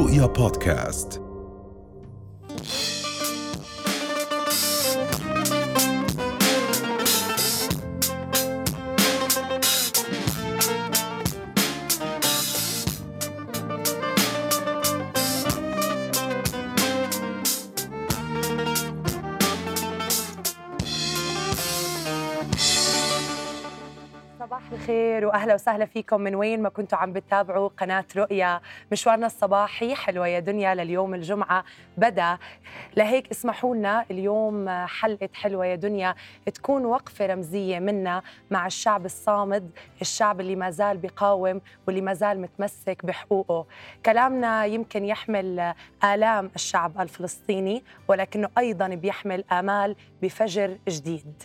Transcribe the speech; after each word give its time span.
رؤيا 0.00 0.26
بودكاست. 0.26 1.19
واهلا 25.50 25.62
وسهلا 25.62 25.86
فيكم. 25.86 26.20
من 26.20 26.34
وين 26.34 26.62
ما 26.62 26.68
كنتوا 26.68 26.98
عم 26.98 27.12
بتتابعوا 27.12 27.68
قناة 27.68 28.04
رؤيا 28.16 28.60
مشوارنا 28.92 29.26
الصباحي. 29.26 29.94
حلوة 29.94 30.28
يا 30.28 30.38
دنيا 30.38 30.74
لليوم 30.74 31.14
الجمعة. 31.14 31.64
بدأ. 31.96 32.38
لهيك 32.96 33.30
اسمحوا 33.30 33.74
لنا 33.74 34.04
اليوم 34.10 34.68
حلقة 34.86 35.28
حلوة 35.34 35.66
يا 35.66 35.74
دنيا. 35.74 36.14
تكون 36.54 36.84
وقفة 36.84 37.26
رمزية 37.26 37.78
منا 37.78 38.22
مع 38.50 38.66
الشعب 38.66 39.04
الصامد 39.04 39.70
الشعب 40.00 40.40
اللي 40.40 40.56
ما 40.56 40.70
زال 40.70 40.96
بيقاوم 40.96 41.60
واللي 41.86 42.00
ما 42.00 42.14
زال 42.14 42.40
متمسك 42.40 43.06
بحقوقه. 43.06 43.66
كلامنا 44.06 44.64
يمكن 44.64 45.04
يحمل 45.04 45.74
آلام 46.04 46.50
الشعب 46.54 47.00
الفلسطيني 47.00 47.84
ولكنه 48.08 48.48
أيضا 48.58 48.88
بيحمل 48.88 49.44
آمال 49.52 49.96
بفجر 50.22 50.78
جديد. 50.88 51.42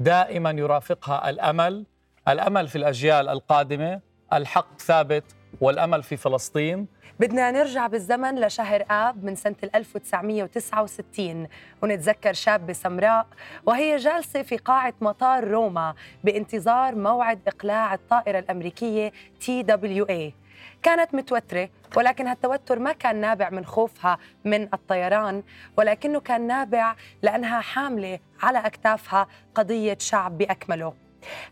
دائما 0.00 0.50
يرافقها 0.50 1.30
الأمل 1.30 1.86
الأمل 2.28 2.68
في 2.68 2.76
الأجيال 2.76 3.28
القادمة 3.28 4.00
الحق 4.32 4.80
ثابت 4.80 5.24
والأمل 5.60 6.02
في 6.02 6.16
فلسطين. 6.16 6.86
بدنا 7.20 7.50
نرجع 7.50 7.86
بالزمن 7.86 8.40
لشهر 8.40 8.84
آب 8.90 9.24
من 9.24 9.34
سنة 9.34 9.56
1969 9.74 11.48
ونتذكر 11.82 12.32
شابة 12.32 12.72
سمراء 12.72 13.26
وهي 13.66 13.96
جالسة 13.96 14.42
في 14.42 14.56
قاعة 14.56 14.94
مطار 15.00 15.48
روما 15.48 15.94
بانتظار 16.24 16.94
موعد 16.94 17.40
إقلاع 17.46 17.94
الطائرة 17.94 18.38
الأمريكية 18.38 19.12
TWA 19.40 20.34
كانت 20.82 21.14
متوترة 21.14 21.68
ولكن 21.96 22.26
هالتوتر 22.26 22.78
ما 22.78 22.92
كان 22.92 23.20
نابع 23.20 23.50
من 23.50 23.64
خوفها 23.64 24.18
من 24.44 24.74
الطيران 24.74 25.42
ولكنه 25.76 26.20
كان 26.20 26.46
نابع 26.46 26.94
لأنها 27.22 27.60
حاملة 27.60 28.18
على 28.42 28.58
أكتافها 28.58 29.26
قضية 29.54 29.96
شعب 30.00 30.38
بأكمله. 30.38 31.03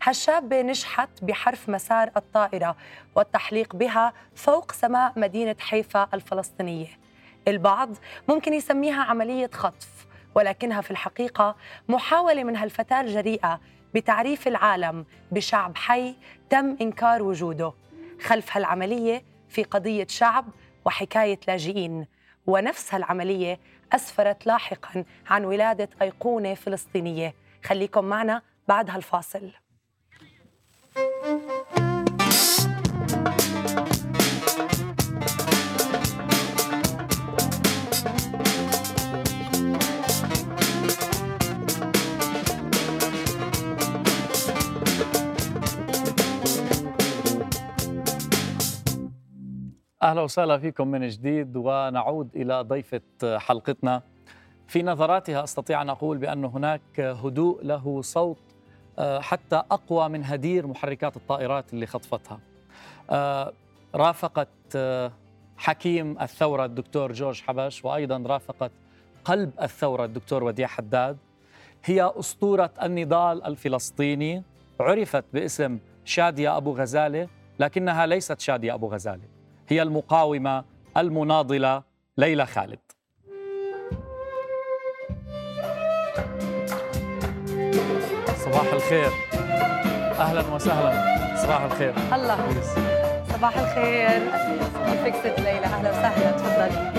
هالشابة 0.03 0.61
نجحت 0.61 1.09
بحرف 1.21 1.69
مسار 1.69 2.09
الطائرة 2.17 2.75
والتحليق 3.15 3.75
بها 3.75 4.13
فوق 4.35 4.71
سماء 4.71 5.13
مدينة 5.15 5.55
حيفا 5.59 6.07
الفلسطينية. 6.13 6.87
البعض 7.47 7.89
ممكن 8.29 8.53
يسميها 8.53 9.03
عملية 9.03 9.49
خطف 9.53 9.87
ولكنها 10.35 10.81
في 10.81 10.91
الحقيقة 10.91 11.55
محاولة 11.89 12.43
من 12.43 12.55
هالفتاة 12.55 13.01
الجريئة 13.01 13.59
بتعريف 13.95 14.47
العالم 14.47 15.05
بشعب 15.31 15.77
حي 15.77 16.15
تم 16.49 16.77
إنكار 16.81 17.23
وجوده 17.23 17.73
خلف 18.21 18.57
هالعملية 18.57 19.23
في 19.49 19.63
قضية 19.63 20.07
شعب 20.09 20.45
وحكاية 20.85 21.39
لاجئين. 21.47 22.07
ونفس 22.47 22.93
هالعملية 22.93 23.59
أسفرت 23.93 24.47
لاحقا 24.47 25.05
عن 25.29 25.45
ولادة 25.45 25.89
أيقونة 26.01 26.53
فلسطينية. 26.53 27.33
خليكم 27.63 28.05
معنا 28.05 28.41
بعد 28.67 28.89
هالفاصل. 28.89 29.51
أهلا 50.03 50.21
وسهلا 50.21 50.57
فيكم 50.57 50.87
من 50.87 51.07
جديد 51.07 51.57
ونعود 51.57 52.29
إلى 52.35 52.61
ضيفة 52.61 53.01
حلقتنا 53.37 54.01
في 54.67 54.83
نظراتها 54.83 55.43
أستطيع 55.43 55.81
أن 55.81 55.89
أقول 55.89 56.17
بأن 56.17 56.45
هناك 56.45 56.99
هدوء 56.99 57.63
له 57.63 58.01
صوت 58.01 58.37
آه، 58.99 59.19
حتى 59.19 59.55
أقوى 59.55 60.09
من 60.09 60.23
هدير 60.23 60.67
محركات 60.67 61.17
الطائرات 61.17 61.73
اللي 61.73 61.85
خطفتها. 61.85 62.39
آه، 63.09 63.53
رافقت 63.95 64.47
آه، 64.75 65.11
حكيم 65.57 66.21
الثورة 66.21 66.65
الدكتور 66.65 67.11
جورج 67.11 67.41
حبش 67.41 67.85
وأيضا 67.85 68.23
رافقت 68.27 68.71
قلب 69.25 69.51
الثورة 69.61 70.05
الدكتور 70.05 70.43
وديع 70.43 70.67
حداد. 70.67 71.17
هي 71.85 72.11
أسطورة 72.15 72.71
النضال 72.83 73.43
الفلسطيني 73.43 74.43
عرفت 74.79 75.25
باسم 75.33 75.79
شادية 76.05 76.57
أبو 76.57 76.71
غزالة 76.73 77.27
لكنها 77.59 78.05
ليست 78.05 78.39
شادية 78.39 78.73
أبو 78.73 78.87
غزالة. 78.87 79.32
هي 79.69 79.81
المقاومة 79.81 80.63
المناضلة 80.97 81.83
ليلى 82.17 82.45
خالد. 82.45 82.79
صباح 88.37 88.73
الخير. 88.73 89.09
أهلا 90.19 90.53
وسهلا. 90.55 91.35
صباح 91.43 91.61
الخير. 91.61 91.93
الله. 92.13 92.61
صباح 93.33 93.57
الخير. 93.57 94.19
كيفك 94.85 95.15
ست 95.19 95.39
ليلى؟ 95.39 95.65
أهلا 95.65 95.89
وسهلا. 95.91 96.31
تفضلي 96.31 96.93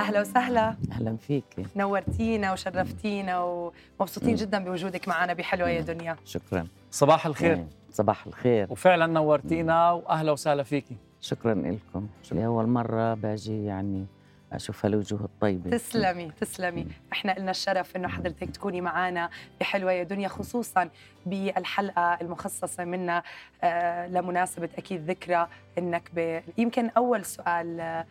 أهلا 0.00 0.20
وسهلا. 0.20 0.76
أهلا 0.92 1.16
فيك. 1.16 1.44
نورتينا 1.76 2.52
وشرفتينا 2.52 3.40
ومبسوطين 3.42 4.34
جدا 4.34 4.64
بوجودك 4.64 5.08
معنا 5.08 5.32
بحلوة 5.32 5.68
يا 5.68 5.80
دنيا. 5.80 6.16
شكرا. 6.24 6.66
صباح 6.90 7.26
الخير. 7.26 7.56
إيه، 7.56 7.66
صباح 7.90 8.26
الخير. 8.26 8.66
وفعلا 8.70 9.06
نورتينا 9.06 9.92
واهلا 9.92 10.32
وسهلا 10.32 10.62
فيكي. 10.62 10.96
شكرا 11.20 11.54
لكم. 11.54 12.06
لأول 12.32 12.66
مرة 12.66 13.14
باجي 13.14 13.64
يعني 13.64 14.06
أشوف 14.52 14.84
هالوجوه 14.84 15.20
الطيبة. 15.24 15.70
تسلمي 15.70 16.30
تسلمي. 16.40 16.86
إحنا 17.12 17.34
لنا 17.38 17.50
الشرف 17.50 17.96
إنه 17.96 18.08
حضرتك 18.08 18.50
تكوني 18.50 18.80
معنا 18.80 19.30
بحلوة 19.60 19.92
يا 19.92 20.02
دنيا 20.02 20.28
خصوصا 20.28 20.88
بالحلقة 21.26 22.18
المخصصة 22.20 22.84
منا 22.84 23.22
آه 23.62 24.06
لمناسبة 24.06 24.68
أكيد 24.78 25.10
ذكرى 25.10 25.48
إنك 25.78 26.10
ب... 26.14 26.40
يمكن 26.58 26.88
أول 26.88 27.24
سؤال 27.24 27.80
آه، 27.80 28.06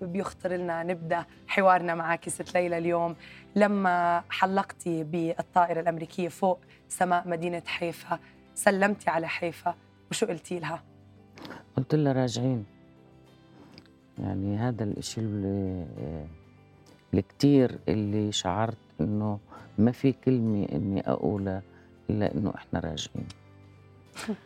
بيخطر 0.00 0.52
لنا 0.52 0.82
نبدأ 0.82 1.24
حوارنا 1.48 1.94
معك 1.94 2.28
ست 2.28 2.54
ليلى 2.54 2.78
اليوم. 2.78 3.16
لما 3.56 4.22
حلقتي 4.30 5.04
بالطائرة 5.04 5.80
الأمريكية 5.80 6.28
فوق 6.28 6.58
سماء 6.88 7.28
مدينة 7.28 7.62
حيفا 7.66 8.18
سلمتي 8.56 9.10
على 9.10 9.28
حيفا 9.28 9.74
وشو 10.10 10.26
قلتي 10.26 10.58
لها؟ 10.58 10.82
قلت 11.76 11.94
لها 11.94 12.12
راجعين. 12.12 12.64
يعني 14.18 14.56
هذا 14.56 14.84
الإشي 14.84 15.20
اللي, 15.20 15.86
اللي 17.10 17.22
كتير 17.22 17.78
اللي 17.88 18.32
شعرت 18.32 18.76
إنه 19.00 19.38
ما 19.78 19.92
في 19.92 20.12
كلمة 20.12 20.68
إني 20.72 21.10
أقولها 21.10 21.62
إلا 22.10 22.34
إنه 22.34 22.52
إحنا 22.54 22.80
راجعين. 22.80 23.28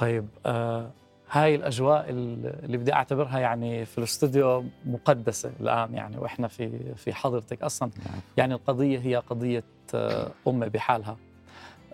طيب 0.00 0.28
آه 0.46 0.90
هاي 1.30 1.54
الأجواء 1.54 2.10
اللي 2.10 2.76
بدي 2.76 2.92
أعتبرها 2.92 3.38
يعني 3.38 3.84
في 3.84 3.98
الاستوديو 3.98 4.64
مقدسة 4.84 5.52
الآن 5.60 5.94
يعني 5.94 6.18
وإحنا 6.18 6.48
في 6.48 6.94
في 6.94 7.12
حضرتك 7.12 7.62
أصلا. 7.62 7.90
يعني 8.36 8.54
القضية 8.54 8.98
هي 8.98 9.16
قضية 9.16 9.64
آه 9.94 10.30
أمة 10.48 10.68
بحالها. 10.68 11.16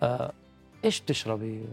آه 0.03 0.33
إيش 0.85 1.01
بتشربي؟ 1.01 1.65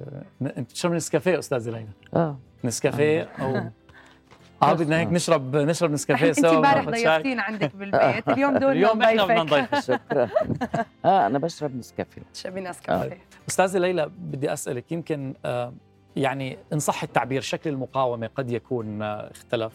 أنت 0.41 0.59
بتشربي 0.59 0.95
نسكافيه 0.95 1.39
أستاذة 1.39 1.69
ليلى؟ 1.71 1.87
آه. 2.15 2.37
نسكافيه 2.63 3.21
أو 3.41 3.61
آه 4.63 4.73
بدنا 4.73 4.99
هيك 4.99 5.07
نشرب 5.07 5.55
نشرب 5.55 5.91
نسكافيه 5.91 6.27
أنت 6.29 6.39
سوا 6.39 6.55
امبارح 6.55 6.87
وناخد 6.87 6.95
شاي. 7.03 7.05
ضيفتينا 7.15 7.41
عندك 7.43 7.75
بالبيت. 7.75 8.29
اليوم 8.29 8.57
دول 8.57 8.71
اليوم 8.71 9.01
إحنا 9.01 9.23
بدنا 9.25 9.43
نضيفك 9.43 9.79
شكرا. 9.79 10.29
آه 11.05 11.27
أنا 11.27 11.39
بشرب 11.39 11.75
نسكافيه. 11.75 12.21
تشربي 12.33 12.61
نسكافيه. 12.61 13.17
أستاذة 13.49 13.77
ليلى 13.77 14.09
بدي 14.17 14.53
أسألك 14.53 14.91
يمكن 14.91 15.33
آه 15.45 15.73
يعني 16.15 16.57
إن 16.73 16.79
صح 16.79 17.03
التعبير 17.03 17.41
شكل 17.41 17.69
المقاومة 17.69 18.27
قد 18.35 18.51
يكون 18.51 19.01
آه 19.01 19.31
اختلف. 19.31 19.73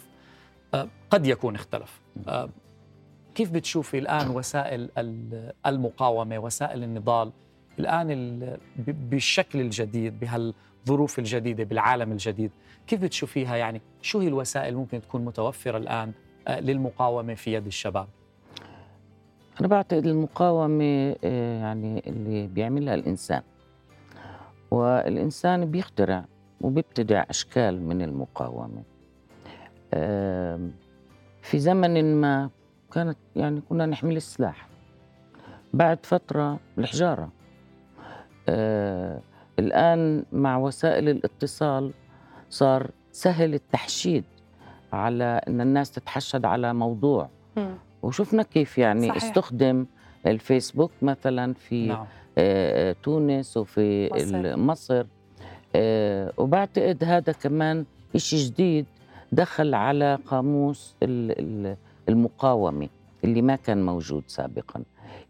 آه 0.75 0.89
قد 1.11 1.27
يكون 1.27 1.55
اختلف. 1.55 2.01
آه 2.29 2.49
كيف 3.35 3.51
بتشوفي 3.51 3.99
الآن 3.99 4.31
وسائل 4.31 4.91
ال- 4.99 5.53
المقاومة 5.67 6.39
وسائل 6.39 6.83
النضال؟ 6.83 7.33
الآن 7.79 8.11
ال- 8.11 8.59
ب- 8.77 9.11
بالشكل 9.11 9.61
الجديد 9.61 10.21
بهالظروف 10.21 11.19
الجديدة 11.19 11.65
بالعالم 11.65 12.13
الجديد 12.13 12.51
كيف 12.87 13.01
بتشوفيها؟ 13.03 13.57
يعني 13.57 13.81
شو 14.03 14.19
هي 14.19 14.29
الوسائل 14.29 14.77
ممكن 14.77 15.01
تكون 15.01 15.25
متوفرة 15.25 15.79
الآن 15.79 16.13
آه، 16.49 16.61
للمقاومة 16.61 17.35
في 17.35 17.53
يد 17.55 17.67
الشباب؟ 17.67 18.07
أنا 19.61 19.69
بعتقد 19.69 20.07
المقاومة 20.07 21.17
آه، 21.25 21.59
يعني 21.61 22.03
اللي 22.07 22.47
بيعملها 22.47 22.95
الإنسان. 22.95 23.43
والإنسان 24.71 25.65
بيخترع 25.71 26.25
وبيبتدع 26.61 27.25
أشكال 27.31 27.83
من 27.83 28.03
المقاومة. 28.03 28.83
آم، 29.95 30.73
في 31.43 31.59
زمن 31.59 32.21
ما 32.21 32.51
كانت 32.93 33.19
يعني 33.37 33.61
كنا 33.61 33.87
نحمل 33.87 34.17
السلاح. 34.17 34.69
بعد 35.75 36.07
فترة 36.07 36.59
الحجارة. 36.79 37.23
آه، 37.23 37.29
الآن 39.59 40.25
مع 40.33 40.57
وسائل 40.57 41.09
الاتصال 41.09 41.91
صار 42.51 42.91
سهل 43.13 43.55
التحشيد 43.55 44.25
على 44.93 45.41
أن 45.49 45.61
الناس 45.61 45.91
تتحشد 45.91 46.45
على 46.45 46.75
موضوع 46.75 47.29
مم. 47.57 47.75
وشفنا 48.03 48.43
كيف 48.43 48.79
يعني 48.79 49.09
صحيح. 49.09 49.25
استخدم 49.25 49.87
الفيسبوك 50.27 50.91
مثلا 51.03 51.55
في 51.55 51.87
نعم 51.87 52.07
آه، 52.39 52.97
تونس 53.03 53.57
وفي 53.57 54.11
مصر. 54.15 54.57
مصر. 54.57 55.07
آه، 55.77 56.33
وبعتقد 56.37 57.05
هذا 57.05 57.33
كمان 57.33 57.85
إشي 58.17 58.37
جديد 58.37 58.87
دخل 59.33 59.75
على 59.75 60.19
قاموس 60.27 60.95
ال- 61.03 61.39
ال- 61.41 61.77
المقاومة 62.09 62.89
اللي 63.25 63.43
ما 63.43 63.57
كان 63.57 63.87
موجود 63.87 64.25
سابقا. 64.27 64.83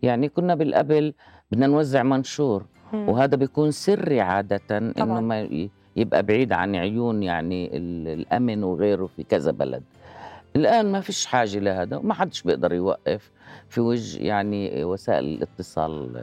يعني 0.03 0.29
كنا 0.29 0.55
بالقبل 0.55 1.15
بدنا 1.53 1.67
نوزع 1.67 2.03
منشور 2.03 2.65
مم. 2.93 3.09
وهذا 3.09 3.37
بيكون 3.37 3.71
سري 3.71 4.21
عادة 4.21 4.61
إنه. 4.71 5.21
ما 5.21 5.49
يبقى 5.97 6.23
بعيد 6.23 6.53
عن 6.53 6.77
عيون 6.77 7.23
يعني 7.23 7.77
ال- 7.77 8.09
الأمن 8.09 8.65
وغيره 8.65 9.07
في 9.07 9.23
كذا 9.23 9.51
بلد. 9.51 9.83
الآن 10.57 10.93
ما 10.93 11.01
فيش 11.01 11.27
حاجة 11.27 11.59
لهذا 11.59 11.97
وما 11.97 12.15
حدش 12.15 12.43
بيقدر 12.43 12.73
يوقف 12.73 13.31
في 13.69 13.81
وجه 13.81 14.23
يعني 14.23 14.85
وسائل 14.85 15.25
الاتصال 15.25 16.17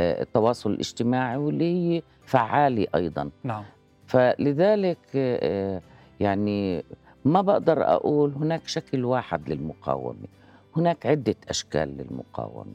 آه، 0.00 0.22
التواصل 0.22 0.70
الاجتماعي 0.70 1.36
واللي 1.36 1.64
هي 1.96 2.02
فعالة 2.26 2.86
أيضا. 2.94 3.30
نعم. 3.44 3.64
فلذلك 4.06 4.98
آه، 5.14 5.80
يعني 6.20 6.84
ما 7.24 7.40
بقدر 7.40 7.82
أقول 7.82 8.32
هناك 8.32 8.68
شكل 8.68 9.04
واحد 9.04 9.48
للمقاومة. 9.48 10.28
هناك 10.76 11.06
عدة 11.06 11.36
أشكال 11.48 11.96
للمقاومة 11.96 12.74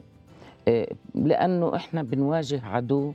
آه، 0.68 0.88
لأنه 1.14 1.76
إحنا 1.76 2.02
بنواجه 2.02 2.66
عدو 2.66 3.12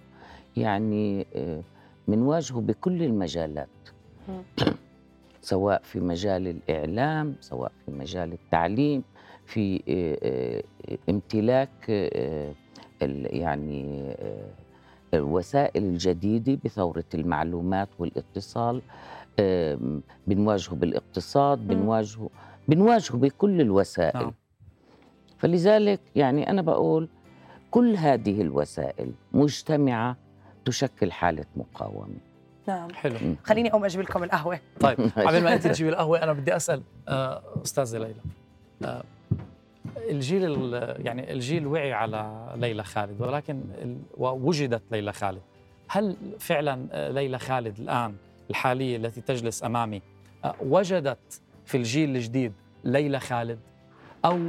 يعني 0.58 1.28
آه، 1.36 1.62
بنواجهه 2.08 2.62
بكل 2.62 3.04
المجالات. 3.04 3.68
سواء 5.42 5.82
في 5.84 6.00
مجال 6.00 6.48
الإعلام 6.48 7.36
سواء 7.42 7.72
في 7.86 7.92
مجال 7.92 8.34
التعليم 8.34 9.04
في 9.46 9.82
آه، 9.90 10.64
امتلاك 11.10 11.90
يعني 13.02 14.16
الوسائل 15.14 15.84
الجديدة 15.84 16.60
بثورة 16.66 17.04
المعلومات 17.14 17.90
والاتصال 18.00 18.82
بنواجهه 20.28 20.76
بالاقتصاد. 20.76 21.68
بنواجهه 21.68 22.30
بنواجهه 22.68 23.18
بكل 23.18 23.62
الوسائل 23.62 24.20
نعم. 24.20 24.34
فلذلك 25.44 26.00
يعني 26.16 26.50
أنا 26.50 26.62
بقول 26.62 27.08
كل 27.72 27.96
هذه 27.96 28.42
الوسائل 28.42 29.12
مجتمعة 29.34 30.18
تشكل 30.66 31.12
حالة 31.12 31.46
مقاومة. 31.56 32.16
نعم. 32.68 32.94
حلو. 32.94 33.16
خليني 33.44 33.70
أقوم 33.70 33.86
أجيب 33.86 34.02
لكم 34.02 34.24
القهوة. 34.24 34.60
طيب 34.80 35.00
قبل 35.28 35.44
ما 35.44 35.54
أنت 35.54 35.68
تجيب 35.68 35.88
القهوة 35.88 36.24
أنا 36.24 36.34
بدي 36.34 36.56
أسأل 36.56 36.82
آه، 37.08 37.42
أستاذة 37.64 37.98
ليلى. 37.98 38.16
آه، 38.84 39.04
الجيل 40.10 40.46
ال- 40.46 41.06
يعني 41.06 41.34
الجيل 41.34 41.68
وعي 41.68 41.94
على 41.94 42.54
ليلى 42.56 42.84
خالد 42.84 43.22
ولكن 43.22 43.62
ووجدت 44.18 44.82
ليلى 44.92 45.14
خالد. 45.14 45.42
هل 45.88 46.16
فعلا 46.40 46.88
آه، 46.92 47.12
ليلى 47.12 47.40
خالد 47.40 47.80
الآن 47.80 48.16
الحالية 48.50 48.98
التي 48.98 49.22
تجلس 49.22 49.64
أمامي 49.64 50.02
آه، 50.46 50.56
وجدت 50.62 51.42
في 51.66 51.78
الجيل 51.78 52.16
الجديد 52.16 52.54
ليلى 52.84 53.20
خالد؟ 53.20 53.60
أو 54.26 54.40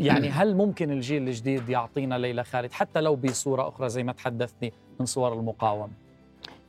يعني 0.00 0.28
هل 0.38 0.56
ممكن 0.56 0.90
الجيل 0.90 1.28
الجديد 1.28 1.68
يعطينا 1.68 2.18
ليلى 2.18 2.44
خالد 2.44 2.72
حتى 2.72 3.00
لو 3.00 3.16
بصورة 3.16 3.68
أخرى 3.68 3.88
زي 3.88 4.02
ما 4.02 4.12
تحدثتي 4.12 4.72
من 5.00 5.06
صور 5.06 5.32
المقاومة؟ 5.32 5.92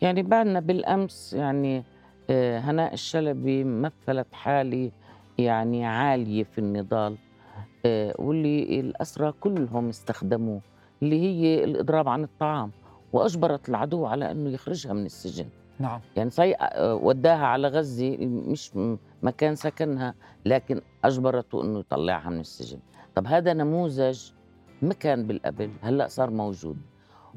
يعني 0.01 0.23
بعدنا 0.23 0.59
بالأمس 0.59 1.33
يعني 1.33 1.83
آه، 2.29 2.59
هناء 2.59 2.93
الشلبي 2.93 3.63
مثلت 3.63 4.27
حالي 4.33 4.91
يعني 5.37 5.85
عالية 5.85 6.43
في 6.43 6.57
النضال 6.57 7.17
آه، 7.85 8.15
واللي 8.19 8.79
الأسرى 8.79 9.31
كلهم 9.31 9.89
استخدموه 9.89 10.61
اللي 11.01 11.21
هي 11.21 11.63
الإضراب 11.63 12.07
عن 12.07 12.23
الطعام 12.23 12.71
وأجبرت 13.13 13.69
العدو 13.69 14.05
على 14.05 14.31
أنه 14.31 14.49
يخرجها 14.49 14.93
من 14.93 15.05
السجن. 15.05 15.45
نعم. 15.79 15.99
يعني 16.15 16.29
صي 16.29 16.55
آه، 16.55 16.95
وداها 16.95 17.45
على 17.45 17.67
غزة 17.67 18.17
مش 18.21 18.71
مكان 19.23 19.55
سكنها 19.55 20.13
لكن 20.45 20.81
أجبرته 21.03 21.63
أنه 21.63 21.79
يطلعها 21.79 22.29
من 22.29 22.39
السجن. 22.39 22.79
طب 23.15 23.27
هذا 23.27 23.53
نموذج 23.53 24.31
ما 24.81 24.93
كان 24.93 25.27
بالقبل 25.27 25.69
هلأ 25.81 26.07
صار 26.07 26.29
موجود. 26.29 26.77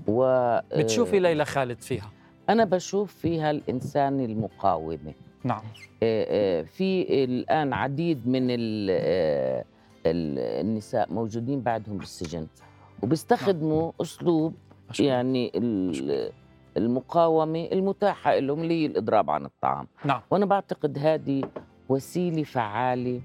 و 0.07 0.25
آه، 0.25 0.63
بتشوفي 0.77 1.19
ليلى 1.21 1.45
خالد 1.45 1.81
فيها؟ 1.81 2.11
أنا 2.49 2.65
بشوف 2.65 3.15
فيها 3.15 3.51
الإنسان 3.51 4.21
المقاومة. 4.21 5.15
نعم. 5.45 5.63
آه، 6.03 6.61
آه، 6.61 6.63
في 6.63 7.25
الآن 7.25 7.73
عديد 7.73 8.29
من 8.29 8.51
ال- 8.51 8.91
ال- 10.07 10.65
النساء 10.67 11.13
موجودين 11.13 11.61
بعدهم 11.61 11.99
بالسجن 11.99 12.47
وبيستخدموا 13.03 13.93
أسلوب 14.03 14.55
أشكرك. 14.91 15.07
يعني 15.07 15.53
ال- 15.55 16.33
المقاومة 16.77 17.69
المتاحة 17.73 18.39
لهم 18.39 18.61
اللي 18.63 18.83
هي 18.83 18.87
الإضراب 18.87 19.31
عن 19.31 19.45
الطعام. 19.45 19.87
نعم. 20.05 20.21
وأنا 20.31 20.47
بعتقد 20.47 20.99
هذه 20.99 21.43
وسيلة 21.89 22.43
فعالة 22.43 23.21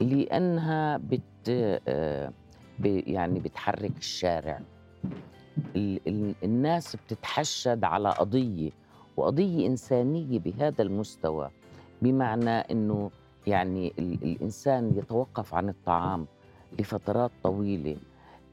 لأنها 0.00 0.96
بت 0.96 1.20
آه، 1.50 2.32
ب- 2.78 3.02
يعني 3.08 3.40
بتحرك 3.40 3.92
الشارع. 3.98 4.60
ال- 5.76 6.00
ال- 6.08 6.34
الناس 6.44 6.96
بتتحشد 6.96 7.84
على 7.84 8.10
قضية 8.10 8.70
وقضية 9.16 9.66
إنسانية 9.66 10.38
بهذا 10.38 10.82
المستوى 10.82 11.50
بمعنى 12.02 12.50
أنه 12.50 13.10
يعني 13.46 13.92
ال- 13.98 14.22
الإنسان 14.22 14.92
يتوقف 14.98 15.54
عن 15.54 15.68
الطعام 15.68 16.26
لفترات 16.78 17.30
طويلة. 17.42 17.96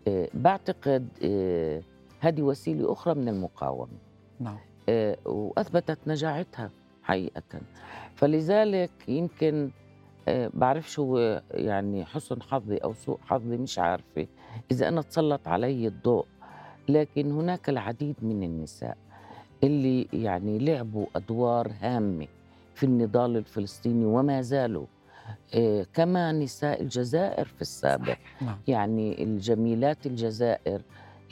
آه، 0.07 0.30
بعتقد 0.34 1.07
آه، 1.24 1.81
هذه 2.19 2.42
وسيلة 2.42 2.92
أخرى 2.94 3.13
من 3.16 3.28
المقاومة. 3.30 3.98
نعم. 4.40 4.57
آه، 4.90 5.18
وأثبتت 5.25 6.00
نجاعتها 6.07 6.69
حقيقة. 7.04 7.59
فلذلك 8.16 8.92
يمكن 9.07 9.69
آه، 10.27 10.49
بعرفش 10.53 10.99
هو 10.99 11.42
يعني 11.51 12.06
حسن 12.06 12.42
حظي 12.42 12.77
أو 12.77 12.94
سوء 12.94 13.19
حظي 13.25 13.57
مش 13.57 13.80
عارفة. 13.80 14.27
إذا 14.71 14.87
أنا 14.87 15.01
تسلط 15.01 15.47
علي 15.47 15.87
الضوء 15.87 16.25
لكن 16.89 17.31
هناك 17.31 17.69
العديد 17.69 18.15
من 18.21 18.44
النساء 18.44 18.97
اللي 19.63 20.07
يعني 20.13 20.59
لعبوا 20.59 21.06
أدوار 21.15 21.71
هامة 21.81 22.27
في 22.75 22.85
النضال 22.85 23.37
الفلسطيني 23.37 24.06
وما 24.06 24.42
زالوا. 24.42 24.85
آه، 25.53 25.85
كما 25.94 26.31
نساء 26.31 26.81
الجزائر 26.81 27.45
في 27.45 27.61
السابق. 27.61 28.18
نعم. 28.42 28.57
يعني 28.68 29.23
الجميلات 29.23 30.06
الجزائر 30.06 30.81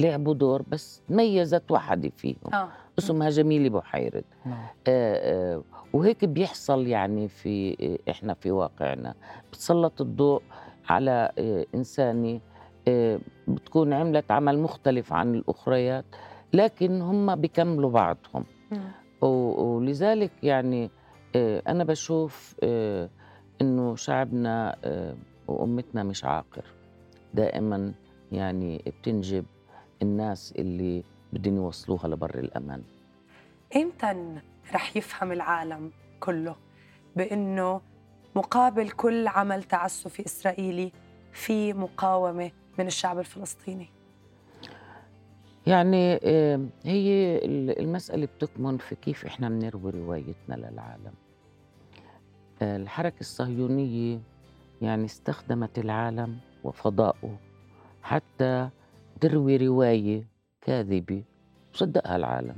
لعبوا 0.01 0.34
دور 0.34 0.62
بس 0.62 1.01
ميزت 1.10 1.72
واحدة 1.72 2.10
فيهم 2.17 2.53
آه. 2.53 2.70
اسمها 3.00 3.29
جميلة 3.29 3.70
بحيرد 3.70 4.24
نعم. 4.46 4.58
آه، 4.88 5.55
آه، 5.58 5.63
وهيك 5.93 6.25
بيحصل 6.25 6.88
يعني 6.88 7.27
في 7.27 7.77
آه، 8.08 8.12
إحنا 8.12 8.34
في 8.34 8.51
واقعنا. 8.51 9.13
بتسلط 9.51 10.01
الضوء 10.01 10.41
على 10.89 11.31
آه، 11.38 11.65
إنسانة 11.75 12.39
آه، 12.88 13.20
بتكون 13.48 13.93
عملت 13.93 14.31
عمل 14.31 14.60
مختلف 14.60 15.13
عن 15.13 15.36
الأخريات 15.36 16.05
لكن 16.53 17.01
هم 17.01 17.36
بيكملوا 17.36 17.89
بعضهم. 17.91 18.43
و- 19.22 19.27
ولذلك 19.63 20.31
يعني 20.43 20.89
آه، 21.36 21.62
أنا 21.67 21.84
بشوف 21.84 22.55
آه، 22.63 23.10
إنه 23.62 23.96
شعبنا 23.96 24.75
آه، 24.84 25.15
وأمتنا 25.48 26.03
مش 26.03 26.25
عاقر. 26.25 26.65
دائما 27.34 27.93
يعني 28.31 28.77
بتنجب 28.88 29.46
الناس 30.01 30.53
اللي 30.58 31.03
بدهم 31.34 31.55
يوصلوها 31.55 32.08
لبر 32.08 32.39
الأمان. 32.39 32.84
إمتى 33.75 34.38
رح 34.74 34.98
يفهم 34.98 35.31
العالم 35.31 35.91
كله 36.20 36.55
بإنه 37.15 37.81
مقابل 38.36 38.89
كل 38.89 39.27
عمل 39.27 39.63
تعسفي 39.63 40.25
إسرائيلي 40.25 40.91
في 41.34 41.74
مقاومة 41.74 42.51
من 42.79 42.88
الشعب 42.88 43.20
الفلسطيني؟ 43.20 43.89
يعني 45.67 46.13
هي 46.84 47.38
ال- 47.46 47.79
المسألة 47.79 48.25
بتكمن 48.25 48.77
في 48.77 48.96
كيف 48.96 49.25
إحنا 49.25 49.50
بنروي 49.50 49.91
روايتنا 49.91 50.55
للعالم. 50.55 51.13
الحركة 52.62 53.20
الصهيونية 53.20 54.20
يعني 54.81 55.05
استخدمت 55.05 55.79
العالم 55.79 56.38
وفضاؤه 56.63 57.38
حتى 58.03 58.70
تروي 59.22 59.58
رواية 59.58 60.24
كاذبة 60.62 61.24
وصدقها 61.74 62.16
العالم. 62.16 62.56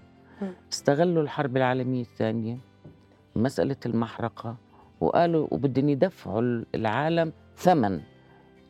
استغلوا 0.74 1.24
الحرب 1.24 1.58
العالمية 1.58 2.01
الثانية 2.01 2.58
مسألة 3.36 3.75
المحرقة 3.86 4.55
وقالوا 5.01 5.48
وبدهم 5.51 5.89
يدفعوا 5.89 6.63
العالم 6.75 7.34
ثمن 7.55 8.01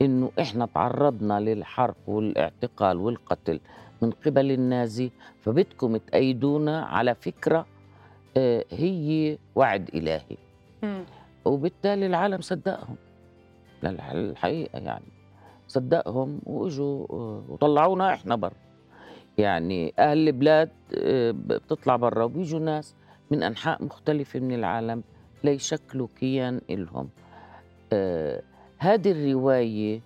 إنه 0.01 0.31
إحنا 0.39 0.65
تعرضنا 0.65 1.39
للحرق 1.39 1.95
والاعتقال 2.07 2.97
والقتل 2.97 3.59
من 4.01 4.11
قبل 4.11 4.51
النازي 4.51 5.11
فبدكم 5.41 5.97
تأيدونا 5.97 6.85
على 6.85 7.15
فكرة 7.15 7.65
آه، 8.37 8.65
هي 8.71 9.37
وعد 9.55 9.89
إلهي 9.93 10.37
مم. 10.83 11.03
وبالتالي 11.45 12.05
العالم 12.05 12.41
صدقهم 12.41 12.95
الحقيقة 13.83 14.79
يعني 14.79 15.05
صدقهم 15.73 16.39
وإجوا 16.45 17.05
وطلعونا 17.49 18.13
إحنا 18.13 18.35
برا. 18.35 18.53
يعني 19.37 19.93
أهل 19.99 20.27
البلاد 20.27 20.69
آه، 20.97 21.31
بتطلع 21.31 21.95
برا 21.95 22.23
وبيجوا 22.23 22.59
ناس 22.59 22.95
من 23.31 23.43
أنحاء 23.43 23.83
مختلفة 23.83 24.39
من 24.39 24.53
العالم 24.53 25.03
ليشكلوا 25.43 26.07
كيان 26.19 26.61
إلهم. 26.69 27.09
آه 27.93 28.41
هذه 28.77 29.11
الرواية 29.11 30.01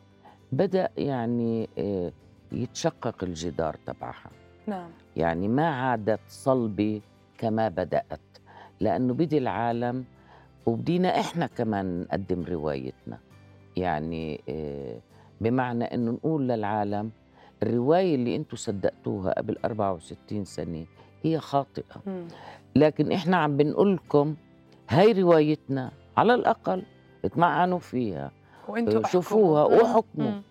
بدأ 0.51 0.89
يعني 0.97 1.69
آه 1.77 2.11
يتشقق 2.51 3.23
الجدار 3.23 3.75
تبعها. 3.85 4.31
نعم. 4.67 4.89
يعني 5.15 5.47
ما 5.47 5.67
عادت 5.67 6.19
صلبة 6.27 7.01
كما 7.37 7.67
بدأت 7.69 8.19
لأنه 8.79 9.13
بدي 9.13 9.37
العالم 9.37 10.05
وبدينا 10.65 11.19
إحنا 11.19 11.47
كمان 11.47 12.01
نقدم 12.01 12.43
روايتنا. 12.43 13.19
يعني 13.77 14.41
آه 14.49 14.99
بمعنى 15.41 15.83
إنه 15.83 16.11
نقول 16.11 16.47
للعالم 16.49 17.11
الرواية 17.63 18.15
اللي 18.15 18.35
أنتم 18.35 18.57
صدقتوها 18.57 19.33
قبل 19.33 19.57
64 19.65 20.45
سنة 20.45 20.85
هي 21.23 21.39
خاطئة 21.39 22.01
مم. 22.07 22.27
لكن 22.75 23.11
إحنا 23.11 23.37
عم 23.37 23.57
بنقول 23.57 23.95
لكم 23.95 24.35
هاي 24.89 25.11
روايتنا 25.21 25.91
على 26.17 26.33
الأقل 26.33 26.83
اتمعنوا 27.25 27.79
فيها 27.79 28.31
وأنتوا 28.67 29.07
شوفوها. 29.07 29.63
وحكموا. 29.63 30.31
مم. 30.31 30.41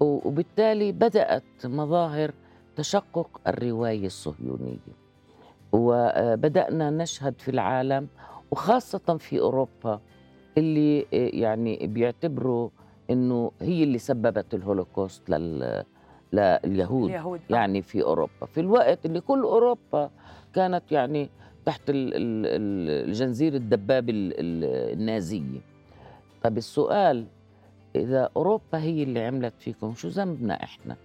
وبالتالي 0.00 0.92
بدأت 0.92 1.42
مظاهر 1.64 2.30
تشقق 2.76 3.40
الرواية 3.46 4.06
الصهيونية 4.06 4.78
وبدانا 5.72 6.90
نشهد 6.90 7.34
في 7.40 7.50
العالم 7.50 8.08
وخاصة 8.50 9.16
في 9.18 9.40
أوروبا 9.40 10.00
اللي 10.58 11.06
يعني 11.12 11.86
بيعتبروا 11.86 12.68
إنه 13.10 13.52
هي 13.60 13.84
اللي 13.84 13.98
سببت 13.98 14.54
الهولوكوست 14.54 15.30
لل 15.30 15.84
لليهود 16.32 17.10
اليهود 17.10 17.40
آه. 17.50 17.54
يعني 17.54 17.82
في 17.82 18.02
أوروبا 18.02 18.46
في 18.52 18.60
الوقت 18.60 19.06
اللي 19.06 19.20
كل 19.20 19.42
أوروبا 19.42 20.10
كانت 20.54 20.92
يعني 20.92 21.28
تحت 21.66 21.90
ال- 21.90 22.14
ال- 22.14 22.46
ال- 22.46 23.08
الجنزير 23.08 23.54
الدباب 23.54 24.10
ال- 24.10 24.40
ال- 24.40 24.98
النازيه 24.98 25.60
طب 26.42 26.56
السؤال 26.58 27.26
إذا 27.96 28.30
أوروبا 28.36 28.78
هي 28.78 29.02
اللي 29.02 29.20
عملت 29.26 29.54
فيكم 29.58 29.94
شو 29.94 30.08
ذنبنا 30.08 30.62
إحنا 30.62 30.96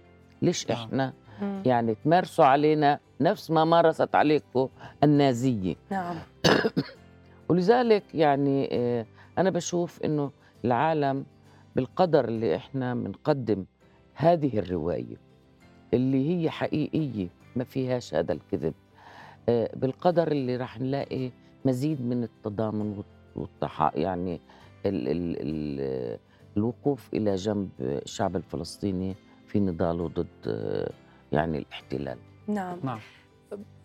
ليش 0.42 0.70
نعم. 0.70 0.78
إحنا 0.78 1.12
مم. 1.42 1.62
يعني 1.66 1.94
تمارسوا 2.04 2.44
علينا 2.44 2.98
نفس 3.20 3.50
ما 3.50 3.64
مارست 3.64 4.14
عليكم 4.14 4.68
النازية 5.04 5.74
نعم 5.90 6.16
ولذلك 7.48 8.14
يعني 8.14 8.68
آه، 8.72 9.06
أنا 9.38 9.50
بشوف 9.50 10.02
إنه 10.04 10.30
العالم 10.64 11.24
بالقدر 11.76 12.24
اللي 12.28 12.56
إحنا 12.56 12.94
بنقدم 12.94 13.64
هذه 14.14 14.58
الرواية 14.58 15.16
اللي 15.94 16.30
هي 16.30 16.50
حقيقية 16.50 17.28
ما 17.56 17.64
فيهاش 17.64 18.14
هذا 18.14 18.32
الكذب 18.32 18.74
آه، 19.48 19.70
بالقدر 19.76 20.32
اللي 20.32 20.56
راح 20.56 20.80
نلاقي 20.80 21.30
مزيد 21.64 22.00
من 22.02 22.22
التضامن 22.22 23.02
والتح 23.36 23.90
يعني 23.94 24.40
ال 24.86 25.08
ال 25.08 25.36
ال 25.40 26.18
الوقوف 26.56 27.08
إلى 27.14 27.34
جنب 27.34 27.68
الشعب 27.80 28.36
الفلسطيني 28.36 29.14
في 29.46 29.60
نضاله 29.60 30.08
ضد 30.08 30.26
آه، 30.48 30.90
يعني 31.32 31.58
الاحتلال. 31.58 32.18
نعم. 32.48 32.78
نعم. 32.82 32.98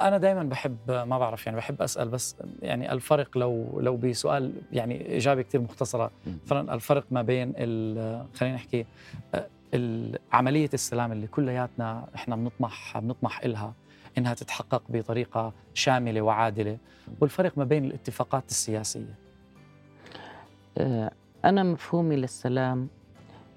أنا 0.01 0.17
دائما 0.17 0.43
بحب 0.43 0.77
ما 0.91 1.19
بعرف 1.19 1.45
يعني 1.45 1.57
بحب 1.57 1.81
أسأل 1.81 2.09
بس 2.09 2.35
يعني 2.61 2.93
الفرق 2.93 3.37
لو 3.37 3.79
لو 3.79 3.97
بسؤال 3.97 4.53
يعني 4.71 5.17
إجابة 5.17 5.41
كثير 5.41 5.61
مختصرة. 5.61 6.11
مثلا 6.45 6.73
الفرق 6.73 7.05
ما 7.11 7.21
بين 7.21 7.53
خلينا 8.33 8.55
نحكي 8.55 8.85
عملية 10.33 10.69
السلام 10.73 11.11
اللي 11.11 11.27
كلياتنا 11.27 12.07
إحنا 12.15 12.35
بنطمح 12.35 12.99
بنطمح 12.99 13.43
إلها 13.43 13.73
إنها 14.17 14.33
تتحقق 14.33 14.83
بطريقة 14.89 15.53
شاملة 15.73 16.21
وعادلة 16.21 16.77
والفرق 17.19 17.57
ما 17.57 17.63
بين 17.63 17.85
الاتفاقات 17.85 18.49
السياسية. 18.49 19.15
آه، 20.77 21.11
أنا 21.45 21.63
مفهومي 21.63 22.15
للسلام 22.15 22.87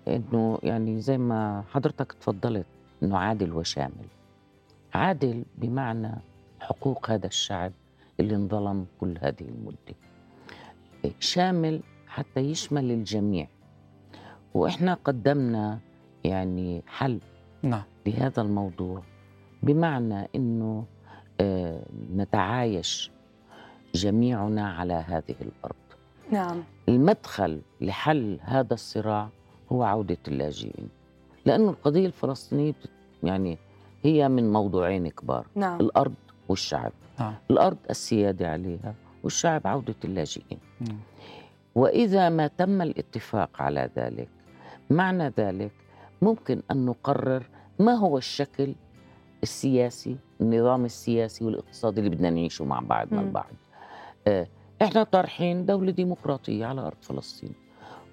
إنه 0.08 0.58
يعني 0.62 1.00
زي 1.00 1.18
ما 1.18 1.64
حضرتك 1.72 2.12
تفضلت 2.12 2.66
إنه 3.02 3.18
عادل 3.18 3.52
وشامل. 3.52 4.06
عادل 4.94 5.44
بمعنى 5.58 6.10
حقوق 6.60 7.10
هذا 7.10 7.26
الشعب 7.26 7.72
اللي 8.20 8.34
انظلم 8.36 8.86
كل 9.00 9.18
هذه 9.22 9.40
المدة. 9.40 9.94
شامل 11.20 11.80
حتى 12.06 12.40
يشمل 12.40 12.90
الجميع. 12.90 13.48
وإحنا 14.54 14.94
قدمنا 14.94 15.78
يعني 16.24 16.82
حل 16.86 17.20
نعم. 17.62 17.82
لهذا 18.06 18.42
الموضوع 18.42 19.02
بمعنى 19.62 20.28
إنه 20.34 20.84
آه، 21.40 21.82
نتعايش 22.16 23.10
جميعنا 23.94 24.72
على 24.72 24.94
هذه 24.94 25.34
الأرض. 25.40 25.74
نعم. 26.32 26.62
المدخل 26.88 27.60
لحل 27.80 28.38
هذا 28.42 28.74
الصراع 28.74 29.28
هو 29.72 29.82
عودة 29.82 30.16
اللاجئين. 30.28 30.88
لأنه 31.46 31.70
القضية 31.70 32.06
الفلسطينية 32.06 32.70
بت- 32.72 32.90
يعني 33.22 33.58
هي 34.04 34.28
من 34.28 34.52
موضوعين 34.52 35.08
كبار 35.08 35.46
نعم. 35.54 35.80
الأرض 35.80 36.14
والشعب. 36.48 36.92
نعم. 37.20 37.34
الأرض 37.50 37.76
السيادة 37.90 38.50
عليها 38.50 38.94
والشعب 39.22 39.66
عودة 39.66 39.94
اللاجئين. 40.04 40.58
مم. 40.80 40.96
وإذا 41.74 42.28
ما 42.28 42.46
تم 42.46 42.82
الاتفاق 42.82 43.62
على 43.62 43.90
ذلك 43.96 44.28
معنى 44.90 45.32
ذلك 45.38 45.72
ممكن 46.22 46.62
أن 46.70 46.86
نقرر 46.86 47.46
ما 47.78 47.92
هو 47.94 48.18
الشكل 48.18 48.74
السياسي 49.42 50.16
النظام 50.40 50.84
السياسي 50.84 51.44
والاقتصادي 51.44 52.00
اللي 52.00 52.10
بدنا 52.10 52.30
نعيشه 52.30 52.64
مع 52.64 52.80
بعض 52.80 53.08
مم. 53.14 53.22
من 53.22 53.32
بعض 53.32 53.52
آه، 54.26 54.46
إحنا 54.82 55.02
طارحين 55.02 55.66
دولة 55.66 55.90
ديمقراطية 55.92 56.66
على 56.66 56.80
أرض 56.80 56.96
فلسطين. 57.00 57.52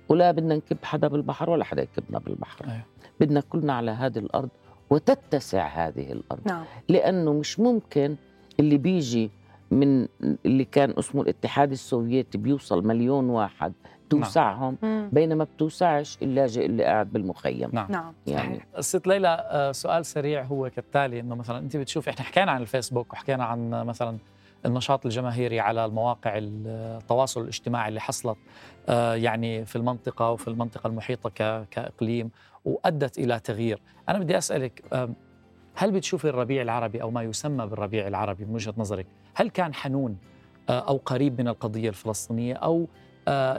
ولا 0.09 0.31
بدنا 0.31 0.55
نكب 0.55 0.77
حدا 0.83 1.07
بالبحر 1.07 1.49
ولا 1.49 1.63
حدا 1.63 1.81
يكبنا 1.81 2.19
بالبحر. 2.19 2.65
أيوة. 2.65 2.83
بدنا 3.19 3.41
كلنا 3.41 3.73
على 3.73 3.91
هذه 3.91 4.17
الأرض 4.17 4.49
وتتسع 4.91 5.67
هذه 5.67 6.11
الأرض. 6.11 6.41
نعم. 6.47 6.63
لأنه 6.89 7.33
مش 7.33 7.59
ممكن 7.59 8.15
اللي 8.59 8.77
بيجي 8.77 9.31
من 9.71 10.07
اللي 10.45 10.65
كان 10.65 10.93
اسمه 10.99 11.21
الاتحاد 11.21 11.71
السوفيتي 11.71 12.37
بيوصل 12.37 12.87
مليون 12.87 13.29
واحد 13.29 13.73
توسعهم 14.09 14.77
مم. 14.81 15.09
بينما 15.11 15.43
بتوسعش 15.43 16.17
اللاجئ 16.21 16.65
اللي 16.65 16.83
قاعد 16.83 17.11
بالمخيم. 17.13 17.69
نعم. 17.73 17.91
نعم. 17.91 18.13
يعني. 18.27 18.61
ست 18.79 19.07
ليلى 19.07 19.47
آه، 19.51 19.71
سؤال 19.71 20.05
سريع 20.05 20.43
هو 20.43 20.69
كالتالي 20.69 21.19
إنه 21.19 21.35
مثلا 21.35 21.57
أنت 21.57 21.77
بتشوف 21.77 22.09
إحنا 22.09 22.21
حكينا 22.25 22.51
عن 22.51 22.61
الفيسبوك 22.61 23.13
وحكينا 23.13 23.43
عن 23.45 23.69
مثلا 23.69 24.17
النشاط 24.65 25.05
الجماهيري 25.05 25.59
على 25.59 25.85
المواقع 25.85 26.31
التواصل 26.35 27.41
الاجتماعي 27.41 27.89
اللي 27.89 28.01
حصلت 28.01 28.37
آه، 28.89 29.15
يعني 29.15 29.65
في 29.65 29.75
المنطقة 29.75 30.31
وفي 30.31 30.47
المنطقة 30.47 30.87
المحيطة 30.87 31.29
ك- 31.29 31.67
كإقليم. 31.71 32.31
وأدت 32.65 33.17
إلى 33.17 33.39
تغيير، 33.39 33.81
أنا 34.09 34.19
بدي 34.19 34.37
أسألك 34.37 35.07
هل 35.75 35.91
بتشوفي 35.91 36.29
الربيع 36.29 36.61
العربي 36.61 37.01
أو 37.01 37.11
ما 37.11 37.23
يسمى 37.23 37.65
بالربيع 37.67 38.07
العربي 38.07 38.45
من 38.45 38.53
وجهة 38.53 38.73
نظرك، 38.77 39.05
هل 39.33 39.49
كان 39.49 39.73
حنون 39.73 40.17
أو 40.69 40.97
قريب 41.05 41.41
من 41.41 41.47
القضية 41.47 41.89
الفلسطينية 41.89 42.53
أو 42.53 42.87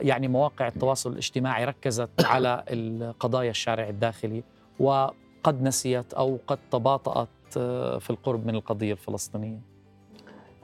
يعني 0.01 0.29
مواقع 0.29 0.67
التواصل 0.67 1.13
الاجتماعي 1.13 1.65
ركزت 1.65 2.11
على 2.25 2.65
القضايا 2.71 3.51
الشارع 3.51 3.89
الداخلي 3.89 4.43
وقد 4.81 5.63
نسيت 5.63 6.15
أو 6.15 6.39
قد 6.47 6.59
تباطأت 6.71 7.29
في 7.99 8.11
القرب 8.11 8.47
من 8.47 8.55
القضية 8.55 8.93
الفلسطينية؟ 8.93 9.59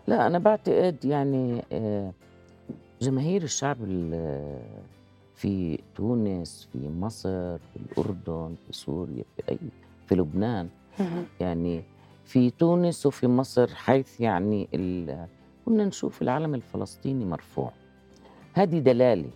لا 0.06 0.26
أنا 0.26 0.38
بعتقد 0.38 1.04
يعني 1.04 1.62
جماهير 3.02 3.42
الشعب 3.42 3.76
ال- 3.82 4.58
في 5.38 5.78
تونس 5.94 6.68
في 6.72 6.88
مصر 6.88 7.58
في 7.58 7.76
الأردن 7.76 8.54
في 8.66 8.72
سوريا 8.72 9.24
في 9.36 9.42
أي 9.50 9.58
في 10.06 10.14
لبنان. 10.14 10.68
يعني 11.40 11.82
في 12.24 12.50
تونس 12.50 13.06
وفي 13.06 13.26
مصر 13.26 13.74
حيث 13.74 14.20
يعني 14.20 14.68
ال- 14.74 15.26
كنا 15.66 15.84
نشوف 15.84 16.22
العلم 16.22 16.54
الفلسطيني 16.54 17.24
مرفوع 17.24 17.72
هذه 18.52 18.78
دلالة 18.78 19.30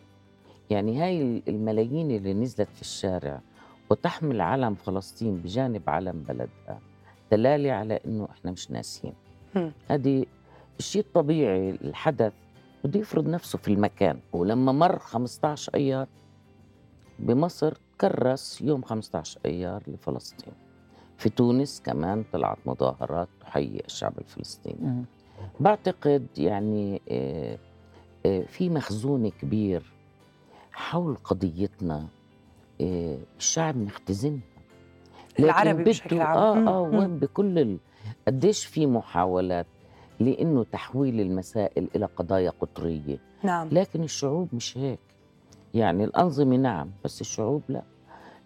يعني 0.70 0.98
هاي 1.02 1.42
الملايين 1.48 2.10
اللي 2.10 2.34
نزلت 2.34 2.68
في 2.74 2.80
الشارع 2.80 3.40
وتحمل 3.90 4.40
علم 4.40 4.74
فلسطين 4.74 5.36
بجانب 5.36 5.82
علم 5.90 6.24
بلدها 6.28 6.80
دلالة 7.32 7.72
على 7.72 8.00
إنه 8.06 8.28
إحنا 8.30 8.50
مش 8.50 8.70
ناسيين. 8.70 9.14
هذه 9.88 10.26
الشيء 10.78 11.02
الطبيعي 11.02 11.70
الحدث 11.70 12.32
بده 12.84 13.00
يفرض 13.00 13.28
نفسه 13.28 13.58
في 13.58 13.68
المكان 13.68 14.20
ولما 14.32 14.72
مر 14.72 14.98
15 14.98 15.74
أيار 15.74 16.06
بمصر 17.18 17.74
كرس 18.00 18.60
يوم 18.60 18.82
15 18.82 19.40
أيار 19.46 19.82
لفلسطين 19.86 20.54
في 21.18 21.28
تونس 21.28 21.82
كمان 21.84 22.24
طلعت 22.32 22.58
مظاهرات 22.66 23.28
تحيي 23.40 23.82
الشعب 23.86 24.18
الفلسطيني. 24.18 25.04
بعتقد 25.60 26.26
يعني 26.36 27.02
آه، 27.10 27.58
آه، 28.26 28.42
في 28.42 28.70
مخزون 28.70 29.30
كبير 29.30 29.92
حول 30.72 31.16
قضيتنا 31.24 32.06
آه، 32.80 33.18
الشعب 33.38 33.76
مختزنها 33.76 34.40
لكن 35.32 35.44
العربي 35.44 35.84
بشكل 35.84 36.20
عام. 36.20 36.68
آه 36.68 36.76
آه. 36.76 36.80
وين 36.80 37.18
بكل 37.18 37.58
ال... 37.58 37.78
قديش 38.26 38.64
في 38.64 38.86
محاولات 38.86 39.66
لأنه 40.24 40.64
تحويل 40.64 41.20
المسائل 41.20 41.88
إلى 41.96 42.06
قضايا 42.06 42.50
قطرية. 42.50 43.18
نعم. 43.42 43.68
لكن 43.72 44.02
الشعوب 44.02 44.48
مش 44.52 44.78
هيك. 44.78 44.98
يعني 45.74 46.04
الأنظمة 46.04 46.56
نعم 46.56 46.90
بس 47.04 47.20
الشعوب 47.20 47.62
لا. 47.68 47.82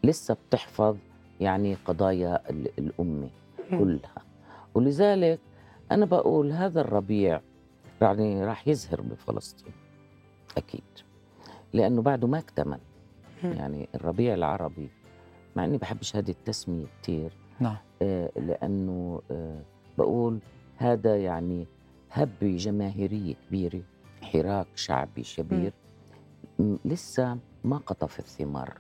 لسه 0.04 0.36
بتحفظ 0.48 0.96
يعني 1.40 1.74
قضايا 1.74 2.50
ال- 2.50 2.70
الأمة 2.78 3.28
مم. 3.70 3.78
كلها. 3.78 4.22
ولذلك 4.74 5.38
أنا 5.92 6.06
بقول 6.06 6.52
هذا 6.52 6.80
الربيع 6.80 7.40
يعني 8.02 8.44
راح 8.44 8.68
يزهر 8.68 9.00
بفلسطين. 9.00 9.72
أكيد. 10.56 10.82
لأنه 11.72 12.02
بعده 12.02 12.26
ما 12.26 12.38
اكتمل. 12.38 12.78
يعني 13.44 13.88
الربيع 13.94 14.34
العربي 14.34 14.88
مع 15.56 15.64
إني 15.64 15.78
بحبش 15.78 16.16
هذه 16.16 16.30
التسمية 16.30 16.86
كتير. 17.02 17.32
نعم. 17.60 17.76
آه، 18.02 18.30
لأنه 18.36 19.22
آه، 19.30 19.60
بقول 19.98 20.38
هذا 20.76 21.16
يعني 21.16 21.66
هبة 22.10 22.56
جماهيرية 22.56 23.34
كبيرة 23.48 23.82
حراك 24.22 24.66
شعبي 24.74 25.22
كبير 25.36 25.72
م- 26.58 26.76
لسه 26.84 27.38
ما 27.64 27.76
قطف 27.76 28.18
الثمار. 28.18 28.78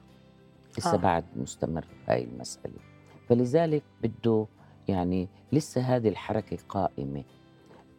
لسه 0.78 0.90
آه. 0.90 0.94
آه. 0.94 0.96
بعد 0.96 1.24
مستمر 1.36 1.84
هاي 2.08 2.24
المسألة. 2.24 2.78
فلذلك 3.28 3.82
بده 4.02 4.46
يعني 4.88 5.28
لسه 5.52 5.80
هذه 5.80 6.08
الحركة 6.08 6.58
قائمة. 6.68 7.24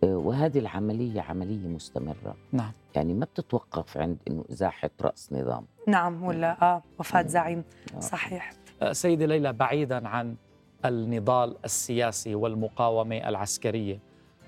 آه، 0.03 0.17
وهذه 0.17 0.59
العملية 0.59 1.21
عملية 1.21 1.67
مستمرة. 1.67 2.35
نعم. 2.51 2.71
يعني 2.95 3.13
ما 3.13 3.25
بتتوقف 3.25 3.97
عند 3.97 4.17
إنه 4.27 4.45
إزاحة 4.51 4.89
رأس 5.01 5.33
نظام. 5.33 5.65
نعم 5.87 6.23
ولا 6.23 6.61
آه 6.61 6.81
وفاة 6.99 7.27
زعيم. 7.27 7.63
آه. 7.95 7.99
صحيح. 7.99 8.51
آه، 8.81 8.93
سيدة 8.93 9.25
ليلى 9.25 9.53
بعيدا 9.53 10.07
عن 10.07 10.35
النضال 10.85 11.55
السياسي 11.65 12.35
والمقاومة 12.35 13.15
العسكرية 13.29 13.99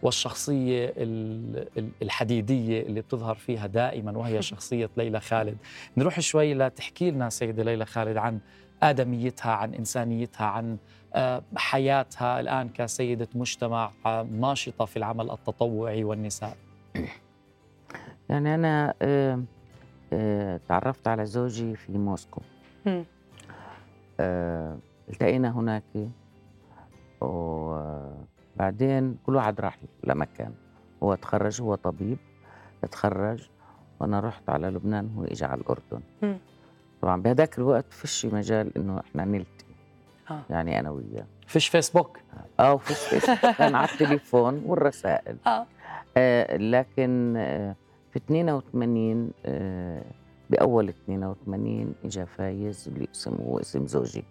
والشخصية 0.03 0.93
ال- 0.97 1.67
ال- 1.77 1.89
الحديدية 2.01 2.81
اللي 2.81 3.01
بتظهر 3.01 3.35
فيها 3.35 3.67
دائما 3.67 4.17
وهي 4.17 4.41
شخصية 4.51 4.89
ليلى 4.97 5.19
خالد. 5.19 5.57
نروح 5.97 6.19
شوي 6.19 6.53
لتحكي 6.53 7.11
لنا 7.11 7.29
سيدة 7.29 7.63
ليلى 7.63 7.85
خالد 7.85 8.17
عن 8.17 8.39
آدميتها 8.83 9.51
عن 9.51 9.73
إنسانيتها 9.73 10.45
عن 10.45 10.77
آه، 11.15 11.43
حياتها 11.55 12.39
الآن 12.39 12.69
كسيدة 12.69 13.27
مجتمع 13.35 13.91
آه، 14.05 14.23
ناشطة 14.23 14.85
في 14.85 14.97
العمل 14.97 15.31
التطوعي 15.31 16.03
والنساء. 16.03 16.57
يعني 18.29 18.55
أنا 18.55 18.93
آه، 19.01 20.59
تعرفت 20.67 21.07
على 21.07 21.25
زوجي 21.25 21.75
في 21.75 21.91
موسكو. 21.91 22.41
التقينا 25.09 25.51
هناك. 25.59 25.83
وبعدين 27.21 29.17
كل 29.25 29.35
واحد 29.35 29.61
راح 29.61 29.77
لمكان. 30.03 30.53
هو 31.03 31.15
تخرج 31.15 31.61
هو 31.61 31.75
طبيب 31.75 32.17
تخرج 32.91 33.49
وأنا 33.99 34.19
رحت 34.19 34.49
على 34.49 34.67
لبنان 34.67 35.09
هو 35.17 35.23
اجى 35.23 35.45
على 35.45 35.61
الأردن. 35.61 36.01
طبعا 37.01 37.21
بهذاك 37.21 37.57
الوقت 37.57 37.93
فيش 37.93 38.25
مجال 38.25 38.77
إنه 38.77 38.99
إحنا 38.99 39.25
نلتقي. 39.25 39.69
آه. 40.31 40.41
يعني 40.49 40.79
أنا 40.79 40.89
وياه. 40.89 41.25
فيش 41.47 41.67
فيسبوك؟ 41.67 42.19
أو 42.59 42.77
فيش 42.77 42.97
فيش. 42.97 43.25
كان 43.57 43.75
على 43.75 43.89
التليفون 43.91 44.63
والرسائل. 44.65 45.37
آه. 45.47 45.65
آه 46.17 46.57
لكن 46.57 47.33
آه 47.37 47.75
في 48.11 48.17
82 48.19 49.31
آه 49.45 50.03
بأول 50.49 50.89
82 50.89 51.93
اجى 52.05 52.25
فايز 52.25 52.87
اللي 52.87 53.07
اسمه 53.15 53.59
اسم 53.61 53.87
زوجي. 53.87 54.23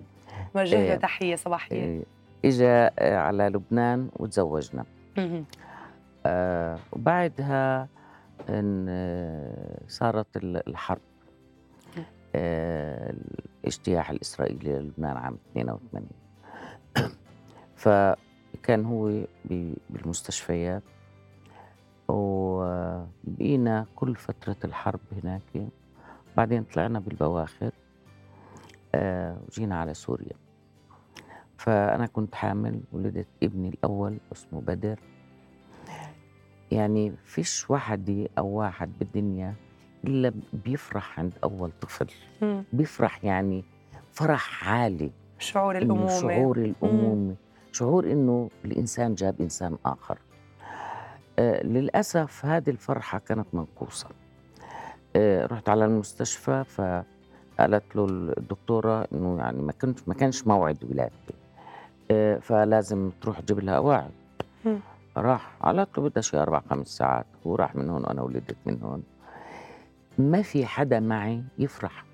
وجه 0.54 0.76
له 0.76 0.82
إيه. 0.92 0.94
تحية 0.96 1.36
صباحية. 1.36 2.00
آه، 2.00 2.02
اجى 2.44 2.66
آه، 2.68 3.16
على 3.18 3.48
لبنان 3.48 4.08
وتزوجنا. 4.16 4.84
آه، 6.26 6.78
وبعدها 6.92 7.88
إن 8.48 8.86
آه، 8.88 9.80
صارت 9.88 10.36
ال- 10.36 10.68
الحرب. 10.68 11.00
آه، 12.34 13.14
الاجتياح 13.64 14.10
الإسرائيلي 14.10 14.72
للبنان 14.72 15.16
عام 15.16 15.38
82 15.52 16.08
فكان 17.82 18.84
هو 18.84 19.20
بالمستشفيات. 19.90 20.82
وبقينا 22.08 23.86
كل 23.96 24.16
فترة 24.16 24.56
الحرب 24.64 25.00
هناك. 25.22 25.42
بعدين 26.36 26.62
طلعنا 26.62 26.98
بالبواخر. 27.00 27.70
وجينا 28.96 29.80
على 29.80 29.94
سوريا. 29.94 30.36
فأنا 31.56 32.06
كنت 32.06 32.34
حامل 32.34 32.80
ولدت 32.92 33.26
ابني 33.42 33.68
الأول 33.68 34.18
اسمه 34.32 34.60
بدر. 34.60 35.00
يعني 36.70 37.12
فيش 37.24 37.70
وحدة 37.70 38.28
أو 38.38 38.46
واحد 38.46 38.98
بالدنيا 38.98 39.54
إلا 40.04 40.32
بيفرح 40.52 41.20
عند 41.20 41.32
أول 41.44 41.70
طفل. 41.80 42.06
بيفرح 42.72 43.24
يعني 43.24 43.64
فرح 44.12 44.68
عالي. 44.68 45.10
شعور 45.38 45.76
إنه 45.76 45.84
الأمومة. 45.84 46.20
شعور 46.20 46.58
الأمومة. 46.58 47.34
شعور 47.72 48.12
إنه 48.12 48.50
الإنسان 48.64 49.14
جاب 49.14 49.40
إنسان 49.40 49.78
آخر. 49.84 50.18
آه 51.38 51.62
للأسف 51.62 52.44
هذه 52.44 52.70
الفرحة 52.70 53.18
كانت 53.18 53.46
منقوصة. 53.52 54.08
آه 55.16 55.46
رحت 55.46 55.68
على 55.68 55.84
المستشفى 55.84 56.64
فقالت 57.58 57.96
له 57.96 58.04
الدكتورة 58.38 59.08
إنه 59.12 59.38
يعني 59.38 59.62
ما 59.62 59.72
كنت 59.72 60.08
ما 60.08 60.14
كانش 60.14 60.46
موعد 60.46 60.84
ولادتي 60.84 61.34
آه 62.10 62.38
فلازم 62.38 63.10
تروح 63.20 63.40
تجيب 63.40 63.60
لها 63.60 64.10
مم. 64.64 64.80
راح. 65.16 65.56
قالت 65.62 65.98
له 65.98 66.04
بدها 66.08 66.22
شي 66.22 66.36
أربع 66.36 66.60
خمس 66.70 66.86
ساعات. 66.86 67.26
هو 67.46 67.54
راح 67.54 67.76
من 67.76 67.90
هون 67.90 68.02
وأنا 68.04 68.22
ولدت 68.22 68.56
من 68.66 68.82
هون. 68.82 69.02
ما 70.18 70.42
في 70.42 70.66
حدا 70.66 71.00
معي 71.00 71.42
يفرح. 71.58 72.04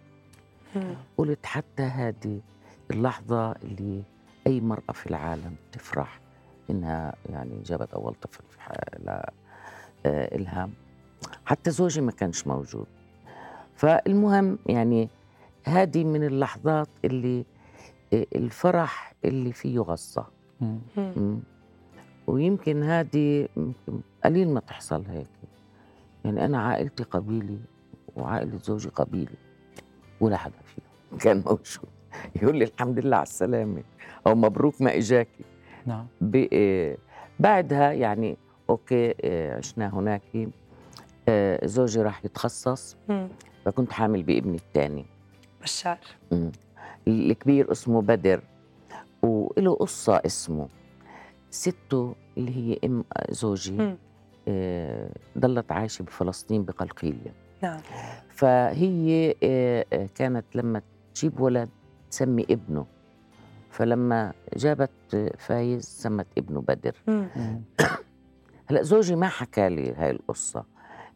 مم. 0.76 0.94
قلت 1.18 1.46
حتى 1.46 1.82
هذه 1.82 2.40
اللحظة 2.90 3.52
اللي 3.52 4.02
أي 4.46 4.60
مرأة 4.60 4.92
في 4.92 5.06
العالم 5.06 5.56
تفرح 5.72 6.20
إنها 6.70 7.14
يعني 7.30 7.62
جابت 7.64 7.94
أول 7.94 8.14
طفل 8.14 8.44
في 8.50 8.60
ح- 8.60 8.72
لا 9.04 9.32
آه، 10.06 10.36
إلها. 10.36 10.70
حتى 11.46 11.70
زوجي 11.70 12.00
ما 12.00 12.12
كانش 12.12 12.46
موجود. 12.46 12.86
فالمهم 13.76 14.58
يعني 14.66 15.08
هذه 15.64 16.04
من 16.04 16.24
اللحظات 16.24 16.88
اللي 17.04 17.44
آه، 18.12 18.26
الفرح 18.34 19.14
اللي 19.24 19.52
فيه 19.52 19.78
غصة. 19.78 20.26
مم. 20.60 20.78
مم. 20.96 21.12
مم. 21.16 21.40
ويمكن 22.26 22.82
هذه 22.82 23.48
قليل 24.24 24.48
ما 24.48 24.60
تحصل 24.60 25.04
هيك. 25.06 25.26
يعني 26.24 26.44
أنا 26.44 26.58
عائلتي 26.62 27.02
قبيلي 27.02 27.58
وعائلة 28.16 28.58
زوجي 28.58 28.88
قبيلي 28.88 29.36
ولا 30.20 30.36
حدا 30.36 30.54
فيهم. 30.64 31.18
كان 31.24 31.36
موجود. 31.46 31.88
يقول 32.42 32.56
لي 32.56 32.64
الحمد 32.64 32.98
لله 32.98 33.16
على 33.16 33.22
السلامة. 33.26 33.82
أو 34.26 34.34
مبروك 34.34 34.82
ما 34.82 34.96
إجاكي. 34.96 35.44
نعم. 35.86 36.06
آه، 36.52 36.96
بعدها 37.40 37.92
يعني 37.92 38.36
أوكي 38.70 39.14
آه، 39.20 39.56
عشنا 39.56 39.94
هناك. 39.94 40.48
زوجي 41.64 42.02
راح 42.02 42.24
يتخصص. 42.24 42.96
فكنت 43.64 43.92
حامل 43.92 44.22
بابني 44.22 44.56
الثاني 44.56 45.06
بشار 45.64 45.98
مم. 46.32 46.52
الكبير 47.08 47.72
اسمه 47.72 48.02
بدر 48.02 48.40
وله 49.22 49.74
قصة 49.74 50.16
اسمه 50.26 50.68
سته 51.50 52.14
اللي 52.38 52.56
هي 52.56 52.78
أم 52.84 53.04
زوجي. 53.30 53.96
آه، 54.48 55.10
ضلت 55.38 55.72
عايشة 55.72 56.02
بفلسطين 56.02 56.64
بقلقيلية 56.64 57.32
نعم 57.62 57.80
فهي 58.30 59.34
آه، 59.42 59.86
آه، 59.92 60.08
كانت 60.14 60.44
لما 60.54 60.82
تجيب 61.14 61.40
ولد 61.40 61.68
تسمي 62.10 62.46
ابنه 62.50 62.86
فلما 63.70 64.32
جابت 64.56 64.90
آه، 65.14 65.30
فايز 65.38 65.84
سمت 65.84 66.26
ابنه 66.38 66.60
بدر. 66.60 66.96
هلا 68.66 68.82
زوجي 68.82 69.16
ما 69.16 69.28
حكى 69.28 69.68
لي 69.68 69.92
هاي 69.94 70.10
القصة 70.10 70.64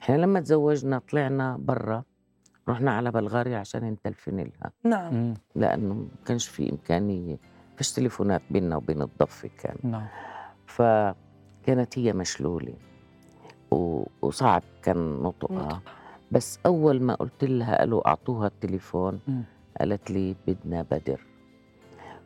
إحنا 0.03 0.17
لما 0.17 0.41
تزوجنا 0.41 0.99
طلعنا 1.11 1.57
برا 1.61 2.05
رحنا 2.69 2.91
على 2.97 3.11
بلغاريا 3.11 3.59
عشان 3.59 3.85
نتلفن 3.85 4.37
لها 4.37 4.73
نعم. 4.85 5.35
لأنه 5.55 5.95
ما 5.95 6.07
كانش 6.27 6.49
في 6.49 6.71
امكانيه 6.73 7.37
فيش 7.77 7.93
تليفونات 7.93 8.43
بيننا 8.51 8.77
وبين 8.77 9.03
الضفه 9.03 9.51
كان. 9.63 9.77
نعم. 9.91 10.07
فكانت 10.67 11.99
هي 11.99 12.13
مشلولة. 12.13 12.75
و- 13.71 14.05
وصعب 14.23 14.63
كان 14.83 15.23
نطقها. 15.23 15.81
بس 16.33 16.59
أول 16.67 17.03
ما 17.03 17.15
قلت 17.15 17.45
لها 17.45 17.79
قالوا 17.79 18.09
أعطوها 18.09 18.47
التليفون. 18.47 19.21
قالت 19.81 20.11
لي 20.11 20.35
بدنا 20.47 20.83
بدر. 20.91 21.21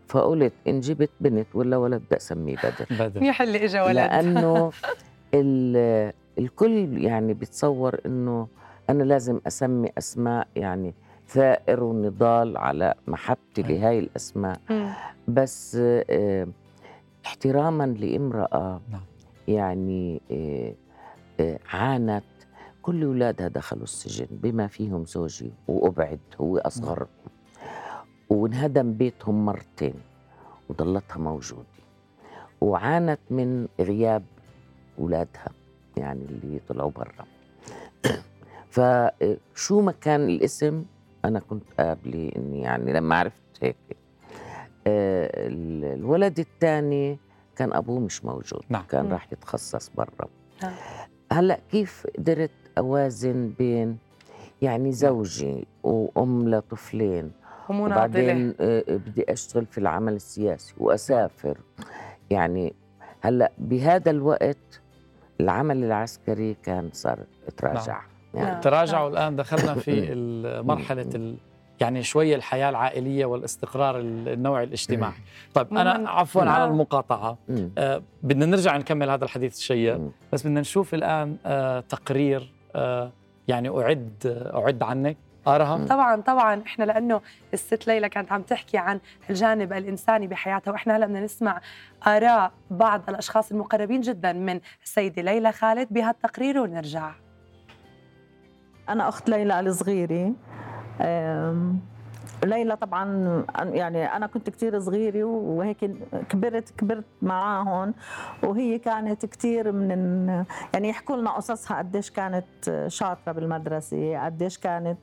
فقلت 0.09 0.53
إن 0.69 0.81
جبت 0.81 1.11
بنت 1.21 1.47
ولا 1.55 1.77
ولد 1.77 2.03
بدي 2.07 2.17
اسميه 2.17 2.57
بدر. 2.57 2.87
بدر. 3.09 3.21
منيح 3.21 3.43
اللي 3.43 3.65
اجى 3.65 3.81
ولد. 3.81 3.95
لأنه 3.97 4.71
ال- 5.35 6.13
الكل 6.39 7.05
يعني 7.05 7.35
بتصور 7.35 8.01
إنه 8.07 8.49
أنا 8.91 9.03
لازم 9.03 9.41
أسمي 9.47 9.91
أسماء 9.99 10.49
يعني 10.57 10.95
ثائر 11.27 11.85
ونضال 11.85 12.57
على 12.57 12.95
محبتي 13.07 13.63
لهاي 13.63 13.99
الأسماء. 13.99 14.61
مم. 14.71 14.93
بس 15.29 15.79
آه، 16.11 16.47
احتراما 17.27 17.85
لامرأة 17.87 18.81
نعم. 18.91 19.01
يعني 19.49 20.21
آه، 20.31 20.75
آه، 21.41 21.59
عانت. 21.73 22.25
كل 22.83 23.05
أولادها 23.05 23.49
دخلوا 23.49 23.83
السجن 23.83 24.27
بما 24.31 24.67
فيهم 24.67 25.05
زوجي 25.05 25.53
وأبعد 25.69 26.21
هو 26.41 26.59
أصغر. 26.59 27.07
وانهدم 28.31 28.93
بيتهم 28.93 29.45
مرتين 29.45 29.95
وضلتها 30.69 31.19
موجودة. 31.19 31.67
وعانت 32.61 33.21
من 33.31 33.69
غياب 33.81 34.23
أولادها 34.99 35.49
يعني 35.97 36.25
اللي 36.25 36.61
طلعوا 36.69 36.91
برا. 36.91 37.25
فشو 38.73 39.81
ما 39.81 39.93
كان 39.93 40.29
الاسم؟ 40.29 40.85
أنا 41.25 41.41
كنت 41.41 41.63
قابله 41.79 42.33
إني 42.37 42.61
يعني 42.61 42.93
لما 42.93 43.17
عرفت 43.17 43.37
هيك 43.63 43.77
آه، 44.87 45.47
ال- 45.47 45.85
الولد 45.99 46.39
الثاني 46.39 47.19
كان 47.57 47.73
أبوه 47.73 48.01
مش 48.01 48.25
موجود 48.25 48.63
نعم. 48.69 48.85
كان. 48.89 49.13
راح 49.13 49.33
يتخصص 49.33 49.91
برا. 49.97 50.29
نعم. 50.63 50.73
هلأ 51.33 51.59
كيف 51.71 52.07
قدرت 52.19 52.51
أوازن 52.79 53.53
بين 53.59 53.99
يعني 54.63 54.93
زوجي 54.93 55.67
وأم 55.83 56.49
لطفلين؟ 56.49 57.33
ومناضله 57.69 57.95
وبعدين 57.97 58.55
آه، 58.61 58.85
بدي 58.89 59.33
أشتغل 59.33 59.67
في 59.67 59.79
العمل 59.79 60.13
السياسي 60.13 60.75
وأسافر. 60.79 61.59
يعني 62.31 62.75
هلأ 63.21 63.53
بهذا 63.59 64.11
الوقت 64.11 64.81
العمل 65.41 65.85
العسكري 65.85 66.57
كان 66.63 66.91
صار 66.93 67.19
تراجع. 67.57 67.93
يعني 67.93 68.12
نعم. 68.35 68.61
تراجعوا 68.61 69.09
الآن 69.11 69.37
دخلنا 69.37 69.75
في 69.75 69.91
ال 70.13 71.37
يعني 71.81 72.03
شوية 72.03 72.37
الحياة 72.37 72.69
العائلية 72.71 73.25
والاستقرار 73.25 73.99
ال- 73.99 74.29
النوعي 74.29 74.65
الاجتماعي 74.65 75.13
طيب 75.55 75.67
أنا 75.75 75.99
مم. 75.99 76.07
عفوا 76.09 76.43
على. 76.43 76.65
المقاطعة 76.65 77.39
مم. 77.49 77.71
آه 77.79 78.03
بدنا 78.23 78.47
نرجع 78.47 78.77
نكمل 78.77 79.11
هذا 79.11 79.25
الحديث 79.25 79.57
الشيق. 79.57 80.01
بس 80.33 80.43
بدنا 80.47 80.61
نشوف 80.61 80.95
الآن 80.95 81.37
آه 81.47 81.81
تقرير 81.81 82.53
آه 82.77 83.11
يعني 83.49 83.69
أعد 83.69 84.51
أعد 84.55 84.83
عنك 84.83 85.17
آرها 85.49 85.87
طبعا 85.87 86.21
طبعا 86.21 86.63
إحنا 86.67 86.85
لأنه 86.85 87.21
الست 87.55 87.87
ليلى 87.87 88.09
كانت 88.09 88.33
عم 88.33 88.43
تحكي 88.43 88.79
عن 88.79 89.01
الجانب 89.31 89.73
الإنساني 89.73 90.27
بحياتها 90.27 90.73
وإحنا 90.73 90.97
هلأ 90.97 91.07
بدنا 91.07 91.21
نسمع 91.21 91.61
آراء 92.07 92.53
بعض 92.71 93.03
الأشخاص 93.09 93.53
المقربين 93.53 94.01
جدا 94.01 94.33
من 94.33 94.61
السيدة 94.85 95.23
ليلى 95.23 95.53
خالد 95.53 95.89
بهالتقرير 95.91 96.59
ونرجع 96.59 97.13
أنا 98.89 99.09
أخت 99.09 99.31
ليلى 99.31 99.61
الصغيرة 99.61 100.33
أم، 101.01 101.79
ليلى 102.45 102.77
طبعا 102.77 103.45
يعني 103.59 104.05
أنا 104.17 104.27
كنت 104.27 104.51
كتير 104.51 104.79
صغيرة 104.81 105.25
وهيك 105.25 105.91
كبرت 106.29 106.71
كبرت 106.71 107.05
معاهم 107.23 107.95
وهي 108.43 108.79
كانت 108.79 109.27
كتير 109.27 109.73
من 109.73 109.91
يعني 110.75 110.89
يحكوا 110.89 111.17
لنا 111.17 111.31
قصصها 111.31 111.79
قديش 111.79 112.11
كانت 112.11 112.85
شاطرة 112.87 113.33
بالمدرسة 113.33 114.25
قديش 114.25 114.59
كانت 114.59 114.99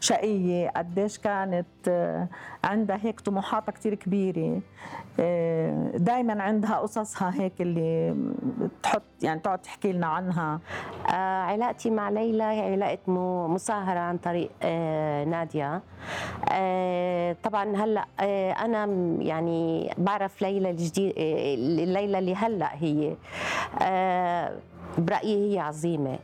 شقية 0.00 0.68
قديش 0.76 1.18
كانت 1.18 1.66
عندها 2.64 2.98
هيك 3.02 3.20
طموحاتها 3.20 3.72
كتير 3.72 3.94
كبيرة. 3.94 4.60
دائما 5.98 6.42
عندها 6.42 6.76
قصصها 6.78 7.32
هيك 7.34 7.60
اللي 7.60 8.16
تحط 8.82 9.02
يعني 9.22 9.40
تقعد 9.40 9.58
تحكي 9.58 9.92
لنا 9.92 10.06
عنها. 10.06 10.60
آه، 11.10 11.42
علاقتي 11.42 11.90
مع 11.90 12.10
ليلى 12.10 12.42
هي 12.44 12.72
علاقة 12.72 12.98
مو- 13.06 13.48
مصاهرة 13.48 13.98
عن 13.98 14.18
طريق 14.18 14.50
آه، 14.62 15.24
نادية. 15.24 15.74
آه، 15.74 15.82
طبعا 17.42 17.76
هلأ 17.76 18.04
آه، 18.20 18.52
أنا 18.52 18.86
م- 18.86 19.20
يعني 19.20 19.90
بعرف 19.98 20.42
ليلى 20.42 20.70
الجديد 20.70 21.14
آه، 21.18 21.54
ليلى 21.84 22.18
اللي 22.18 22.34
هلأ 22.34 22.68
هي 22.74 23.16
آه، 23.82 24.52
برأيي 24.98 25.54
هي 25.54 25.58
عظيمة. 25.58 26.18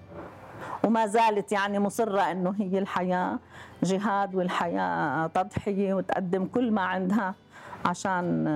وما 0.84 1.06
زالت 1.06 1.52
يعني 1.52 1.78
مصرة 1.78 2.20
إنه 2.20 2.54
هي 2.60 2.78
الحياة 2.78 3.38
جهاد 3.82 4.34
والحياة 4.34 5.26
تضحية 5.26 5.94
وتقدم 5.94 6.44
كل 6.46 6.70
ما 6.72 6.82
عندها 6.82 7.34
عشان 7.84 8.46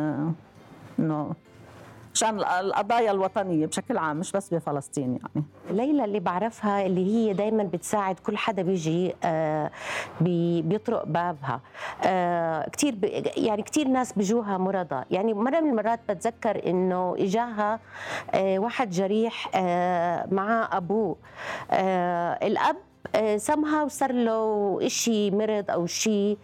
آه، 0.99 1.33
عشان 2.19 2.41
القضايا 2.41 3.11
الوطنية 3.11 3.67
بشكل 3.67 3.99
عام 3.99 4.17
مش 4.17 4.33
بس 4.33 4.55
بفلسطين 4.55 5.19
يعني. 5.35 5.47
ليلى 5.71 6.05
اللي 6.05 6.21
بعرفها 6.21 6.87
اللي 6.87 7.07
هي 7.07 7.33
دايما 7.33 7.63
بتساعد 7.65 8.19
كل 8.19 8.37
حدا 8.37 8.63
بيجي 8.63 9.15
آه، 9.25 9.71
بي- 10.21 10.63
بيطرق 10.63 11.05
بابها. 11.07 11.61
آه، 12.05 12.69
كتير 12.69 12.95
ب- 12.95 13.05
يعني 13.37 13.63
كتير 13.63 13.89
ناس 13.89 14.13
بيجوها 14.13 14.59
مرضى. 14.59 15.05
يعني 15.11 15.35
مرة 15.35 15.61
من 15.61 15.71
المرات 15.71 16.01
بتذكر 16.09 16.67
إنه 16.67 17.15
إجاها 17.19 17.81
آه، 18.35 18.59
واحد 18.59 18.91
جريح 18.91 19.51
مع 20.33 20.69
أبوه. 20.73 21.17
الأب 22.43 22.77
سمها 23.37 23.83
وصار 23.83 24.13
له 24.13 24.79
إشي 24.83 25.31
مرض 25.31 25.71
أو 25.71 25.87
شيء 25.87 26.39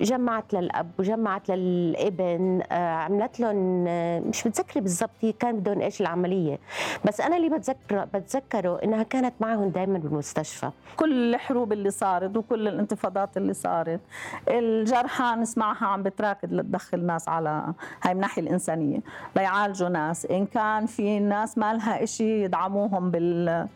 جمعت 0.00 0.54
للأب 0.54 0.90
وجمعت 0.98 1.50
للابن 1.50 2.62
آه، 2.72 2.74
عملت 2.94 3.40
لهم 3.40 3.84
آه، 3.88 4.20
مش 4.20 4.46
متذكرة 4.46 4.80
بالضبط 4.80 5.10
كان 5.40 5.56
بدهم 5.56 5.80
إيش 5.80 6.00
العملية. 6.00 6.58
بس 7.04 7.20
أنا 7.20 7.36
اللي 7.36 7.48
بتذكره 7.48 8.04
بتذكره 8.14 8.80
إنها 8.84 9.02
كانت 9.02 9.34
معهم 9.40 9.68
دائما 9.68 9.98
بالمستشفى. 9.98 10.70
كل 10.96 11.34
الحروب 11.34 11.72
اللي 11.72 11.90
صارت 11.90 12.36
وكل 12.36 12.68
الانتفاضات 12.68 13.36
اللي 13.36 13.54
صارت 13.54 14.00
الجرحى 14.48 15.34
نسمعها 15.38 15.86
عم 15.86 16.02
بتراكد 16.02 16.52
لتدخل 16.52 17.04
ناس 17.06 17.28
على 17.28 17.48
هاي 18.02 18.10
من 18.14 18.16
الناحيه 18.16 18.42
الإنسانية 18.42 18.98
ليعالجوا 19.36 19.88
ناس. 19.88 20.26
إن 20.26 20.46
كان 20.46 20.86
في 20.86 21.18
ناس 21.18 21.58
ما 21.58 21.74
لها 21.74 22.04
شيء 22.04 22.44
يدعموهم 22.44 23.10
بال 23.10 23.66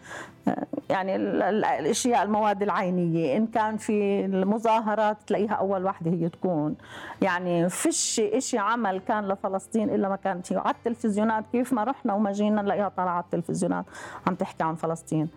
يعني 0.90 1.16
ال- 1.16 1.42
ال- 1.42 1.64
الأشياء 1.64 2.22
المواد 2.22 2.62
العينية. 2.62 3.36
إن 3.36 3.46
كان 3.46 3.76
في 3.76 4.24
المظاهرات 4.24 5.16
تلاقيها 5.26 5.52
أول 5.52 5.84
وحده 5.84 6.09
هي 6.10 6.28
تكون 6.28 6.76
يعني 7.22 7.68
فيش 7.68 8.20
إشي 8.20 8.58
عمل 8.58 9.00
كان 9.00 9.28
لفلسطين 9.28 9.90
إلا 9.90 10.08
ما 10.08 10.16
كانت 10.16 10.52
هي. 10.52 10.56
وعلى 10.56 10.70
التلفزيونات 10.70 11.44
كيف 11.52 11.72
ما 11.72 11.84
رحنا 11.84 12.14
وما 12.14 12.32
جينا 12.32 12.62
نلاقيها 12.62 12.88
طالعة 12.88 13.12
على 13.12 13.24
التلفزيونات 13.24 13.84
عم 14.26 14.34
تحكي 14.34 14.62
عن 14.64 14.74
فلسطين. 14.74 15.28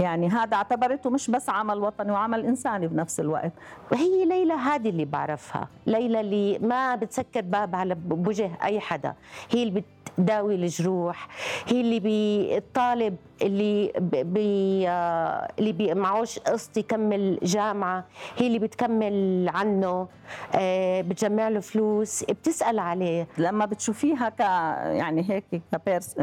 يعني 0.00 0.28
هذا 0.28 0.56
اعتبرته 0.56 1.10
مش 1.10 1.30
بس 1.30 1.50
عمل 1.50 1.78
وطني 1.78 2.12
وعمل 2.12 2.46
إنساني 2.46 2.86
بنفس 2.86 3.20
الوقت. 3.20 3.52
هي 3.92 4.24
ليلى 4.24 4.54
هذه 4.54 4.88
اللي 4.88 5.04
بعرفها. 5.04 5.68
ليلى 5.86 6.20
اللي 6.20 6.58
ما 6.58 6.94
بتسكر 6.94 7.40
باب 7.40 7.74
على 7.76 7.94
بوجه 7.94 8.50
أي 8.62 8.80
حدا. 8.80 9.14
هي 9.50 9.62
اللي 9.62 9.84
بتداوي 10.16 10.54
الجروح. 10.54 11.28
هي 11.66 11.80
اللي 11.80 12.00
بتطالب 12.04 13.16
اللي 13.42 13.92
بي 14.24 14.88
اللي 15.58 15.72
بي 15.72 15.94
معوش 15.94 16.38
قسط 16.38 16.76
يكمل 16.76 17.38
جامعة 17.42 18.04
هي 18.36 18.46
اللي 18.46 18.58
بتكمل 18.58 19.48
عنه 19.54 20.08
آه، 20.54 21.00
بتجمع 21.00 21.48
له 21.48 21.60
فلوس 21.60 22.24
بتسأل 22.24 22.78
عليه. 22.78 23.28
لما 23.38 23.66
بتشوفيها 23.66 24.28
ك 24.28 24.40
يعني 24.40 25.26
هيك 25.30 25.62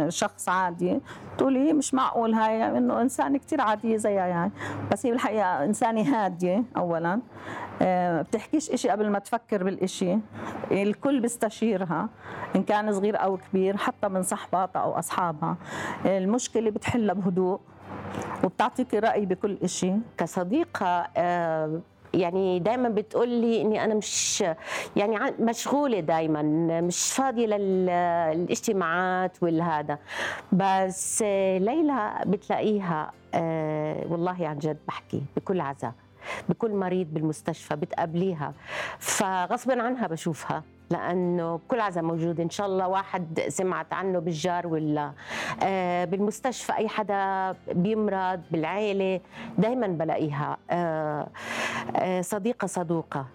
شخص 0.07 0.49
عادي 0.49 0.99
تقولي 1.37 1.73
مش 1.73 1.93
معقول 1.93 2.33
هاي 2.33 2.77
إنه 2.77 3.01
انسانه 3.01 3.37
كثير 3.37 3.61
عادية 3.61 3.97
زيها 3.97 4.25
يعني. 4.25 4.51
بس 4.91 5.05
هي 5.05 5.11
بالحقيقة 5.11 5.63
إنسانة 5.63 6.01
هادية 6.01 6.63
اولا. 6.77 7.19
آه، 7.81 8.21
بتحكيش 8.21 8.71
إشي 8.71 8.89
قبل 8.89 9.09
ما 9.09 9.19
تفكر 9.19 9.63
بالإشي. 9.63 10.17
الكل 10.71 11.19
بيستشيرها 11.19 12.09
إن 12.55 12.63
كان 12.63 12.93
صغير 12.93 13.23
أو 13.23 13.37
كبير 13.37 13.77
حتى 13.77 14.07
من 14.07 14.23
صحباتها 14.23 14.79
أو 14.81 14.99
أصحابها. 14.99 15.57
المشكلة 16.05 16.69
بتحلها 17.05 17.13
بهدوء 17.13 17.59
وبتعطيكي 18.43 18.99
رأي 18.99 19.25
بكل 19.25 19.57
إشي. 19.63 19.91
كصديقة 20.17 21.07
آه، 21.17 21.79
يعني 22.13 22.59
دائما 22.59 22.89
بتقول 22.89 23.29
لي 23.29 23.61
إني 23.61 23.83
أنا 23.83 23.93
مش 23.95 24.43
يعني 24.95 25.15
عن- 25.17 25.33
مشغولة 25.39 25.99
دائما 25.99 26.41
مش 26.81 27.11
فاضية 27.13 27.45
للإجتماعات 27.47 29.37
والهذا. 29.43 29.97
بس 30.51 31.23
آه، 31.25 31.57
ليلى 31.57 32.13
بتلاقيها 32.25 33.11
آه، 33.33 34.05
والله 34.09 34.47
عن 34.47 34.57
جد 34.59 34.77
بحكي 34.87 35.21
بكل 35.37 35.61
عزاء 35.61 35.93
بكل 36.49 36.71
مريض 36.71 37.07
بالمستشفى 37.13 37.75
بتقابليها. 37.75 38.53
فغصبا 38.99 39.83
عنها 39.83 40.07
بشوفها. 40.07 40.63
لأنه 40.89 41.59
كل 41.67 41.79
عزا 41.79 42.01
موجود. 42.01 42.39
إن 42.39 42.49
شاء 42.49 42.67
الله 42.67 42.87
واحد 42.87 43.39
سمعت 43.47 43.93
عنه 43.93 44.19
بالجار 44.19 44.67
ولا 44.67 45.11
آه، 45.63 46.05
بالمستشفى 46.05 46.73
أي 46.73 46.87
حدا 46.87 47.55
بيمرض 47.71 48.41
بالعيلة 48.51 49.21
دائما 49.57 49.87
بلاقيها. 49.87 50.57
آه، 50.69 51.27
آه، 51.95 52.21
صديقة 52.21 52.65
صدوقة. 52.65 53.25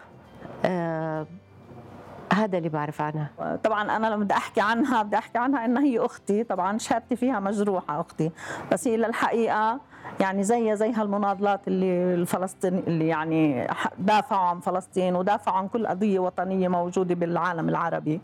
هذا 2.32 2.58
اللي 2.58 2.68
بعرف 2.68 3.00
عنها. 3.00 3.30
طبعا 3.64 3.96
أنا 3.96 4.06
لما 4.06 4.24
بدي 4.24 4.34
أحكي 4.34 4.60
عنها 4.60 5.02
بدي 5.02 5.16
أحكي 5.16 5.38
عنها 5.38 5.64
إنها 5.64 5.82
هي 5.82 5.98
أختي. 5.98 6.44
طبعا 6.44 6.78
شهادتي 6.78 7.16
فيها 7.16 7.40
مجروحة 7.40 8.00
أختي. 8.00 8.30
بس 8.72 8.88
هي 8.88 8.96
للحقيقة 8.96 9.80
يعني 10.20 10.42
زي 10.42 10.76
زي 10.76 10.92
هالمناضلات 10.92 11.68
اللي 11.68 12.14
الفلسطيني 12.14 12.80
اللي 12.86 13.08
يعني 13.08 13.66
دافعوا 13.98 14.48
عن 14.48 14.60
فلسطين 14.60 15.16
ودافعوا 15.16 15.56
عن 15.56 15.68
كل 15.68 15.86
قضية 15.86 16.18
وطنية 16.18 16.68
موجودة 16.68 17.14
بالعالم 17.14 17.68
العربي. 17.68 18.20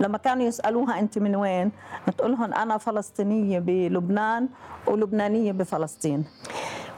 لما 0.00 0.18
كانوا 0.18 0.44
يسألوها 0.44 1.00
أنت 1.00 1.18
من 1.18 1.36
وين؟ 1.36 1.72
بتقول 2.08 2.30
لهم 2.32 2.54
أنا 2.54 2.78
فلسطينية 2.78 3.58
بلبنان 3.58 4.48
ولبنانية 4.86 5.52
بفلسطين. 5.52 6.24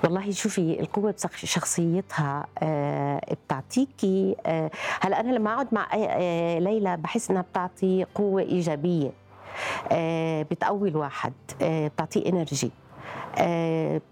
والله 0.05 0.31
شوفي 0.31 0.81
القوة 0.81 1.15
بشخصيتها 1.43 2.47
آه، 2.63 3.21
بتعطيكي 3.47 4.37
آه، 4.47 4.71
هلا 5.01 5.21
أنا 5.21 5.33
لما 5.33 5.55
أقعد 5.55 5.69
مع 5.73 5.87
آه، 5.95 6.59
ليلى 6.59 6.97
بحس 6.97 7.31
إنها 7.31 7.43
بتعطي 7.43 8.07
قوة 8.15 8.43
إيجابية 8.43 9.11
بتقوي 10.51 10.89
الواحد 10.89 11.33
بتعطيه 11.63 12.29
energy 12.29 12.67
آه، 12.67 12.88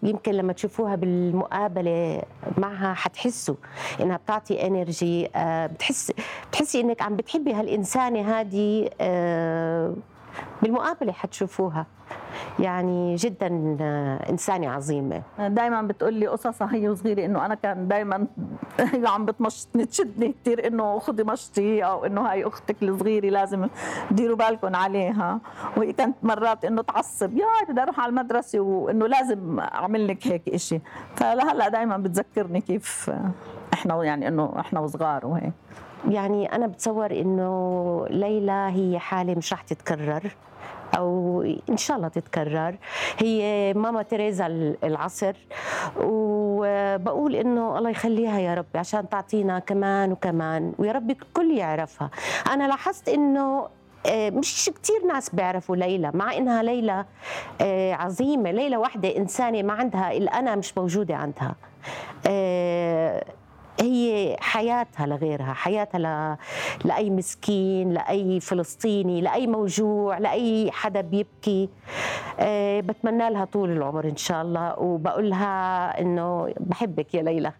يمكن 0.02 0.32
لما 0.32 0.52
تشوفوها 0.52 0.94
بالمقابلة 0.94 2.22
معها 2.59 2.94
حتحسوا 2.94 3.54
إنها 4.00 4.16
بتعطي 4.16 4.66
energy 4.66 5.28
آه، 5.37 5.66
بتحس 5.66 6.12
بتحسي 6.50 6.80
إنك 6.80 7.02
عم 7.02 7.16
بتحبي 7.16 7.52
هالإنسانة 7.52 8.40
هذه 8.40 8.90
آه، 9.00 9.94
بالمقابلة 10.62 11.12
حتشوفوها. 11.12 11.87
يعني 12.59 13.14
جدا 13.14 13.77
آه، 13.81 14.31
إنسانة 14.31 14.68
عظيمة. 14.70 15.22
دائما 15.38 15.83
بتقول 15.83 16.14
لي 16.14 16.27
قصصها 16.27 16.75
هي 16.75 16.88
وصغيرة 16.88 17.25
إنه 17.25 17.46
أنا 17.46 17.55
كان 17.55 17.88
دائما 17.88 18.27
هي 18.81 19.07
عم 19.14 19.25
بتمشطني 19.25 19.85
تشدني 19.87 20.35
كثير 20.42 20.66
إنه 20.66 20.99
خذي 20.99 21.25
مشطي 21.25 21.85
أو 21.85 22.05
إنه 22.05 22.20
هاي 22.20 22.46
أختك 22.46 22.77
الصغيرة 22.83 23.29
لازم 23.31 23.68
ديروا 24.11 24.37
بالكم 24.37 24.77
عليها. 24.77 25.40
وهي 25.77 25.92
كانت 25.92 26.16
مرات 26.22 26.64
إنه 26.64 26.83
تعصب 26.83 27.33
يا 27.37 27.46
بدي 27.68 27.83
أروح 27.83 28.01
على 28.01 28.11
المدرسة 28.11 28.61
وإنه 28.61 29.07
لازم 29.07 29.61
أعمل 29.61 30.09
لك 30.09 30.27
هيك 30.27 30.49
إشي. 30.49 30.81
فلهلأ 31.16 31.68
دائما 31.68 31.96
بتذكرني 31.96 32.61
كيف 32.61 33.11
إحنا 33.72 34.05
يعني 34.05 34.29
إنه 34.29 34.53
إحنا 34.61 34.81
وصغار 34.81 35.27
وهيك. 35.27 35.53
يعني 36.09 36.52
أنا 36.52 36.66
بتصور 36.66 37.11
إنه 37.11 38.06
ليلى 38.11 38.70
هي 38.74 38.98
حالة 38.98 39.35
مش 39.35 39.52
رح 39.52 39.62
تتكرر 39.62 40.22
أو 40.96 41.42
إن 41.70 41.76
شاء 41.76 41.96
الله 41.96 42.09
تتكرر. 42.09 42.76
هي 43.18 43.72
ماما 43.74 44.02
تريزا 44.02 44.46
العصر 44.85 45.37
وبقول 46.00 47.37
إنه 47.37 47.78
الله 47.78 47.90
يخليها 47.90 48.38
يا 48.38 48.54
رب 48.54 48.66
عشان 48.74 49.09
تعطينا 49.09 49.59
كمان 49.59 50.12
وكمان 50.12 50.72
ويا 50.78 50.92
رب 50.92 51.11
الكل 51.11 51.50
يعرفها. 51.50 52.11
أنا 52.52 52.68
لاحظت 52.68 53.09
إنه 53.09 53.68
آه، 54.06 54.30
مش 54.30 54.70
كتير 54.74 55.04
ناس 55.09 55.30
بيعرفوا 55.35 55.76
ليلى 55.76 56.11
مع 56.14 56.37
إنها 56.37 56.62
ليلى 56.62 57.04
آه، 57.61 57.92
عظيمة 57.92 58.50
ليلى 58.50 58.76
وحدة 58.76 59.16
إنسانة 59.16 59.62
ما 59.62 59.72
عندها 59.72 60.12
الانا 60.12 60.54
مش 60.54 60.78
موجودة 60.78 61.16
عندها. 61.16 61.54
آه، 62.26 63.24
هي 63.80 64.36
حياتها 64.40 65.06
لغيرها 65.06 65.52
حياتها 65.52 65.98
ل... 65.98 66.36
لأي 66.88 67.10
مسكين 67.10 67.92
لأي 67.92 68.40
فلسطيني 68.40 69.20
لأي 69.20 69.46
موجوع 69.46 70.18
لأي 70.18 70.70
حدا 70.72 71.00
بيبكي. 71.00 71.68
أه 72.38 72.80
بتمنى 72.80 73.30
لها 73.30 73.44
طول 73.44 73.70
العمر 73.70 74.04
إن 74.04 74.16
شاء 74.16 74.42
الله 74.42 74.78
وبقول 74.78 75.30
لها 75.30 76.00
إنه 76.00 76.54
بحبك 76.60 77.14
يا 77.14 77.22
ليلى. 77.22 77.52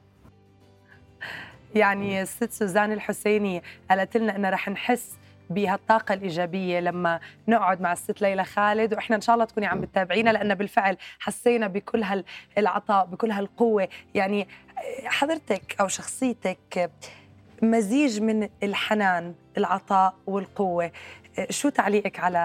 يعني 1.74 2.22
الست 2.22 2.52
سوزان 2.52 2.92
الحسيني 2.92 3.62
قالت 3.90 4.16
لنا 4.16 4.37
انه 4.37 4.50
رح 4.50 4.68
نحس 4.68 5.16
بهالطاقة 5.50 6.14
الإيجابية 6.14 6.80
لما 6.80 7.20
نقعد 7.48 7.80
مع 7.80 7.92
الست 7.92 8.22
ليلى 8.22 8.44
خالد. 8.44 8.94
وإحنا 8.94 9.16
إن 9.16 9.20
شاء 9.20 9.35
الله 9.35 9.44
تكوني 9.44 9.66
عم 9.66 9.80
بتتابعينا 9.80 10.30
لأن 10.30 10.54
بالفعل 10.54 10.96
حسينا 11.18 11.66
بكل 11.66 12.02
هالعطاء 12.56 13.06
بكل 13.06 13.30
هالقوة. 13.30 13.88
يعني 14.14 14.48
حضرتك 15.04 15.76
أو 15.80 15.88
شخصيتك 15.88 16.90
مزيج 17.62 18.20
من 18.20 18.48
الحنان 18.62 19.35
العطاء 19.59 20.14
والقوة. 20.26 20.90
شو 21.50 21.68
تعليقك 21.68 22.20
على 22.20 22.38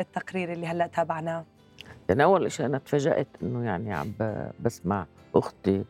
التقرير 0.00 0.52
اللي 0.52 0.66
هلأ 0.66 0.86
تابعناه؟ 0.86 1.44
يعني 2.08 2.24
أول 2.24 2.52
شيء 2.52 2.66
أنا 2.66 2.78
تفاجأت 2.78 3.26
إنه 3.42 3.64
يعني 3.64 3.94
عم 3.94 4.12
بسمع 4.60 5.06
أختي 5.34 5.76
آه، 5.76 5.84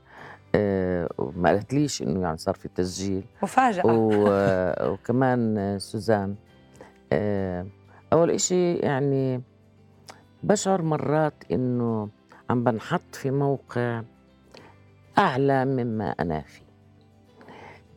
وما 1.19 1.49
قالتليش 1.49 2.03
إنه 2.03 2.21
يعني 2.23 2.37
صار 2.37 2.55
في 2.55 2.69
تسجيل. 2.69 3.25
مفاجأة. 3.43 3.83
وكمان 4.93 5.77
سوزان 5.79 6.35
آه، 7.13 7.67
أول 8.13 8.31
إشي 8.31 8.75
يعني 8.75 9.43
بشعر 10.43 10.83
مرات 10.83 11.35
إنه 11.53 12.09
عم 12.51 12.65
بنحط 12.65 13.15
في 13.15 13.31
موقع 13.31 14.03
أعلى 15.19 15.65
مما 15.65 16.11
أنا 16.11 16.41
فيه. 16.41 16.69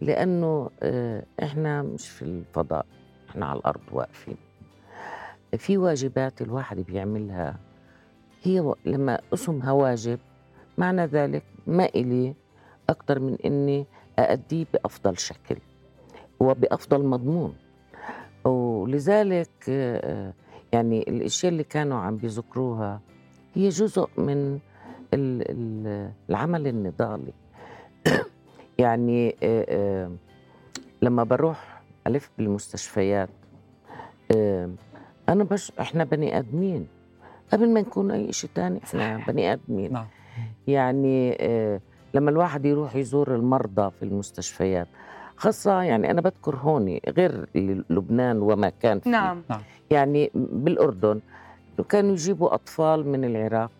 لأنه 0.01 0.69
آه، 0.83 1.23
إحنا 1.43 1.81
مش 1.81 2.09
في 2.09 2.21
الفضاء 2.21 2.85
إحنا 3.29 3.45
على 3.45 3.59
الأرض 3.59 3.81
واقفين. 3.91 4.37
في 5.57 5.77
واجبات 5.77 6.41
الواحد 6.41 6.79
بيعملها. 6.79 7.59
هي 8.43 8.73
لما 8.85 9.19
أسمها 9.33 9.71
واجب 9.71 10.19
معنى 10.77 11.05
ذلك 11.05 11.43
ما 11.67 11.85
إلي 11.85 12.35
أكثر 12.89 13.19
من 13.19 13.37
إني 13.45 13.85
أأديه 14.19 14.65
بأفضل 14.73 15.17
شكل 15.17 15.57
وبأفضل 16.39 17.05
مضمون. 17.05 17.55
ولذلك 18.45 19.49
آه، 19.69 20.33
يعني 20.73 21.01
الأشياء 21.01 21.51
اللي 21.51 21.63
كانوا 21.63 21.97
عم 21.97 22.17
بيذكروها 22.17 23.01
هي 23.55 23.69
جزء 23.69 24.09
من 24.17 24.59
ال- 25.13 25.43
ال- 25.51 26.11
العمل 26.29 26.67
النضالي. 26.67 27.33
يعني 28.79 29.35
آه، 29.43 29.65
آه، 29.69 30.11
لما 31.01 31.23
بروح 31.23 31.81
ألف 32.07 32.29
بالمستشفيات 32.37 33.29
أنا 35.29 35.43
بش 35.43 35.71
إحنا 35.79 36.03
بني 36.03 36.37
آدمين. 36.37 36.87
قبل 37.53 37.69
ما 37.69 37.81
نكون 37.81 38.11
أي 38.11 38.31
شيء 38.33 38.49
تاني 38.55 38.79
صحيح. 38.85 39.27
بني 39.29 39.53
آدمين. 39.53 39.93
نعم. 39.93 40.07
يعني 40.67 41.37
لما 42.13 42.29
الواحد 42.31 42.65
يروح 42.65 42.95
يزور 42.95 43.35
المرضى 43.35 43.91
في 43.99 44.05
المستشفيات 44.05 44.87
خاصة 45.37 45.81
يعني 45.81 46.11
أنا 46.11 46.21
بذكر 46.21 46.55
هون 46.55 46.99
غير 47.09 47.45
لبنان 47.89 48.41
وما 48.41 48.69
كان 48.69 48.99
فيه 48.99 49.11
نعم. 49.11 49.43
يعني 49.91 50.31
بالأردن 50.35 51.19
كانوا 51.89 52.11
يجيبوا 52.11 52.53
أطفال 52.53 53.07
من 53.07 53.25
العراق 53.25 53.71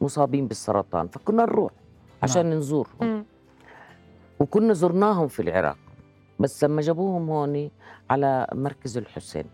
مصابين 0.00 0.46
بالسرطان 0.48 1.06
فكنا 1.08 1.42
نروح 1.42 1.72
عشان 2.22 2.50
نزورهم. 2.50 2.88
مم. 3.00 3.24
وكنا 4.40 4.72
زرناهم 4.72 5.28
في 5.28 5.42
العراق 5.42 5.76
بس 6.40 6.64
لما 6.64 6.82
جابوهم 6.82 7.30
هون 7.30 7.70
على 8.10 8.46
مركز 8.54 8.98
الحسين. 8.98 9.44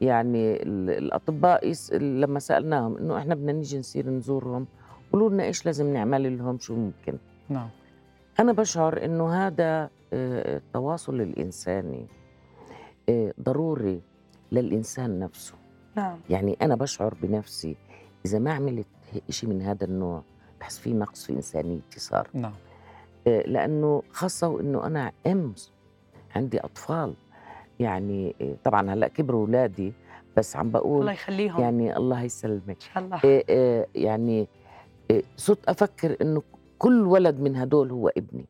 يعني 0.00 0.62
ال- 0.62 0.90
الأطباء. 0.90 1.72
لما 1.92 2.38
سألناهم 2.38 2.96
إنه 2.96 3.18
إحنا 3.18 3.34
بدنا 3.34 3.52
نيجي 3.52 3.78
نصير 3.78 4.10
نزورهم 4.10 4.66
قولوا 5.12 5.30
لنا 5.30 5.44
إيش 5.44 5.66
لازم 5.66 5.92
نعمل 5.92 6.38
لهم 6.38 6.58
شو 6.58 6.74
ممكن. 6.76 7.18
نعم. 7.48 7.68
أنا 8.40 8.52
بشعر 8.52 9.04
إنه 9.04 9.46
هذا 9.46 9.90
آه، 10.12 10.56
التواصل 10.56 11.20
الإنساني 11.20 12.06
آه، 13.08 13.34
ضروري 13.40 14.00
للإنسان 14.52 15.18
نفسه. 15.18 15.54
نعم. 15.96 16.18
يعني 16.30 16.56
أنا 16.62 16.74
بشعر 16.74 17.14
بنفسي 17.22 17.76
إذا 18.26 18.38
ما 18.38 18.52
عملت 18.52 18.86
شيء 19.30 19.48
من 19.48 19.62
هذا 19.62 19.84
النوع 19.84 20.22
بحس 20.60 20.78
في 20.78 20.92
نقص 20.92 21.26
في 21.26 21.32
إنسانيتي 21.32 22.00
صار 22.00 22.28
نعم. 22.34 22.52
آه، 23.26 23.42
لأنه 23.46 24.02
خاصة 24.10 24.48
وإنه 24.48 24.86
أنا 24.86 25.12
أم 25.26 25.54
عندي 26.36 26.60
أطفال. 26.60 27.14
يعني 27.80 28.34
طبعا 28.64 28.90
هلأ 28.90 29.08
كبروا 29.08 29.46
أولادي 29.46 29.92
بس 30.36 30.56
عم 30.56 30.66
الله 30.66 30.80
بقول 30.80 31.08
يخليهم. 31.08 31.60
يعني 31.60 31.96
الله 31.96 32.22
يسلمك. 32.22 32.68
إن 32.68 32.76
شاء 32.80 33.04
الله. 33.04 33.20
يعني 33.94 34.48
صرت 35.36 35.68
أفكر 35.68 36.16
إنه 36.22 36.42
كل 36.78 37.06
ولد 37.06 37.40
من 37.40 37.56
هدول 37.56 37.90
هو 37.90 38.08
ابني. 38.08 38.46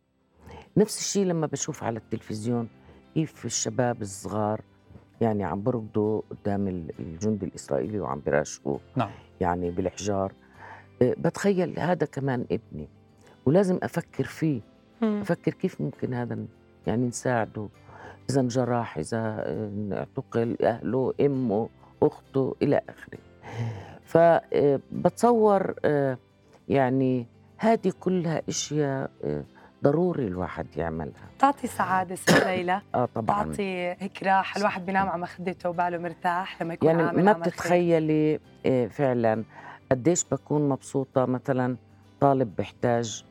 نفس 0.76 0.98
الشيء 0.98 1.26
لما 1.26 1.46
بشوف 1.46 1.84
على 1.84 1.98
التلفزيون 1.98 2.68
كيف 3.14 3.44
الشباب 3.44 4.02
الصغار 4.02 4.60
يعني 5.20 5.44
عم 5.44 5.62
بركضوا 5.62 6.22
قدام 6.30 6.68
ال- 6.68 6.90
الجندي 6.98 7.46
الإسرائيلي 7.46 8.00
وعم 8.00 8.22
براشقوا 8.26 8.78
نعم. 8.96 9.10
يعني 9.40 9.70
بالحجار. 9.70 10.32
آه، 11.02 11.14
بتخيل 11.18 11.78
هذا 11.78 12.06
كمان 12.06 12.46
ابني. 12.52 12.88
ولازم 13.46 13.78
أفكر 13.82 14.24
فيه. 14.24 14.60
مم. 15.02 15.20
أفكر 15.20 15.54
كيف 15.54 15.80
ممكن 15.80 16.14
هذا 16.14 16.38
يعني 16.86 17.06
نساعده. 17.06 17.68
إذا 18.30 18.40
انجرح 18.40 18.98
إذا 18.98 19.18
آه، 19.46 19.88
اعتقل 19.92 20.56
أهله 20.62 21.14
أمه 21.20 21.68
أخته 22.02 22.56
إلى 22.62 22.80
آخره. 22.88 23.18
فبتصور 24.04 25.74
يعني 26.72 27.26
هذه 27.58 27.92
كلها 28.00 28.42
أشياء 28.48 29.10
آه، 29.24 29.44
ضروري 29.84 30.26
الواحد 30.26 30.66
يعملها 30.76 31.30
بتعطي 31.36 31.66
سعادة 31.66 32.14
ست 32.14 32.44
ليلى 32.46 32.80
آه 32.94 33.08
طبعا 33.14 33.42
بتعطي 33.42 33.96
هيك 33.98 34.22
راحه 34.22 34.58
الواحد 34.58 34.86
بينام 34.86 35.08
على 35.08 35.22
مخدته 35.22 35.68
وباله 35.68 35.98
مرتاح 35.98 36.62
لما 36.62 36.74
يكون 36.74 36.88
يعني 36.88 37.02
عامل 37.02 37.24
ما. 37.24 37.32
بتتخيلي 37.32 38.40
آه، 38.66 38.86
فعلا 38.86 39.44
قديش 39.90 40.24
بكون 40.24 40.68
مبسوطة 40.68 41.26
مثلا 41.26 41.76
طالب 42.20 42.56
بيحتاج 42.56 43.24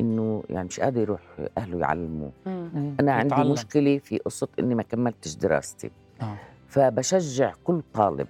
إنه 0.00 0.44
يعني 0.50 0.66
مش 0.66 0.80
قادر 0.80 1.00
يروح 1.00 1.20
أهله 1.58 1.78
يعلموه 1.78 2.32
مم. 2.46 2.96
أنا 3.00 3.12
عندي 3.12 3.34
يتعلم. 3.34 3.52
مشكلة 3.52 3.98
في 3.98 4.18
قصة 4.18 4.48
إني 4.58 4.74
ما 4.74 4.82
كملتش 4.82 5.34
دراستي 5.34 5.90
آه. 6.22 6.36
فبشجع 6.68 7.52
كل 7.64 7.82
طالب 7.94 8.26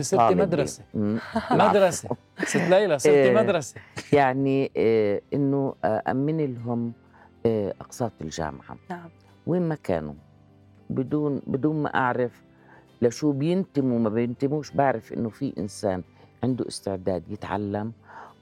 ستي 0.00 0.16
طالب 0.16 0.40
مدرسة. 0.40 0.82
مدرسة. 1.50 2.08
ست 2.44 2.56
ليلى 2.56 2.98
صرتي 2.98 3.16
إيه. 3.16 3.34
مدرسة. 3.34 3.80
يعني 4.12 4.70
آه، 4.76 5.20
إنه 5.34 5.74
امن 5.84 6.54
لهم 6.54 6.92
آه، 7.46 7.74
أقساط 7.80 8.12
الجامعة. 8.20 8.76
نعم. 8.90 9.08
وين 9.46 9.62
ما 9.62 9.74
كانوا. 9.74 10.14
بدون 10.90 11.42
بدون 11.46 11.82
ما 11.82 11.94
أعرف 11.94 12.42
لشو 13.02 13.32
بينتموا 13.32 13.98
ما 13.98 14.08
بينتموش 14.08 14.70
بعرف 14.70 15.12
إنه 15.12 15.28
في 15.28 15.52
إنسان 15.58 16.02
عنده 16.42 16.68
استعداد 16.68 17.22
يتعلم 17.30 17.92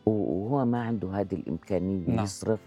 وهو 0.07 0.65
ما 0.65 0.83
عنده 0.83 1.09
هذه 1.13 1.35
الإمكانية 1.35 2.11
نعم. 2.11 2.25
يصرف. 2.25 2.61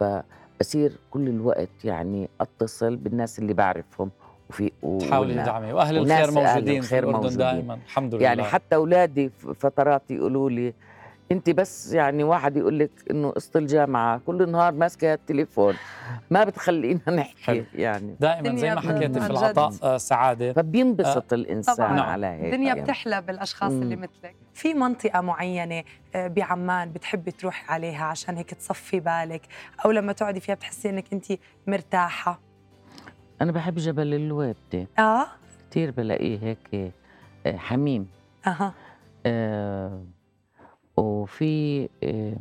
فبصير 0.00 0.98
كل 1.10 1.28
الوقت 1.28 1.84
يعني 1.84 2.28
أتصل 2.40 2.96
بالناس 2.96 3.38
اللي 3.38 3.54
بعرفهم. 3.54 4.10
وفي 4.50 4.72
تحاولي 5.00 5.34
تدعمي 5.34 5.72
وأهل 5.72 5.96
الخير 5.98 6.30
موجودين 6.30 6.82
في 6.82 6.98
الأردن 6.98 7.12
موجودين. 7.16 7.38
دائما 7.38 7.74
الحمد 7.74 8.14
لله 8.14 8.24
يعني 8.24 8.42
حتى 8.42 8.76
أولادي 8.76 9.30
فترات 9.60 10.10
يقولوا 10.10 10.50
لي 10.50 10.74
أنت 11.32 11.50
بس 11.50 11.92
يعني 11.92 12.24
واحد 12.24 12.56
يقول 12.56 12.78
لك 12.78 12.90
إنه 13.10 13.30
قسط 13.30 13.56
الجامعة 13.56 14.20
كل 14.26 14.50
نهار 14.50 14.72
ماسكة 14.72 15.14
التليفون 15.14 15.74
ما 16.30 16.44
بتخلينا 16.44 17.00
نحكي 17.10 17.42
حلو. 17.44 17.64
يعني 17.74 18.16
دائما 18.20 18.56
زي 18.56 18.74
ما 18.74 18.80
حكيتي 18.80 19.12
في 19.20 19.24
عن 19.24 19.30
العطاء. 19.30 19.72
آه، 19.82 19.96
سعادة 19.96 20.52
فبينبسط 20.52 21.32
الإنسان 21.32 21.74
طبعاً. 21.74 22.00
على 22.00 22.26
هيك 22.26 22.44
الدنيا 22.44 22.66
يعني. 22.68 22.82
بتحلى 22.82 23.22
بالأشخاص 23.22 23.72
اللي 23.72 23.96
مم. 23.96 24.02
مثلك 24.02 24.34
في 24.54 24.74
منطقة 24.74 25.20
معينة 25.20 25.84
آه، 26.14 26.28
بعمان 26.28 26.92
بتحبي 26.92 27.30
تروحي 27.30 27.72
عليها 27.72 28.04
عشان 28.04 28.36
هيك 28.36 28.54
تصفي 28.54 29.00
بالك 29.00 29.42
أو 29.84 29.90
لما 29.90 30.12
تقعدي 30.12 30.40
فيها 30.40 30.54
بتحسي 30.54 30.90
إنك 30.90 31.04
أنت 31.12 31.26
مرتاحة 31.66 32.40
أنا 33.44 33.52
بحب 33.52 33.74
جبل 33.74 34.14
الوابده 34.14 34.86
آه؟ 34.98 35.26
كثير 35.70 35.90
بلاقيه 35.90 36.38
هيك 36.42 36.92
آه، 37.46 37.56
حميم. 37.56 38.06
أها. 38.46 38.74
آه 39.26 40.04
وفي 40.96 41.88
آه 42.04 42.36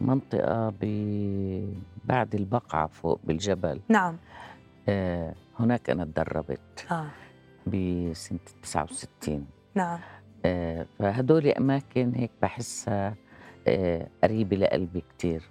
منطقة 0.00 0.72
ب- 0.80 1.74
بعد 2.04 2.34
البقعة 2.34 2.86
فوق 2.86 3.20
بالجبل. 3.24 3.80
نعم. 3.88 4.16
آه 4.88 5.34
هناك 5.60 5.90
أنا 5.90 6.04
تدربت 6.04 6.86
آه. 6.90 7.06
بسنة 7.66 8.38
69 8.62 9.46
نعم. 9.74 9.98
آه 10.44 10.86
فهدول 10.98 11.48
أماكن 11.48 12.12
هيك 12.14 12.30
بحسها 12.42 13.14
آه 13.68 14.08
قريبة 14.24 14.56
لقلبي 14.56 15.02
كتير. 15.18 15.42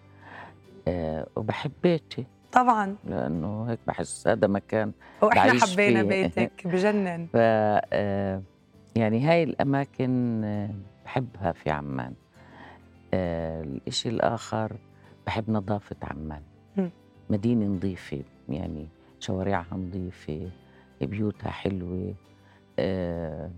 آه 0.87 1.27
وبحب 1.35 1.71
بيتي. 1.83 2.25
طبعا. 2.55 2.95
لأنه 3.05 3.65
هيك 3.69 3.79
بحس 3.87 4.27
هذا 4.27 4.47
مكان 4.47 4.91
وإحنا 5.21 5.53
حبينا 5.53 6.03
فيه. 6.03 6.09
بيتك 6.09 6.51
بجنن. 6.67 7.27
ف 7.33 7.35
آه، 7.35 8.41
يعني 8.95 9.21
هاي 9.21 9.43
الأماكن 9.43 10.41
آه، 10.43 10.69
بحبها 11.05 11.51
في 11.51 11.69
عمان. 11.69 12.13
آه، 13.13 13.61
الإشي 13.61 14.09
الآخر 14.09 14.71
بحب 15.27 15.49
نظافة 15.49 15.95
عمان. 16.03 16.41
مدينة 17.29 17.65
نظيفة 17.65 18.23
يعني 18.49 18.87
شوارعها 19.19 19.75
نظيفة 19.77 20.49
بيوتها 21.01 21.49
حلوة. 21.49 22.13
آه، 22.79 23.49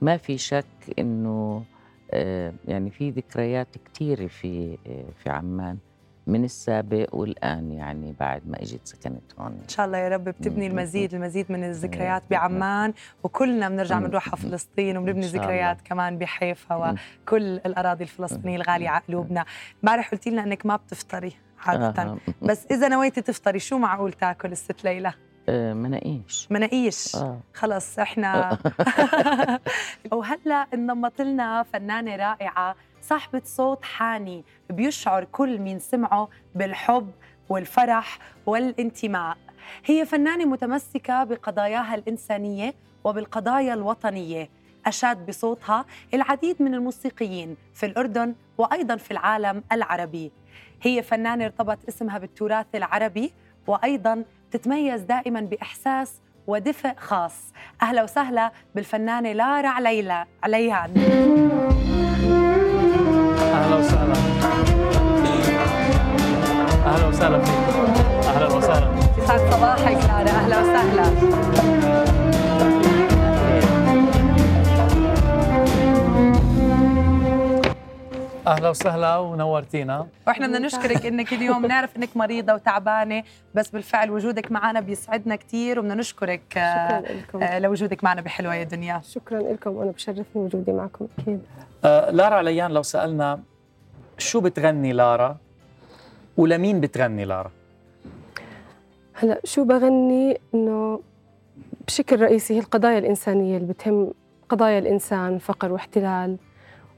ما 0.00 0.16
في 0.16 0.38
شك 0.38 0.64
إنه 0.98 1.64
آه، 2.12 2.52
يعني 2.68 2.90
في 2.90 3.10
ذكريات 3.10 3.68
كتيرة 3.84 4.26
في 4.26 4.78
آه، 4.86 5.04
في 5.22 5.30
عمان. 5.30 5.78
من 6.26 6.44
السابق 6.44 7.14
والآن 7.14 7.72
يعني 7.72 8.14
بعد 8.20 8.42
ما 8.48 8.62
إجيت 8.62 8.80
سكنت 8.84 9.22
هون 9.38 9.52
إن 9.62 9.68
شاء 9.68 9.86
الله 9.86 9.98
يا 9.98 10.08
رب 10.08 10.24
بتبني. 10.24 10.66
المزيد 10.66 11.14
المزيد 11.14 11.52
من 11.52 11.64
الذكريات. 11.64 12.22
بعمان 12.30 12.92
وكلنا 13.22 13.68
بنرجع. 13.68 13.98
بنروح 13.98 14.28
على 14.28 14.36
فلسطين 14.36 14.96
وبنبني 14.96 15.26
إن 15.26 15.30
ذكريات. 15.30 15.80
كمان 15.80 16.18
بحيفا. 16.18 16.96
وكل 17.26 17.42
الأراضي 17.42 18.04
الفلسطينية 18.04 18.56
الغالية 18.56 18.88
على 18.88 19.02
قلوبنا 19.08 19.44
امبارح 19.84 20.10
قلتي 20.10 20.30
لنا 20.30 20.42
إنك 20.42 20.66
ما 20.66 20.76
بتفطري 20.76 21.32
عادة 21.58 22.02
آه. 22.02 22.18
بس 22.42 22.66
إذا 22.70 22.88
نويتي 22.88 23.22
تفطري 23.22 23.58
شو 23.58 23.78
معقول 23.78 24.12
تاكل 24.12 24.52
الست 24.52 24.84
ليلى 24.84 25.12
آه، 25.48 25.72
مناقيش 25.72 26.48
مناقيش 26.50 27.16
آه 27.16 27.40
خلص 27.54 27.98
إحنا 27.98 28.58
وهلأ 30.12 30.66
انضمت 30.74 31.20
لنا 31.20 31.62
فنانة 31.62 32.16
رائعة 32.16 32.74
صاحبة 33.02 33.42
صوت 33.44 33.84
حاني 33.84 34.44
بيشعر 34.70 35.24
كل 35.24 35.58
مين 35.58 35.78
سمعه 35.78 36.28
بالحب 36.54 37.10
والفرح 37.48 38.18
والانتماء. 38.46 39.36
هي 39.84 40.06
فنانة 40.06 40.44
متمسكة 40.44 41.24
بقضاياها 41.24 41.94
الإنسانية 41.94 42.74
وبالقضايا 43.04 43.74
الوطنية. 43.74 44.48
أشاد 44.86 45.26
بصوتها 45.26 45.84
العديد 46.14 46.62
من 46.62 46.74
الموسيقيين 46.74 47.56
في 47.74 47.86
الأردن 47.86 48.34
وأيضا 48.58 48.96
في 48.96 49.10
العالم 49.10 49.62
العربي. 49.72 50.32
هي 50.82 51.02
فنانة 51.02 51.44
ارتبط 51.44 51.78
اسمها 51.88 52.18
بالتراث 52.18 52.66
العربي 52.74 53.32
وأيضا 53.66 54.24
تتميز 54.50 55.00
دائما 55.00 55.40
بإحساس 55.40 56.20
ودفء 56.46 56.94
خاص. 56.96 57.52
أهلا 57.82 58.02
وسهلا 58.02 58.52
بالفنانة 58.74 59.32
لارا 59.32 59.68
عليلا 59.68 60.26
عليان 60.42 60.94
وسهلا. 63.80 64.14
أهلا 66.86 67.06
وسهلا 67.06 67.38
فيك. 67.38 67.54
أهلا 68.26 68.46
وسهلا. 68.56 68.88
يسعد 69.18 69.40
صباحك 69.52 69.96
لارا 70.10 70.30
أهلا 70.30 70.60
وسهلا. 70.60 72.20
أهلا 78.46 78.68
وسهلا 78.70 79.16
ونورتينا. 79.16 80.06
وإحنا 80.26 80.46
بدنا 80.46 80.58
نشكرك 80.58 81.06
إنك 81.06 81.32
اليوم 81.32 81.66
نعرف 81.66 81.96
إنك 81.96 82.16
مريضة 82.16 82.54
وتعبانة 82.54 83.22
بس 83.54 83.68
بالفعل 83.70 84.10
وجودك 84.10 84.52
معنا 84.52 84.80
بيسعدنا 84.80 85.36
كثير 85.36 85.78
وبدنا 85.78 85.94
نشكرك 85.94 86.58
آه، 86.58 86.88
شكرا 87.00 87.12
لكم. 87.16 87.42
آه، 87.42 87.58
لوجودك 87.58 88.04
معنا 88.04 88.20
بحلوة 88.20 88.54
يا 88.54 88.64
دنيا. 88.64 89.00
شكرا 89.04 89.38
لكم 89.38 89.70
وأنا 89.70 89.90
بشرفني 89.90 90.24
وجودي 90.34 90.72
معكم 90.72 91.06
أكيد. 91.18 91.40
آه 91.84 92.10
لارا 92.10 92.34
عليان 92.34 92.70
لو 92.70 92.82
سألنا 92.82 93.40
شو 94.20 94.40
بتغني 94.40 94.92
لارا؟ 94.92 95.36
ولمين 96.36 96.80
بتغني 96.80 97.24
لارا؟ 97.24 97.50
هلا 99.14 99.40
شو 99.44 99.64
بغني؟ 99.64 100.40
إنه 100.54 101.00
بشكل 101.86 102.20
رئيسي 102.20 102.54
هي 102.54 102.58
القضايا 102.58 102.98
الإنسانية 102.98 103.56
اللي 103.56 103.72
بتهم 103.72 104.14
قضايا 104.48 104.78
الإنسان 104.78 105.38
فقر 105.38 105.72
واحتلال. 105.72 106.36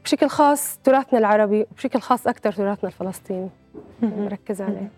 بشكل 0.05 0.29
خاص 0.29 0.79
تراثنا 0.85 1.19
العربي 1.19 1.67
وبشكل 1.73 2.01
خاص 2.01 2.27
أكثر 2.27 2.53
تراثنا 2.53 2.91
الفلسطيني. 2.91 3.51
بركز 4.03 4.63
عليه. 4.63 4.91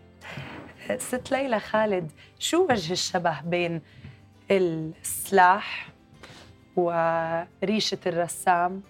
ست 0.98 1.30
ليلى 1.30 1.60
خالد 1.60 2.10
شو 2.38 2.66
وجه 2.70 2.92
الشبه 2.92 3.40
بين 3.40 3.82
السلاح 4.50 5.88
وريشة 6.76 7.98
الرسام 8.06 8.82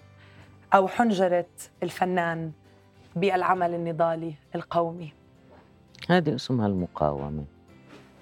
أو 0.73 0.87
حنجرة 0.87 1.45
الفنان 1.83 2.51
بالعمل 3.15 3.73
النضالي 3.73 4.33
القومي. 4.55 5.13
هذه 6.09 6.35
اسمها 6.35 6.67
المقاومة 6.67 7.45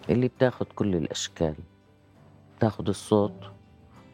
اللي 0.09 0.27
بتاخد 0.27 0.65
كل 0.75 0.95
الأشكال 0.95 1.55
بتاخد 2.57 2.89
الصوت 2.89 3.51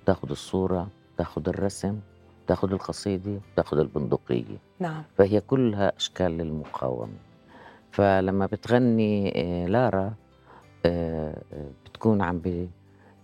بتاخد 0.04 0.32
الصورة 0.32 0.88
بتاخد 1.16 1.50
الرسم 1.50 2.00
بتاخد 2.46 2.74
القصيدة 2.74 3.40
بتاخد 3.54 3.80
البندقية. 3.80 4.58
نعم. 4.80 5.04
فهي 5.18 5.42
كلها 5.42 5.98
أشكال 5.98 6.32
للمقاومة. 6.32 7.18
فلما 7.92 8.46
بتغني 8.46 9.34
آه، 9.36 9.68
لارا 9.68 10.14
آه، 10.86 11.44
آه، 11.54 11.72
بتكون 11.86 12.22
عم 12.22 12.40
بي 12.40 12.70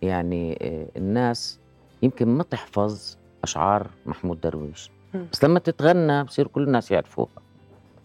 يعني 0.01 0.57
الناس 0.97 1.59
يمكن 2.01 2.27
ما 2.27 2.43
تحفظ 2.43 3.17
أشعار 3.43 3.89
محمود 4.05 4.41
درويش. 4.41 4.91
بس 5.31 5.43
لما 5.43 5.59
تتغنى 5.59 6.23
بصير 6.23 6.47
كل 6.47 6.63
الناس 6.63 6.91
يعرفوها. 6.91 7.44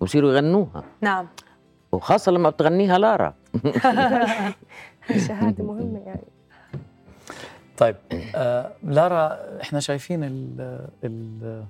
وبصيروا 0.01 0.33
يغنوها. 0.33 0.85
نعم. 1.01 1.27
وخاصة 1.93 2.33
لما 2.33 2.51
بتغنيها 2.51 2.99
لارا. 2.99 3.35
شهادة 5.29 5.65
مهمة 5.65 5.99
يعني. 6.07 6.23
طيب 7.79 7.97
آه 8.35 8.73
لارا 8.83 9.39
إحنا 9.63 9.81
شايفين 9.81 10.25
ال 10.25 10.61
ال 11.05 11.65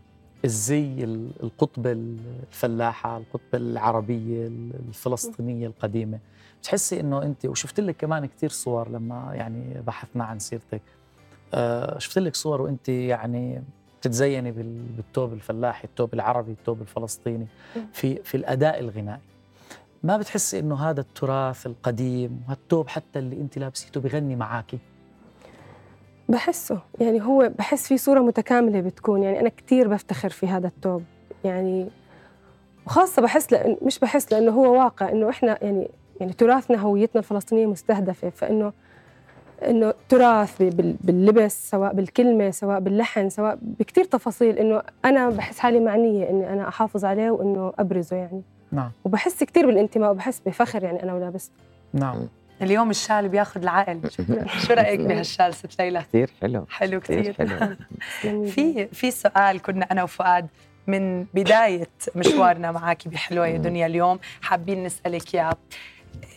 الزي 0.45 1.05
ال- 1.05 1.31
القطبة 1.43 1.93
الفلاحة 1.93 3.17
القطبة 3.17 3.43
العربية 3.55 4.47
الفلسطينية 4.47 5.67
القديمة. 5.67 6.19
بتحسي 6.61 7.01
إنه 7.01 7.23
أنت 7.23 7.47
وشفت 7.47 7.81
لك 7.81 7.97
كمان 7.97 8.27
كثير 8.27 8.51
صور 8.51 8.89
لما 8.89 9.31
يعني 9.35 9.83
بحثنا 9.87 10.25
عن 10.25 10.39
سيرتك 10.39 10.83
آه 11.55 11.99
شفت 11.99 12.19
لك 12.19 12.37
صور 12.37 12.63
وأنت 12.63 12.89
يعني 12.89 13.63
بتتزيني 14.01 14.51
بال- 14.53 14.87
بالثوب 14.97 15.33
الفلاحي 15.33 15.85
الثوب 15.85 16.15
العربي 16.15 16.53
الثوب 16.53 16.81
الفلسطيني 16.81 17.47
في 17.93 18.17
في 18.23 18.37
الأداء 18.37 18.81
الغنائي. 18.81 19.21
ما 20.03 20.17
بتحسي 20.17 20.59
إنه 20.59 20.75
هذا 20.91 21.01
التراث 21.01 21.67
القديم 21.67 22.43
وهالثوب 22.49 22.89
حتى 22.89 23.19
اللي 23.19 23.37
أنت 23.37 23.59
لابسيته 23.59 24.01
بغني 24.01 24.37
معاكي؟ 24.37 24.79
بحسه. 26.29 26.79
يعني 27.01 27.23
هو 27.23 27.51
بحس 27.59 27.87
في 27.89 27.99
صورة 27.99 28.21
متكاملة 28.21 28.81
بتكون. 28.81 29.23
يعني 29.23 29.41
أنا 29.41 29.49
كتير 29.49 29.89
بفتخر 29.89 30.29
في 30.31 30.47
هذا 30.47 30.67
التوب. 30.67 31.03
يعني 31.45 31.89
وخاصة 32.87 33.23
بحس 33.23 33.53
لأن 33.53 33.77
مش 33.83 33.99
بحس 33.99 34.33
لأنه 34.33 34.51
هو 34.53 34.73
واقع 34.79 35.09
إنه 35.09 35.31
إحنا 35.31 35.65
يعني 35.65 35.91
يعني 36.21 36.33
تراثنا 36.33 36.79
هويتنا 36.79 37.19
الفلسطينية 37.19 37.67
مستهدفة. 37.67 38.31
فإنه 38.31 38.73
إنه 39.69 39.95
تراث 40.09 40.63
باللبس 41.03 41.71
سواء 41.71 41.95
بالكلمة 41.95 42.51
سواء 42.51 42.81
باللحن 42.81 43.31
سواء 43.31 43.59
بكتير 43.63 44.05
تفاصيل 44.05 44.59
إنه 44.59 44.83
أنا 45.05 45.29
بحس 45.29 45.59
حالي 45.59 45.81
معنية 45.81 46.31
إني 46.31 46.53
أنا 46.53 46.69
أحافظ 46.69 47.05
عليه 47.05 47.31
وإنه 47.31 47.73
أبرزه 47.79 48.17
يعني. 48.17 48.43
نعم. 48.73 48.91
وبحس 49.05 49.45
كتير 49.45 49.67
بالانتماء 49.67 50.11
وبحس 50.11 50.41
بفخر 50.47 50.85
يعني 50.85 51.03
أنا 51.03 51.15
ولابسته 51.15 51.53
نعم. 51.93 52.29
اليوم 52.63 52.91
الشال 52.91 53.29
بياخذ 53.29 53.63
العقل. 53.63 54.01
شو 54.67 54.73
رأيك 54.73 55.01
بهالشال 55.01 55.55
ست 55.55 55.81
ليلى؟ 55.81 56.01
كثير 56.01 56.31
حلو. 56.41 56.67
حلو 56.71 57.01
كثير 57.01 57.33
كثير 57.33 57.77
حلو. 58.23 58.47
في 58.47 58.87
في 58.87 59.11
سؤال 59.11 59.63
كنا 59.63 59.87
أنا 59.93 60.03
وفؤاد 60.03 60.47
من 60.87 61.25
بداية 61.25 61.89
مشوارنا 62.17 62.73
معك 62.73 63.09
بحلوة 63.09 63.47
يا 63.47 63.59
دنيا 63.59 63.87
اليوم 63.87 64.19
حابين 64.41 64.85
نسألك 64.85 65.35
إياه. 65.35 65.57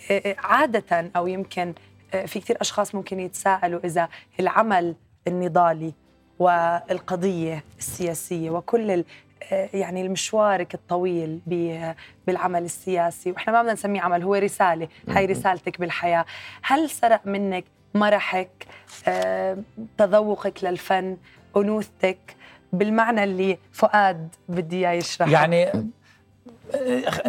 إيه، 0.10 0.36
عادة 0.40 1.12
أو 1.16 1.28
يمكن 1.28 1.62
إيه، 1.68 1.93
في 2.26 2.40
كثير 2.40 2.58
أشخاص 2.62 2.96
ممكن 2.96 3.20
يتساءلوا 3.20 3.80
إذا 3.86 4.10
العمل 4.40 4.96
النضالي 5.28 5.94
والقضية 6.40 7.64
السياسية 7.80 8.50
وكل 8.50 9.04
إيه، 9.52 9.70
يعني 9.74 10.02
المشوارك 10.02 10.74
الطويل 10.74 11.40
بالعمل 12.28 12.64
السياسي 12.64 13.32
وإحنا 13.32 13.54
ما 13.54 13.62
بدنا 13.62 13.74
نسميه 13.74 14.02
عمل 14.02 14.24
هو 14.24 14.36
رسالة. 14.36 14.88
هاي 15.10 15.26
رسالتك 15.26 15.80
بالحياة. 15.80 16.26
هل 16.64 16.90
سرق 16.90 17.22
منك 17.26 17.66
مرحك 17.94 18.68
آه، 19.08 19.58
تذوقك 19.98 20.64
للفن 20.64 21.18
أنوثتك؟ 21.58 22.36
بالمعنى 22.74 23.24
اللي 23.24 23.58
فؤاد 23.72 24.36
بدي 24.50 24.76
إياه 24.78 24.92
يشرحه. 24.92 25.32
يعني 25.32 25.68
آه، 25.68 25.84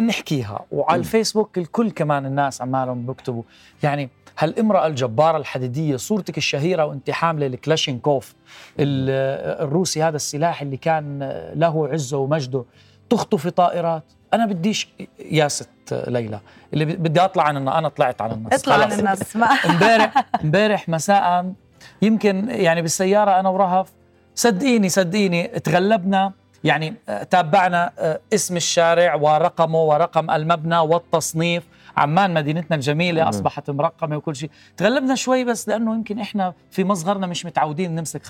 نحكيها. 0.01 0.59
وعلى 0.71 0.99
الفيسبوك 0.99 1.57
الكل 1.57 1.91
كمان 1.91 2.25
الناس 2.25 2.61
عمالهم 2.61 3.05
بيكتبوا. 3.05 3.43
يعني 3.83 4.09
هالامرأة 4.39 4.87
الجبارة 4.87 5.37
الحديدية 5.37 5.95
صورتك 5.95 6.37
الشهيرة 6.37 6.85
وانت 6.85 7.11
حاملة 7.11 7.45
الكلاشينكوف 7.47 8.33
ال- 8.79 9.61
الروسي 9.63 10.03
هذا 10.03 10.15
السلاح 10.15 10.61
اللي 10.61 10.77
كان 10.77 11.19
له 11.55 11.87
عزه 11.87 12.17
ومجده 12.17 12.65
تخطفي 13.09 13.49
طائرات؟ 13.49 14.03
أنا 14.33 14.45
بديش 14.45 14.87
يا 15.31 15.47
ست 15.47 15.69
ليلى 16.07 16.39
اللي 16.73 16.85
بدي 16.85 17.19
أطلع 17.19 17.43
عن 17.43 17.57
النص 17.57 17.73
أنا 17.73 17.89
طلعت 17.89 18.21
عن 18.21 18.31
النص 18.31 18.53
اطلع 18.53 18.75
عن. 18.75 18.91
النص 18.91 19.35
ما. 19.35 19.45
امبارح 19.69 20.25
امبارح 20.43 20.89
مساء 20.89 21.53
يمكن 22.01 22.47
يعني 22.49 22.81
بالسيارة 22.81 23.39
أنا 23.39 23.49
ورهف 23.49 23.87
صدقيني 24.35 24.89
صدقيني 24.89 25.47
تغلبنا 25.47 26.31
يعني 26.65 26.93
آه، 27.09 27.23
تابعنا 27.23 27.91
آه، 27.99 28.19
اسم 28.33 28.55
الشارع 28.57 29.15
ورقمه 29.15 29.83
ورقم 29.83 30.31
المبنى 30.31 30.77
والتصنيف 30.77 31.63
عمان 31.97 32.33
مدينتنا 32.33 32.75
الجميلة 32.75 33.21
مم. 33.21 33.27
أصبحت 33.27 33.69
مرقمة 33.69 34.17
وكل 34.17 34.35
شيء. 34.35 34.49
تغلبنا 34.77 35.15
شوي 35.15 35.43
بس 35.43 35.67
لأنه 35.69 35.95
يمكن 35.95 36.19
إحنا 36.19 36.53
في 36.71 36.83
مصغرنا 36.83 37.27
مش 37.27 37.45
متعودين 37.45 37.95
نمسك 37.95 38.25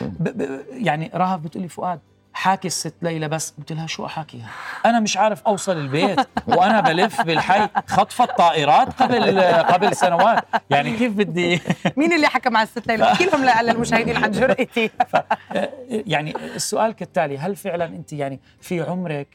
ب 0.00 0.50
يعني 0.72 1.10
رهف 1.14 1.40
بتقولي 1.40 1.68
فؤاد 1.68 2.00
حاكي 2.40 2.68
الست 2.68 2.94
ليلى 3.02 3.28
بس. 3.28 3.54
قلت 3.58 3.72
لها 3.72 3.86
شو 3.86 4.06
أحاكيها؟ 4.06 4.50
أنا 4.86 5.00
مش 5.00 5.16
عارف 5.16 5.42
أوصل 5.42 5.76
البيت 5.76 6.20
وأنا 6.46 6.80
بلف 6.80 7.20
بالحي 7.20 7.68
خطفت 7.86 8.38
طائرات 8.38 9.02
قبل 9.02 9.40
قبل 9.42 9.96
سنوات. 9.96 10.44
يعني 10.70 10.96
كيف 10.96 11.12
بدي 11.12 11.60
مين 11.96 12.12
اللي 12.12 12.26
حكى 12.26 12.50
مع 12.50 12.62
الست 12.62 12.86
ليلى؟ 12.86 13.12
أحكي 13.12 13.24
لهم 13.24 13.44
للمشاهدين 13.44 14.16
عن 14.16 14.30
جرأتي 14.30 14.90
يعني 16.14 16.36
السؤال 16.36 16.92
كالتالي 16.92 17.38
هل 17.38 17.56
فعلا 17.56 17.84
أنت 17.84 18.12
يعني 18.12 18.40
في 18.60 18.80
عمرك 18.80 19.28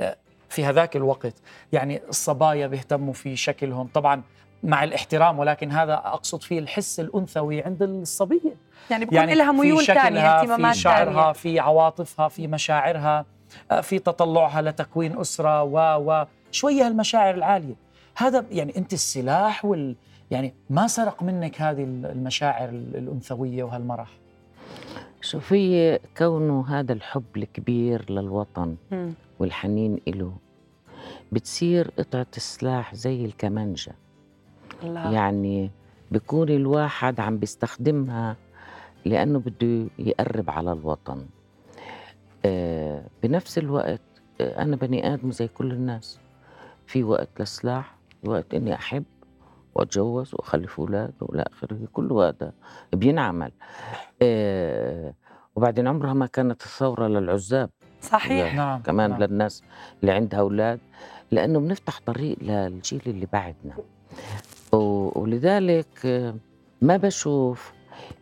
آه، 0.00 0.16
في 0.48 0.64
هذاك 0.64 0.96
الوقت 0.96 1.34
يعني 1.72 2.02
الصبايا 2.08 2.66
بيهتموا 2.66 3.12
في 3.12 3.36
شكلهم؟ 3.36 3.86
طبعا 3.86 4.22
مع 4.62 4.84
الاحترام 4.84 5.38
ولكن 5.38 5.70
هذا 5.70 5.94
أقصد 5.94 6.42
فيه 6.42 6.58
الحس 6.58 7.00
الأنثوي 7.00 7.62
عند 7.62 7.82
الصبيه 7.82 8.54
يعني 8.90 9.04
بكون 9.04 9.24
لها 9.24 9.52
في 9.52 9.58
ميول 9.58 9.84
ثانية 9.84 10.20
اهتمامات 10.20 10.74
في 10.74 10.80
شعرها 10.80 11.32
في 11.32 11.60
عواطفها 11.60 12.28
في 12.28 12.46
مشاعرها 12.46 13.24
آه، 13.70 13.80
في 13.80 13.98
تطلعها 13.98 14.62
لتكوين 14.62 15.18
أسرة 15.18 15.62
و 15.62 15.78
و 15.78 16.26
شوية 16.50 16.86
هالمشاعر 16.86 17.34
العالية. 17.34 17.74
هذا 18.16 18.44
يعني 18.50 18.76
أنت 18.76 18.92
السلاح 18.92 19.64
وال 19.64 19.96
يعني 20.30 20.54
ما 20.70 20.86
سرق 20.86 21.22
منك 21.22 21.60
هذه 21.60 21.82
المشاعر 21.84 22.68
الأنثوية 22.68 23.64
وهالمرح؟ 23.64 24.08
شوف 25.20 25.52
هي 25.52 26.00
كونه 26.16 26.64
هذا 26.68 26.92
الحب 26.92 27.36
الكبير 27.36 28.12
للوطن. 28.12 28.76
والحنين 29.38 30.00
إله 30.08 30.32
بتصير 31.32 31.90
قطعة 31.98 32.26
السلاح 32.36 32.94
زي 32.94 33.24
الكمانجة. 33.24 33.92
الله 34.84 35.12
يعني 35.12 35.70
بيكون 36.10 36.48
الواحد 36.48 37.20
عم 37.20 37.38
بيستخدمها 37.38 38.36
لأنه 39.04 39.38
بده 39.38 39.90
يقرب 39.98 40.50
على 40.50 40.72
الوطن. 40.72 41.26
آه 42.44 43.04
بنفس 43.22 43.58
الوقت 43.58 44.00
آه 44.40 44.62
أنا 44.62 44.76
بني 44.76 45.14
آدم 45.14 45.32
زي 45.32 45.48
كل 45.48 45.72
الناس. 45.72 46.18
في 46.86 47.04
وقت 47.04 47.28
للسلاح 47.40 47.96
في 48.22 48.30
وقت 48.30 48.54
إني 48.54 48.74
أحب 48.74 49.04
وأتجوز 49.74 50.34
وأخلف 50.34 50.80
أولاد 50.80 51.14
وإلى 51.20 51.44
آخره 51.52 51.78
كل 51.92 52.12
هذا 52.12 52.52
بينعمل. 52.92 53.52
آه 54.22 55.14
وبعدين 55.56 55.88
عمرها 55.88 56.12
ما 56.12 56.26
كانت 56.26 56.62
الثورة 56.62 57.08
للعزاب. 57.08 57.70
صحيح. 58.00 58.54
نعم 58.54 58.82
كمان 58.82 59.10
نعم. 59.10 59.22
للناس 59.22 59.62
اللي 60.00 60.12
عندها 60.12 60.40
أولاد 60.40 60.80
لأنه 61.30 61.60
بنفتح 61.60 62.00
طريق 62.06 62.36
للجيل 62.42 63.02
اللي 63.06 63.26
بعدنا. 63.32 63.74
ولذلك 64.72 66.06
آه، 66.06 66.34
ما 66.82 66.96
بشوف 66.96 67.72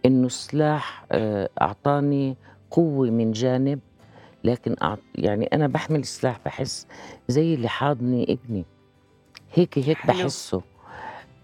إنه 0.06 0.26
السلاح 0.26 1.04
آه، 1.12 1.48
أعطاني 1.62 2.36
قوة 2.70 3.10
من 3.10 3.32
جانب 3.32 3.80
لكن 4.44 4.76
أعط 4.82 4.98
يعني 5.14 5.46
أنا 5.46 5.66
بحمل 5.66 6.00
السلاح 6.00 6.38
بحس 6.44 6.86
زي 7.28 7.54
اللي 7.54 7.68
حاضني 7.68 8.38
ابني 8.44 8.64
هيك 9.54 9.78
هيك 9.78 9.96
حلو. 9.98 10.14
بحسه 10.14 10.62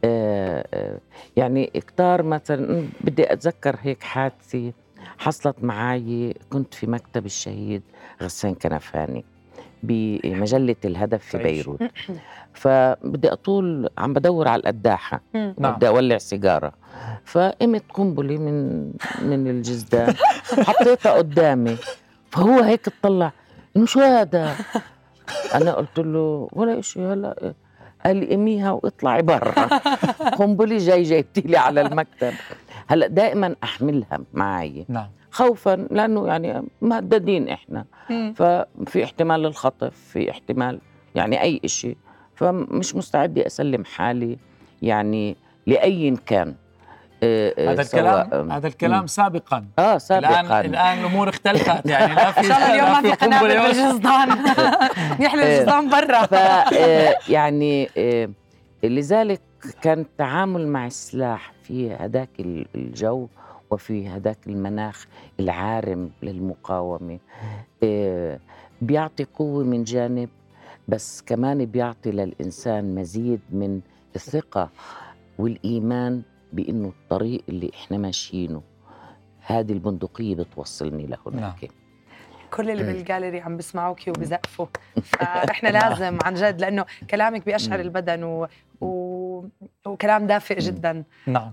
آه، 0.05 0.67
آه، 0.75 0.99
يعني 1.37 1.67
كتار 1.67 2.23
مثلا 2.23 2.89
بدي 3.01 3.33
أتذكر 3.33 3.77
هيك 3.83 4.03
حادثة 4.03 4.73
حصلت 5.19 5.65
معي 5.65 6.35
كنت 6.51 6.75
في 6.75 6.87
مكتب 6.87 7.27
الشهيد 7.27 7.83
غسان 8.23 8.55
كنفاني 8.55 9.25
بمجلة 9.83 10.77
الهدف 10.85 11.25
في 11.25 11.39
تعيش. 11.39 11.57
بيروت 11.67 11.81
فبدي 12.57 13.33
أطول 13.33 13.89
عم 13.99 14.13
بدور 14.13 14.49
على 14.49 14.61
القداحة 14.61 15.21
مم. 15.35 15.55
نعم. 15.59 15.73
بدي 15.75 15.89
أولع 15.89 16.19
سيجارة. 16.19 16.73
فقمت 17.25 17.83
قنبلة 17.95 18.37
من 18.37 18.87
من 19.23 19.47
الجزدان. 19.51 20.15
حطيتها 20.67 21.13
قدامي. 21.13 21.77
فهو 22.31 22.61
هيك 22.61 22.89
اطلع. 22.89 23.33
إنه 23.77 23.87
شو 23.87 24.01
هذا؟ 24.01 24.55
أنا 25.55 25.73
قلت 25.75 25.99
له 25.99 26.49
ولا 26.53 26.79
إشي 26.79 27.01
هلأ. 27.01 27.55
قال 28.05 28.17
لي 28.17 28.35
قميها 28.35 28.71
واطلعي 28.73 29.23
برا. 29.23 29.67
قنبلة 30.39 30.79
جاي 30.79 31.03
جايبتي 31.03 31.41
لي 31.41 31.57
على 31.57 31.81
المكتب. 31.81 32.33
هلأ 32.87 33.07
دائما 33.07 33.57
أحملها 33.65 34.19
معي. 34.35 34.87
نعم. 34.89 35.09
خوفا 35.31 35.87
لأنه 35.91 36.27
يعني 36.27 36.63
مهددين 36.83 37.49
إحنا. 37.49 37.85
مم. 38.11 38.35
ففي 38.37 39.05
احتمال 39.05 39.41
للخطف 39.43 39.97
في 40.13 40.31
احتمال 40.31 40.81
يعني 41.15 41.43
أي 41.43 41.61
شيء 41.67 41.97
فمش 42.37 42.95
مستعده 42.97 43.47
أسلم 43.47 43.85
حالي 43.85 44.39
يعني 44.83 45.37
لأي 45.67 46.17
كان. 46.27 46.55
آه، 47.23 47.55
آه، 47.59 47.73
هذا 47.73 47.83
سواء- 47.83 48.21
الكلام 48.23 48.53
هذا 48.53 48.67
الكلام 48.69 49.07
سابقا. 49.07 49.65
آه 49.79 49.99
سابقا. 49.99 50.41
الان 50.41 50.65
الآن 50.65 50.99
الأمور 50.99 51.29
اختلفت. 51.29 51.87
يعني 51.87 52.15
لا 52.15 52.31
في 52.33 52.41
ان 52.41 52.45
شاء 52.45 52.57
الله 52.57 52.75
اليوم 52.75 52.91
ما 52.93 53.01
في 53.03 53.13
قنابل. 53.27 53.49
بالجزدان. 53.49 54.29
يحلى 55.25 55.43
الجزدان 55.57 55.91
برا. 55.91 56.27
ف 56.27 56.35
آه، 56.35 57.15
يعني 57.29 57.89
آه، 57.99 58.29
لذلك 58.83 59.41
كان 59.83 60.01
التعامل 60.01 60.69
مع 60.69 60.87
السلاح 60.87 61.53
في 61.63 61.93
هذاك 61.93 62.29
الجو 62.75 63.29
وفي 63.71 64.09
هذاك 64.09 64.39
المناخ 64.47 65.07
العارم 65.41 66.11
للمقاومة 66.23 67.19
آه، 67.83 68.39
بيعطي 68.83 69.25
قوة 69.25 69.65
من 69.65 69.85
جانب 69.85 70.29
بس 70.89 71.23
كمان 71.23 71.65
بيعطي 71.65 72.11
للإنسان 72.11 72.95
مزيد 72.95 73.41
من 73.51 73.81
الثقة 74.17 74.71
والإيمان 75.39 76.23
بأنه 76.53 76.89
الطريق 76.89 77.43
اللي 77.49 77.71
إحنا 77.75 77.99
ماشيينه 77.99 78.63
هذه 79.47 79.73
البندقية 79.73 80.35
بتوصلني 80.35 81.07
لهناك 81.07 81.65
نعم. 81.65 81.73
كل 82.51 82.71
اللي 82.71 82.83
بالجاليري 82.83 83.41
عم 83.41 83.57
بيسمعوك 83.57 84.09
وبزقفوا. 84.09 84.67
فإحنا 85.03 85.69
لازم 85.79 86.19
عن 86.25 86.35
جد 86.35 86.61
لأنه 86.61 86.85
كلامك 87.11 87.45
بيشعر 87.45 87.81
البدن 87.81 88.25
و... 88.25 88.49
و... 88.81 89.45
وكلام 89.87 90.27
دافئ 90.27 90.59
جدا. 90.59 91.05
نعم. 91.27 91.53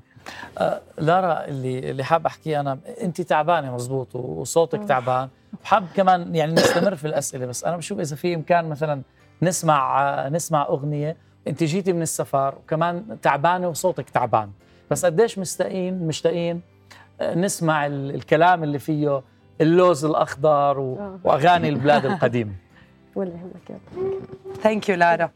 آه 0.58 0.82
لارا 0.98 1.46
اللي 1.46 1.92
اللي 1.92 2.04
حاب 2.04 2.26
احكيه 2.26 2.60
أنا 2.60 2.80
أنت 3.02 3.22
تعبانة 3.22 3.76
مزبوط 3.76 4.16
وصوتك 4.16 4.84
تعبان. 4.84 5.30
وحاب 5.64 5.88
كمان 5.96 6.36
يعني 6.36 6.54
نستمر 6.54 6.96
في 6.96 7.08
الأسئلة 7.08 7.46
بس 7.46 7.64
أنا 7.64 7.78
بشوف 7.78 8.00
إذا 8.00 8.16
في 8.16 8.36
إمكان 8.36 8.70
مثلا 8.70 9.02
نسمع 9.44 10.02
آه 10.02 10.30
نسمع 10.30 10.66
أغنية. 10.66 11.18
أنت 11.48 11.64
جيتي 11.64 11.94
من 11.94 12.02
السفر 12.02 12.56
وكمان 12.56 13.18
تعبانه 13.22 13.68
وصوتك 13.68 14.10
تعبان. 14.10 14.50
بس 14.92 15.06
قديش 15.06 15.40
مستائين 15.40 16.08
مشتاقين 16.08 16.62
آه 17.22 17.36
نسمع 17.36 17.86
الكلام 17.86 18.64
اللي 18.64 18.80
فيه 18.80 19.22
اللوز 19.62 20.06
الأخضر 20.06 20.80
و... 20.80 21.18
وأغاني 21.24 21.70
البلاد 21.70 22.06
القديمة. 22.06 22.52
ولا 23.16 23.30
يهمك 23.30 23.82
ثانك 24.62 24.90
يو 24.90 24.96
لارا 24.96 25.30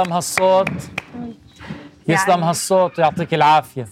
يسلم 0.00 0.12
هالصوت. 0.12 0.68
يسلم 2.08 2.30
يعني 2.30 2.44
هالصوت 2.44 2.98
ويعطيك 2.98 3.34
العافية. 3.34 3.88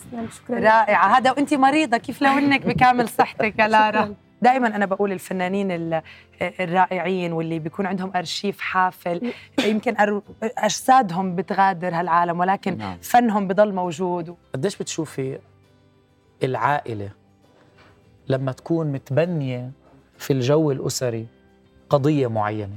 رائعة. 0.50 1.18
هذا 1.18 1.30
وانت 1.30 1.54
مريضة 1.54 1.96
كيف 1.96 2.22
لو 2.22 2.30
إنك 2.30 2.66
بكامل 2.68 3.08
صحتك 3.08 3.58
يا 3.58 3.68
لارا؟ 3.68 4.14
دائما 4.42 4.76
أنا 4.76 4.86
بقول 4.86 5.12
الفنانين 5.12 6.00
الرائعين 6.42 7.32
واللي 7.32 7.58
بيكون 7.58 7.86
عندهم 7.86 8.12
أرشيف 8.16 8.60
حافل 8.60 9.32
يمكن 9.64 9.94
أجسادهم 10.42 11.36
بتغادر 11.36 11.94
هالعالم 11.94 12.40
ولكن 12.40 12.78
نعم. 12.78 12.96
فنهم 13.02 13.48
بضل 13.48 13.74
موجود. 13.74 14.36
قديش 14.54 14.76
بتشوفي 14.76 15.38
العائلة 16.42 17.10
لما 18.28 18.52
تكون 18.52 18.92
متبنية 18.92 19.70
في 20.18 20.32
الجو 20.32 20.70
الأسري 20.70 21.26
قضية 21.90 22.26
معينة؟ 22.26 22.76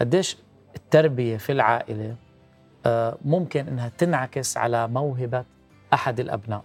قديش 0.00 0.36
التربية 0.76 1.36
في 1.36 1.52
العائلة 1.52 2.14
ممكن 3.24 3.68
إنها 3.68 3.90
تنعكس 3.98 4.56
على 4.56 4.88
موهبة 4.88 5.44
أحد 5.92 6.20
الأبناء. 6.20 6.62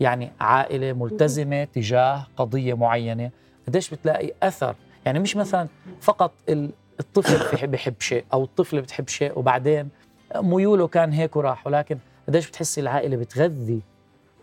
يعني 0.00 0.30
عائلة 0.40 0.92
ملتزمة 0.92 1.64
تجاه 1.64 2.26
قضية 2.36 2.74
معينة 2.74 3.30
قديش 3.68 3.90
بتلاقي 3.90 4.32
أثر؟ 4.42 4.74
يعني 5.06 5.18
مش 5.18 5.36
مثلا 5.36 5.68
فقط 6.00 6.32
الطفل 7.00 7.66
بحب 7.66 7.94
شيء 8.00 8.24
أو 8.32 8.44
الطفله 8.44 8.80
بتحب 8.80 9.08
شيء 9.08 9.38
وبعدين 9.38 9.88
ميوله 10.36 10.86
كان 10.88 11.12
هيك 11.12 11.36
وراح 11.36 11.66
ولكن 11.66 11.98
قديش 12.28 12.48
بتحسي 12.48 12.80
العائلة 12.80 13.16
بتغذي 13.16 13.80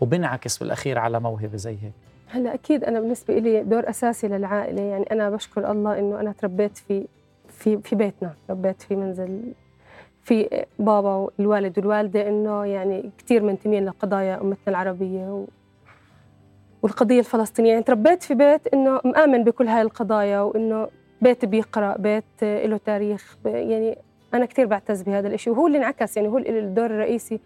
وبنعكس 0.01 0.57
بالأخير 0.57 0.99
على 0.99 1.19
موهبة 1.19 1.57
زي 1.57 1.71
هيك؟ 1.71 1.93
هلا 2.27 2.53
أكيد 2.53 2.83
أنا 2.83 2.99
بالنسبة 2.99 3.37
لي 3.37 3.63
دور 3.63 3.89
أساسي 3.89 4.27
للعائلة 4.27 4.81
يعني 4.81 5.03
أنا 5.11 5.29
بشكر 5.29 5.71
الله 5.71 5.99
إنه 5.99 6.19
أنا 6.19 6.31
تربيت 6.31 6.77
في 6.77 7.07
في 7.49 7.77
في 7.77 7.95
بيتنا 7.95 8.33
ربيت 8.49 8.81
في 8.81 8.95
منزل 8.95 9.41
في 10.29 10.65
بابا 10.79 11.15
والوالد 11.15 11.79
والوالدة 11.79 12.27
إنه 12.27 12.65
يعني 12.65 13.11
كثير 13.17 13.43
منتمين 13.43 13.85
لقضايا 13.85 14.41
أمتنا 14.41 14.67
العربية 14.67 15.33
و 15.33 15.45
والقضية 16.81 17.19
الفلسطينية. 17.19 17.71
يعني 17.71 17.83
تربيت 17.83 18.23
في 18.23 18.33
بيت 18.33 18.67
إنه 18.67 19.01
مآمن 19.05 19.43
بكل 19.43 19.67
هاي 19.67 19.81
القضايا 19.81 20.39
وإنه 20.39 20.87
بيت 21.21 21.45
بيقرأ 21.45 21.97
بيت 21.97 22.43
له 22.43 22.77
تاريخ. 22.77 23.37
يعني 23.45 23.97
أنا 24.33 24.45
كثير 24.45 24.65
بعتز 24.65 25.01
بهذا 25.01 25.27
الإشي 25.27 25.49
وهو 25.49 25.67
اللي 25.67 25.77
انعكس 25.77 26.17
يعني 26.17 26.29
هو 26.29 26.37
اللي 26.37 26.59
الدور 26.59 26.85
الرئيسي 26.85 27.39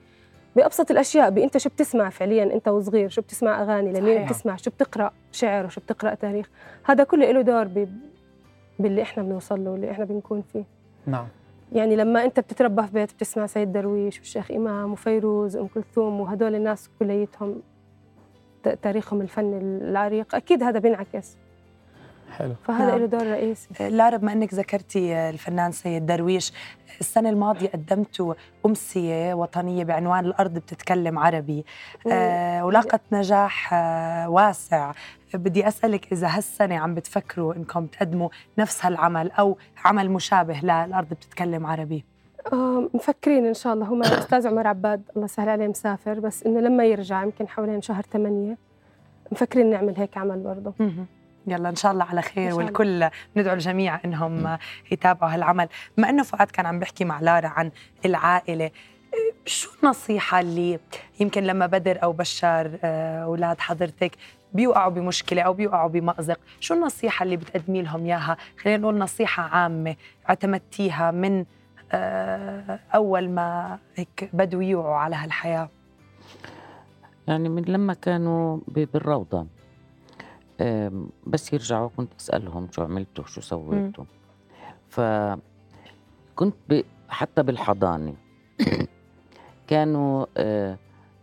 بأبسط 0.56 0.92
الأشياء 0.92 1.30
بأنت 1.30 1.58
شو 1.58 1.70
بتسمع 1.70 2.10
فعليا 2.10 2.44
أنت 2.44 2.68
وصغير؟ 2.68 3.10
شو 3.10 3.22
بتسمع 3.22 3.62
أغاني؟ 3.62 3.94
لمين. 3.94 4.26
بتسمع؟ 4.26 4.56
شو 4.56 4.72
بتقرأ 4.72 5.12
شعر؟ 5.32 5.66
وشو 5.66 5.82
بتقرأ 5.82 6.14
تاريخ؟ 6.14 6.50
هذا 6.84 7.04
كله 7.04 7.32
له 7.32 7.42
دور 7.42 7.64
ب... 7.64 7.90
باللي 8.80 9.02
إحنا 9.02 9.24
بنوصل 9.24 9.64
له 9.64 9.72
واللي 9.72 9.92
إحنا 9.92 10.06
بنكون 10.06 10.44
فيه. 10.54 10.64
نعم. 11.08 11.28
يعني 11.74 11.96
لما 11.96 12.26
انت 12.26 12.40
بتتربى 12.40 12.84
في 12.84 12.94
بيت 12.94 13.14
بتسمع 13.14 13.46
سيد 13.46 13.72
درويش 13.72 14.20
والشيخ 14.20 14.52
إمام 14.52 14.92
وفيروز 14.92 15.58
وأم 15.58 15.68
كلثوم 15.68 16.20
وهدول 16.20 16.56
الناس 16.56 16.90
كليتهم 17.00 17.62
تاريخهم 18.82 19.22
الفني 19.22 19.58
العريق 19.58 20.36
أكيد 20.36 20.64
هذا 20.64 20.80
بينعكس. 20.80 21.38
حلو. 22.38 22.56
فهذا 22.64 22.86
نعم. 22.86 23.00
له 23.00 23.06
دور 23.06 23.28
رئيسي 23.28 23.90
لارا 23.90 24.18
بما 24.18 24.34
إنك 24.34 24.54
ذكرتي 24.54 25.30
الفنان 25.30 25.72
سيد 25.72 26.06
درويش. 26.06 26.54
السنة 27.02 27.30
الماضية 27.30 27.70
قدمتوا 27.70 28.34
أمسية 28.66 29.34
وطنية 29.34 29.84
بعنوان 29.84 30.26
الأرض 30.26 30.54
بتتكلم 30.54 31.20
عربي. 31.20 31.66
آه 32.12 32.66
ولاقت 32.66 33.02
نجاح 33.12 33.74
آه 33.74 34.30
واسع. 34.30 34.92
بدي 35.34 35.68
أسألك 35.68 36.12
إذا 36.12 36.28
هالسنة 36.28 36.76
عم 36.76 36.96
بتفكروا 36.96 37.56
إنكم 37.56 37.86
تقدموا 37.86 38.30
نفس 38.58 38.86
هالعمل 38.86 39.32
أو 39.32 39.58
عمل 39.86 40.12
مشابه 40.12 40.60
للأرض 40.64 41.08
بتتكلم 41.10 41.66
عربي؟ 41.66 42.06
آه 42.54 42.90
مفكرين 42.94 43.46
إن 43.46 43.54
شاء 43.54 43.74
الله. 43.74 43.86
هم 43.86 44.02
الاستاذ 44.02 44.48
عمر 44.48 44.68
عباد 44.68 45.02
الله 45.16 45.26
يسهل 45.26 45.50
عليه 45.50 45.68
مسافر 45.68 46.20
بس 46.20 46.44
إنه 46.44 46.60
لما 46.60 46.86
يرجع 46.86 47.24
يمكن 47.24 47.48
حوالين 47.48 47.82
شهر 47.82 48.02
ثمانية 48.02 48.58
مفكرين 49.32 49.70
نعمل 49.70 49.94
هيك 49.98 50.18
عمل 50.18 50.40
برضه. 50.40 50.74
يلا 51.48 51.70
إن 51.70 51.76
شاء 51.76 51.92
الله 51.92 52.04
على 52.04 52.22
خير 52.22 52.44
الله. 52.52 52.58
والكل 52.58 53.10
ندعو 53.38 53.54
الجميع 53.54 54.00
إنهم 54.06 54.58
يتابعوا 54.92 55.34
هالعمل. 55.34 55.68
بما 55.98 56.10
إنه 56.10 56.24
فؤاد 56.24 56.52
كان 56.52 56.66
عم 56.66 56.80
بيحكي 56.80 57.06
مع 57.06 57.20
لارا 57.20 57.48
عن 57.48 57.72
العائلة 58.06 58.72
شو 59.46 59.70
النصيحة 59.84 60.40
اللي 60.40 60.80
يمكن 61.20 61.44
لما 61.44 61.66
بدر 61.66 62.04
أو 62.04 62.12
بشار 62.12 62.72
آه، 62.84 63.24
أولاد 63.24 63.60
حضرتك 63.60 64.12
بيوقعوا 64.54 64.92
بمشكلة 64.92 65.42
أو 65.42 65.54
بيوقعوا 65.54 65.90
بمأزق 65.90 66.40
شو 66.60 66.74
النصيحة 66.74 67.24
اللي 67.24 67.38
بتقدمي 67.38 67.82
لهم 67.82 68.06
إياها؟ 68.06 68.38
خلينا 68.64 68.82
نقول 68.82 68.98
نصيحة 68.98 69.44
عامة 69.44 69.96
اعتمدتيها 70.30 71.12
من 71.12 71.46
آه، 71.92 72.80
أول 72.96 73.30
ما 73.30 73.80
هيك 73.96 74.30
بدوا 74.34 74.64
يوعوا 74.64 74.96
على 74.96 75.16
هالحياة. 75.16 75.70
يعني 77.28 77.50
من 77.50 77.64
لما 77.64 77.94
كانوا 77.94 78.60
بالروضة. 78.68 79.48
بس 81.28 81.54
يرجعوا 81.54 81.90
كنت 81.98 82.14
أسألهم 82.20 82.68
شو 82.72 82.82
عملتوا 82.84 83.26
شو 83.26 83.42
سويتوا. 83.42 84.06
فكنت 84.90 86.56
ب... 86.70 86.82
حتى 87.10 87.44
بالحضانة. 87.44 88.16
كانوا 89.68 90.26
آه، 90.38 90.78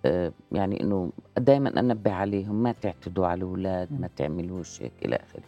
آه، 0.05 0.33
يعني 0.53 0.81
إنه 0.81 1.13
دائما 1.39 1.81
أنبه 1.81 2.13
عليهم 2.13 2.63
ما 2.63 2.73
تعتدوا 2.73 3.27
على 3.27 3.39
الأولاد 3.39 4.01
ما 4.01 4.09
تعملوش 4.17 4.83
هيك 4.83 4.93
إلى 5.05 5.17
آخره. 5.17 5.43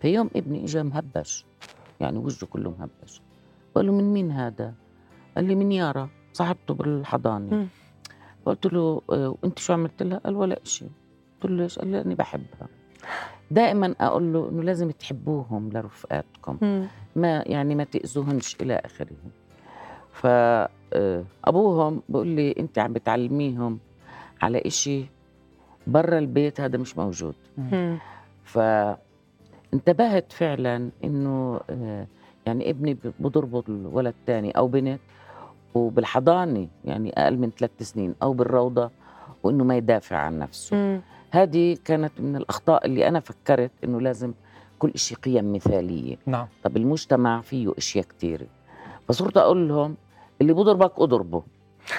فيوم 0.00 0.30
ابني 0.36 0.64
اجى 0.64 0.82
مهبش 0.82 1.44
يعني 2.00 2.18
وجهه 2.18 2.46
كله 2.46 2.70
مهبش. 2.70 3.22
بقول 3.74 3.86
له 3.86 3.92
من 3.92 4.12
مين 4.12 4.30
هذا؟ 4.30 4.74
قال 5.36 5.44
لي 5.44 5.54
من 5.54 5.72
يارا 5.72 6.08
صاحبته 6.32 6.74
بالحضانة. 6.74 7.56
مم. 7.56 7.68
قلت 8.46 8.66
له 8.66 9.02
آه، 9.10 9.36
وأنت 9.42 9.58
شو 9.58 9.72
عملت 9.72 10.02
لها؟ 10.02 10.18
قال 10.18 10.36
ولا 10.36 10.60
شيء 10.64 10.90
قلت 11.40 11.50
له 11.52 11.56
ليش؟ 11.62 11.78
قال 11.78 11.88
لي 11.88 12.00
اني 12.00 12.14
بحبها. 12.14 12.68
دائما 13.50 13.94
أقول 14.00 14.32
له 14.32 14.48
إنه 14.48 14.62
لازم 14.62 14.90
تحبوهم 14.90 15.70
لرفقاتكم. 15.72 16.58
ما 17.16 17.42
يعني 17.46 17.74
ما 17.74 17.84
تاذوهنش 17.84 18.56
إلى 18.60 18.80
آخره. 18.84 19.16
ف 20.12 20.26
آه، 20.92 21.24
بقول 22.08 22.26
لي 22.26 22.54
أنت 22.58 22.78
عم 22.78 22.92
بتعلميهم 22.92 23.78
على 24.42 24.62
إشي 24.66 25.04
برا 25.86 26.18
البيت 26.18 26.60
هذا 26.60 26.78
مش 26.78 26.98
موجود. 26.98 27.34
فانتبهت 28.44 30.32
فعلا 30.32 30.90
إنه 31.04 31.60
آه، 31.70 32.06
يعني 32.46 32.70
ابني 32.70 32.96
بضربه 33.20 33.64
الولد 33.68 34.14
تاني 34.26 34.50
أو 34.50 34.68
بنت 34.68 35.00
وبالحضانة 35.74 36.68
يعني 36.84 37.12
أقل 37.16 37.36
من 37.38 37.50
ثلاث 37.50 37.70
سنين 37.82 38.14
أو 38.22 38.32
بالروضة 38.32 38.90
وإنه 39.42 39.64
ما 39.64 39.76
يدافع 39.76 40.16
عن 40.16 40.38
نفسه. 40.38 41.00
هذه 41.30 41.76
كانت 41.84 42.12
من 42.18 42.36
الأخطاء 42.36 42.86
اللي 42.86 43.08
أنا 43.08 43.20
فكرت 43.20 43.70
إنه 43.84 44.00
لازم 44.00 44.32
كل 44.78 44.92
شيء 44.96 45.16
قيم 45.18 45.52
مثالية. 45.52 46.16
نعم. 46.26 46.46
طب 46.64 46.76
المجتمع 46.76 47.40
فيه 47.40 47.72
أشياء 47.78 48.04
كثيره 48.04 48.46
فصرت 49.08 49.36
أقول 49.36 49.68
لهم 49.68 49.96
اللي 50.40 50.52
بضربك 50.52 50.92
أضربه. 50.98 51.42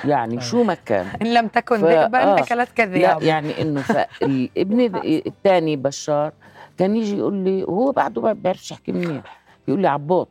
يعني 0.05 0.41
شو 0.49 0.63
ما 0.63 0.73
كان. 0.73 1.05
إن 1.21 1.33
لم 1.33 1.47
تكن 1.47 1.77
ف- 1.77 1.85
ذئبا 1.85 2.23
آه. 2.23 2.39
أكلت 2.39 2.51
لا 2.51 2.63
كذئاب 2.65 3.23
يعني 3.23 3.61
إنه 3.61 3.81
فالابن 3.81 4.79
الثاني 5.27 5.75
بشار 5.75 6.31
كان 6.77 6.95
يجي 6.95 7.17
يقول 7.17 7.33
لي 7.35 7.63
وهو 7.63 7.91
بعده 7.91 8.21
ما 8.21 8.33
بيعرفش 8.33 8.71
يحكي 8.71 8.91
منيح. 8.91 9.39
يقول 9.67 9.81
لي 9.81 9.87
عبوط. 9.87 10.29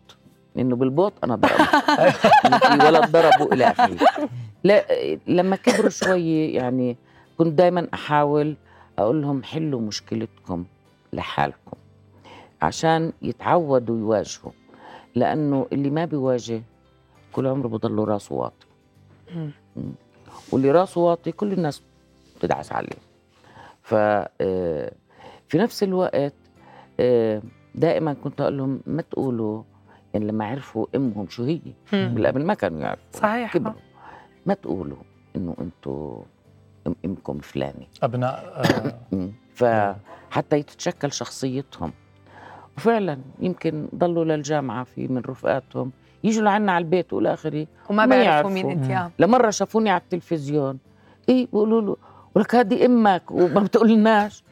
إنه 0.59 0.77
بالبوط 0.77 1.13
أنا 1.25 1.35
ضربه. 1.37 1.65
إنه 2.47 2.59
في 2.59 2.87
ولد 2.87 3.11
ضربه 3.11 3.53
إلى 3.55 3.65
آخره. 3.65 3.97
لا 4.65 4.85
لما 5.27 5.57
كبروا 5.57 5.91
شوي 5.91 6.47
يعني 6.53 6.97
كنت 7.39 7.53
دائما 7.59 7.89
أحاول 7.95 8.57
أقول 8.99 9.23
لهم 9.23 9.43
حلوا 9.43 9.81
مشكلتكم 9.81 10.65
لحالكم 11.13 11.77
عشان 12.63 13.13
يتعودوا 13.23 13.99
يواجهوا 13.99 14.53
لأنه 15.15 15.67
اللي 15.73 15.91
ما 15.91 16.05
بيواجه 16.05 16.63
كل 17.33 17.47
عمره 17.47 17.69
بضله 17.69 18.05
راسه 18.05 18.35
واطي. 18.35 18.67
واللي 20.53 20.71
راسه 20.71 21.01
واطي 21.01 21.33
كل 21.33 21.53
الناس 21.53 21.83
بتدعس 22.39 22.73
عليه 22.73 22.99
ف 23.83 23.95
آه، 23.95 24.93
في 25.49 25.59
نفس 25.59 25.83
الوقت 25.83 26.35
آه، 27.01 27.43
دائما 27.75 28.13
كنت 28.15 28.41
أقول 28.41 28.59
لهم 28.59 28.81
ما 28.87 29.03
تقولوا 29.03 29.63
يعني 30.15 30.27
لما 30.27 30.45
عرفوا 30.47 30.87
أمهم 30.95 31.29
شو 31.29 31.45
هي. 31.45 31.61
بالقبل 31.93 32.45
ما 32.47 32.55
كانوا 32.55 32.81
يعرفوا 32.81 33.21
صحيح. 33.21 33.55
كبروا 33.57 33.75
ما 34.47 34.55
تقولوا 34.55 34.97
إنه 35.37 35.55
أنتوا 35.61 36.17
أم 36.17 36.23
إمكم 37.05 37.39
فلانه 37.39 37.87
أبناء 38.03 38.53
آه،. 39.13 39.31
فحتى 39.59 40.57
يتشكل 40.57 41.13
شخصيتهم. 41.13 41.93
وفعلا 42.77 43.19
يمكن 43.41 43.89
ضلوا 43.95 44.25
للجامعة 44.25 44.85
في 44.85 45.09
من 45.09 45.19
رفقاتهم. 45.19 45.93
يجوا 46.25 46.43
لعنا 46.43 46.73
على 46.73 46.83
البيت 46.85 47.13
وإلى 47.13 47.33
آخره. 47.33 47.67
وما 47.91 48.07
ما 48.07 48.17
بيعرفوا 48.17 48.51
مين 48.51 48.93
آه. 48.93 49.11
لمرة 49.19 49.51
شافوني 49.51 49.91
على 49.91 50.01
التلفزيون. 50.01 50.79
إيه 51.29 51.47
بيقولوا 51.47 51.81
له 51.81 51.97
ولك 52.35 52.55
هذه 52.55 52.87
إمك. 52.87 53.31
وما 53.31 53.61
بتقولناش. 53.61 54.45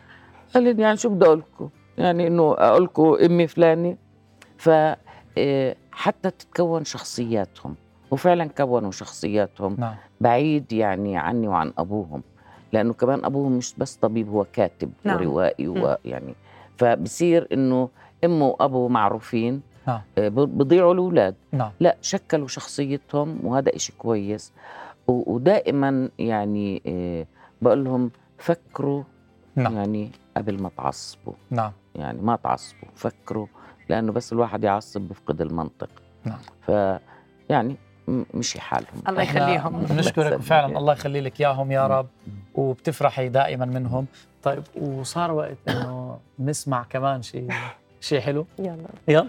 قال 0.55 0.63
لي 0.63 0.83
يعني 0.83 0.97
شو 0.97 1.09
بدي 1.09 1.25
أقول 1.25 1.39
لكم 1.39 1.69
يعني 1.99 2.27
إنه 2.27 2.55
أقول 2.59 2.85
لكم 2.85 3.17
إمي 3.25 3.47
فلانه 3.47 3.97
ف 4.59 4.71
آه، 5.39 5.77
حتى 5.93 6.31
تتكون 6.31 6.85
شخصياتهم. 6.85 7.75
وفعلا 8.11 8.49
كونوا 8.49 8.91
شخصياتهم 8.91 9.77
نعم. 9.79 9.95
بعيد 10.21 10.73
يعني 10.73 11.17
عني 11.17 11.49
وعن 11.49 11.73
أبوهم 11.79 12.23
لأنه 12.73 12.93
كمان 12.93 13.25
أبوهم 13.25 13.53
مش 13.53 13.75
بس 13.79 13.97
طبيب 13.97 14.29
هو 14.29 14.47
كاتب 14.53 14.91
نعم. 15.05 15.17
وروائي 15.17 15.69
ويعني 15.69 16.35
فبصير 16.77 17.49
إنه 17.53 17.89
إمه 18.25 18.47
وأبوه 18.47 18.89
معروفين 18.89 19.63
نعم. 19.87 20.01
آه، 20.19 20.29
بضيعوا 20.29 20.93
الأولاد. 20.95 21.35
نعم. 21.53 21.71
لا 21.81 21.97
شكلوا 22.01 22.49
شخصيتهم 22.49 23.41
وهذا 23.45 23.77
إشي 23.77 23.93
كويس. 23.99 24.53
ودائما 25.09 26.09
يعني 26.19 26.83
آه، 26.87 27.27
بقول 27.63 27.85
لهم 27.85 28.11
فكروا 28.39 29.03
نعم. 29.57 29.77
يعني 29.77 30.11
قبل 30.37 30.63
ما 30.63 30.71
تعصبوا. 30.77 31.35
نعم. 31.51 31.73
يعني 31.95 32.23
ما 32.23 32.37
تعصبوا 32.37 32.89
فكروا 32.95 33.47
لأنه 33.89 34.13
بس 34.13 34.33
الواحد 34.33 34.65
يعصب 34.65 35.01
بفقد 35.01 35.41
المنطق. 35.41 35.91
نعم. 36.25 36.39
ف 36.61 36.69
يعني 37.49 37.77
مشي 38.35 38.61
حالهم 38.61 39.03
الله 39.09 39.23
يخليهم. 39.23 39.81
بنشكرك 39.91 40.39
بس- 40.39 40.45
فعلا. 40.47 40.79
الله 40.79 40.93
يخلي 40.93 41.21
لك 41.21 41.41
إياهم 41.41 41.73
يا 41.73 41.87
رب 41.87 42.07
وبتفرحي 42.55 43.29
دائما 43.29 43.65
منهم. 43.65 44.07
طيب 44.43 44.63
وصار 44.77 45.33
وقت 45.33 45.57
إنه 45.69 46.19
نسمع 46.39 46.83
كمان 46.91 47.23
شيء 47.23 47.49
شيء 48.01 48.21
حلو. 48.21 48.47
يلا. 48.59 48.77
يلا. 49.09 49.29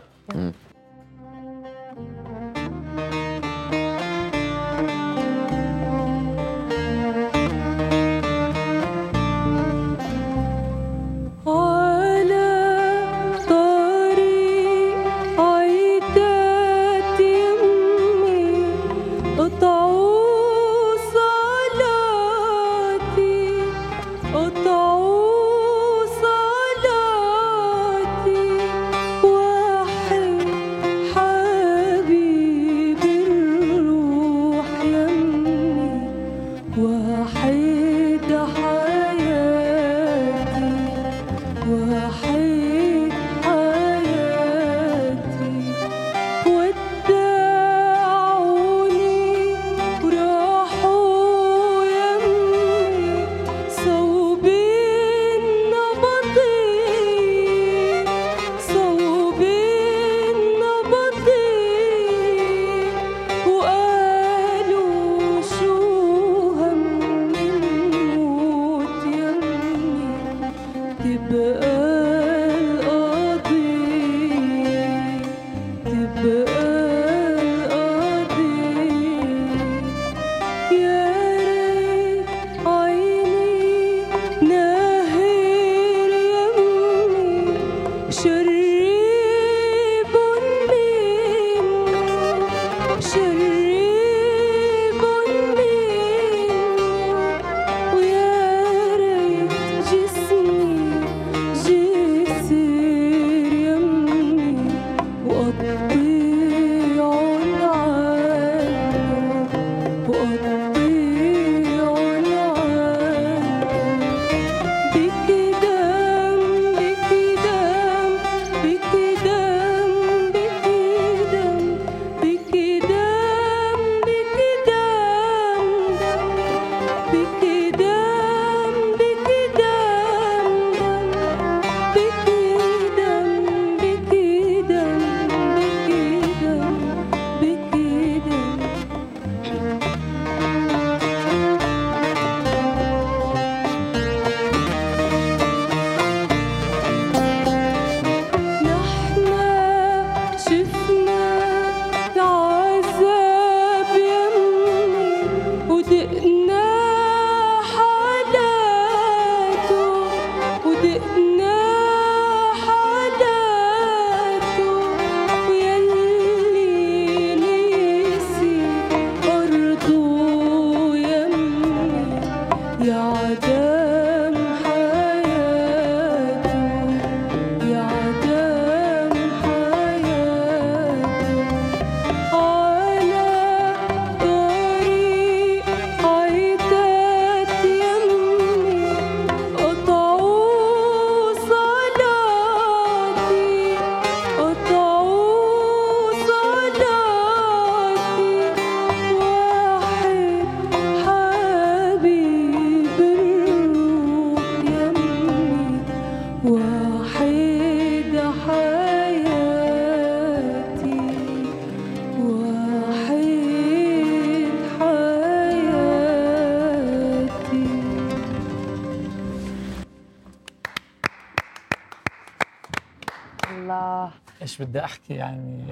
أحكي 224.87 225.13
يعني 225.13 225.63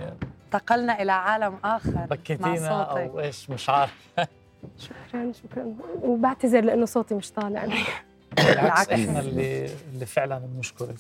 انتقلنا 0.46 1.02
إلى 1.02 1.12
عالم 1.12 1.56
آخر 1.64 1.92
مع 1.96 2.06
بكيتينا 2.06 2.56
صوتك. 2.86 3.00
أو 3.00 3.20
إيش؟ 3.20 3.50
مش 3.50 3.70
عارف. 3.70 3.94
شكرا 4.80 5.32
شكرا. 5.32 5.74
وبعتذر 6.02 6.62
لأنه 6.64 6.86
صوتي 6.86 7.16
مش 7.16 7.32
طالع. 7.32 7.66
بالعكس. 8.38 8.90
إحنا 8.90 9.20
اللي 9.20 9.70
اللي 9.94 10.06
فعلا 10.06 10.38
بنشكرك. 10.40 10.96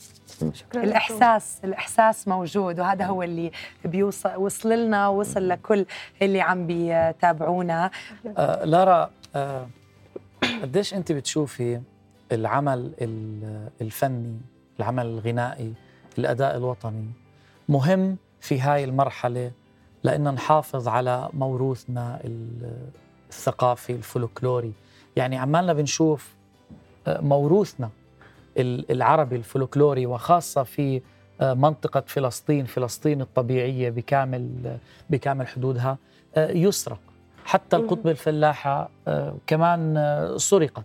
شكرا 0.53 0.83
الإحساس 0.83 1.57
الإحساس 1.63 2.27
موجود 2.27 2.79
وهذا 2.79 3.05
هو 3.05 3.23
اللي 3.23 3.51
بيوصل 3.85 4.35
وصل 4.35 4.71
لنا 4.71 5.07
وصل 5.07 5.49
لكل 5.49 5.85
اللي 6.21 6.41
عم 6.41 6.67
بيتابعونا. 6.67 7.91
آه 8.37 8.63
لارا 8.65 9.09
آه 9.35 9.67
قديش 10.61 10.93
أنت 10.93 11.11
بتشوفي 11.11 11.81
العمل 12.31 12.91
ال- 13.01 13.69
الفني 13.81 14.37
العمل 14.79 15.05
الغنائي 15.05 15.73
الأداء 16.17 16.57
الوطني؟ 16.57 17.05
مهم 17.69 18.17
في 18.41 18.59
هاي 18.59 18.83
المرحلة 18.83 19.51
لأن 20.03 20.33
نحافظ 20.33 20.87
على 20.87 21.29
موروثنا 21.33 22.19
ال- 22.23 22.89
الثقافي 23.29 23.93
الفولكلوري. 23.93 24.71
يعني 25.15 25.37
عمالنا 25.37 25.73
بنشوف 25.73 26.35
آه، 27.07 27.21
موروثنا 27.21 27.89
ال- 28.57 28.91
العربي 28.91 29.35
الفولكلوري 29.35 30.05
وخاصة 30.05 30.63
في 30.63 31.01
آه، 31.41 31.53
منطقة 31.53 32.03
فلسطين 32.07 32.65
فلسطين 32.65 33.21
الطبيعية 33.21 33.89
بكامل 33.89 34.49
بكامل 35.09 35.47
حدودها 35.47 35.97
آه، 36.35 36.51
يسرق. 36.51 36.99
حتى 37.45 37.75
القطب 37.75 38.07
الفلاحة 38.07 38.89
كمان 39.47 39.95
سرقت. 40.37 40.83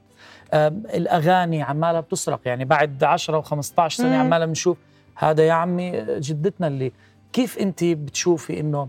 الأغاني 0.94 1.62
عمالها 1.62 2.00
بتسرق. 2.00 2.40
يعني 2.44 2.64
بعد 2.64 3.04
10 3.04 3.42
و15 3.42 3.88
سنة 3.88 4.08
مم. 4.08 4.20
عمالها 4.20 4.46
بنشوف 4.46 4.76
هذا 5.20 5.46
يا 5.46 5.52
عمي 5.52 6.04
جدتنا 6.18 6.66
اللي 6.66 6.92
كيف 7.32 7.58
أنت 7.58 7.84
بتشوفي 7.84 8.60
إنه 8.60 8.88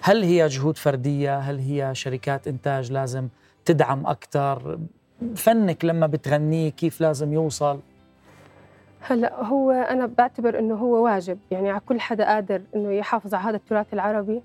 هل 0.00 0.22
هي 0.22 0.46
جهود 0.46 0.76
فردية؟ 0.76 1.38
هل 1.38 1.58
هي 1.58 1.94
شركات 1.94 2.48
إنتاج 2.48 2.92
لازم 2.92 3.28
تدعم 3.64 4.06
أكثر 4.06 4.78
فنك 5.36 5.84
لما 5.84 6.06
بتغنيه 6.06 6.70
كيف 6.70 7.00
لازم 7.00 7.32
يوصل؟ 7.32 7.80
هلا 9.00 9.44
هو 9.44 9.70
أنا 9.70 10.06
بعتبر 10.18 10.58
إنه 10.58 10.74
هو 10.74 11.04
واجب. 11.04 11.38
يعني 11.50 11.70
على 11.70 11.80
كل 11.86 12.00
حدا 12.00 12.24
قادر 12.24 12.62
إنه 12.76 12.92
يحافظ 12.92 13.34
على 13.34 13.44
هذا 13.44 13.56
التراث 13.56 13.94
العربي 13.94 14.42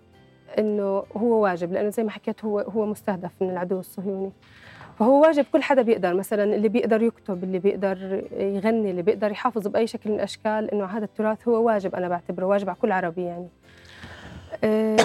إنه 0.59 1.03
هو 1.17 1.43
واجب 1.43 1.73
لأنه 1.73 1.89
زي 1.89 2.03
ما 2.03 2.11
حكيت 2.11 2.45
هو 2.45 2.59
هو 2.59 2.85
مستهدف 2.85 3.31
من 3.41 3.49
العدو 3.49 3.79
الصهيوني. 3.79 4.31
فهو 4.99 5.21
واجب 5.21 5.45
كل 5.53 5.63
حدا 5.63 5.81
بيقدر 5.81 6.13
مثلا 6.13 6.43
اللي 6.55 6.69
بيقدر 6.69 7.01
يكتب 7.01 7.43
اللي 7.43 7.59
بيقدر 7.59 8.23
يغني 8.37 8.91
اللي 8.91 9.01
بيقدر 9.01 9.31
يحافظ 9.31 9.67
بأي 9.67 9.87
شكل 9.87 10.09
من 10.09 10.15
الأشكال 10.15 10.71
إنه 10.71 10.85
هذا 10.85 11.05
التراث 11.05 11.47
هو 11.47 11.63
واجب 11.67 11.95
أنا 11.95 12.07
بعتبره 12.07 12.45
واجب 12.45 12.69
على 12.69 12.77
كل 12.81 12.91
عربي 12.91 13.23
يعني. 13.23 13.47
آه، 14.63 14.97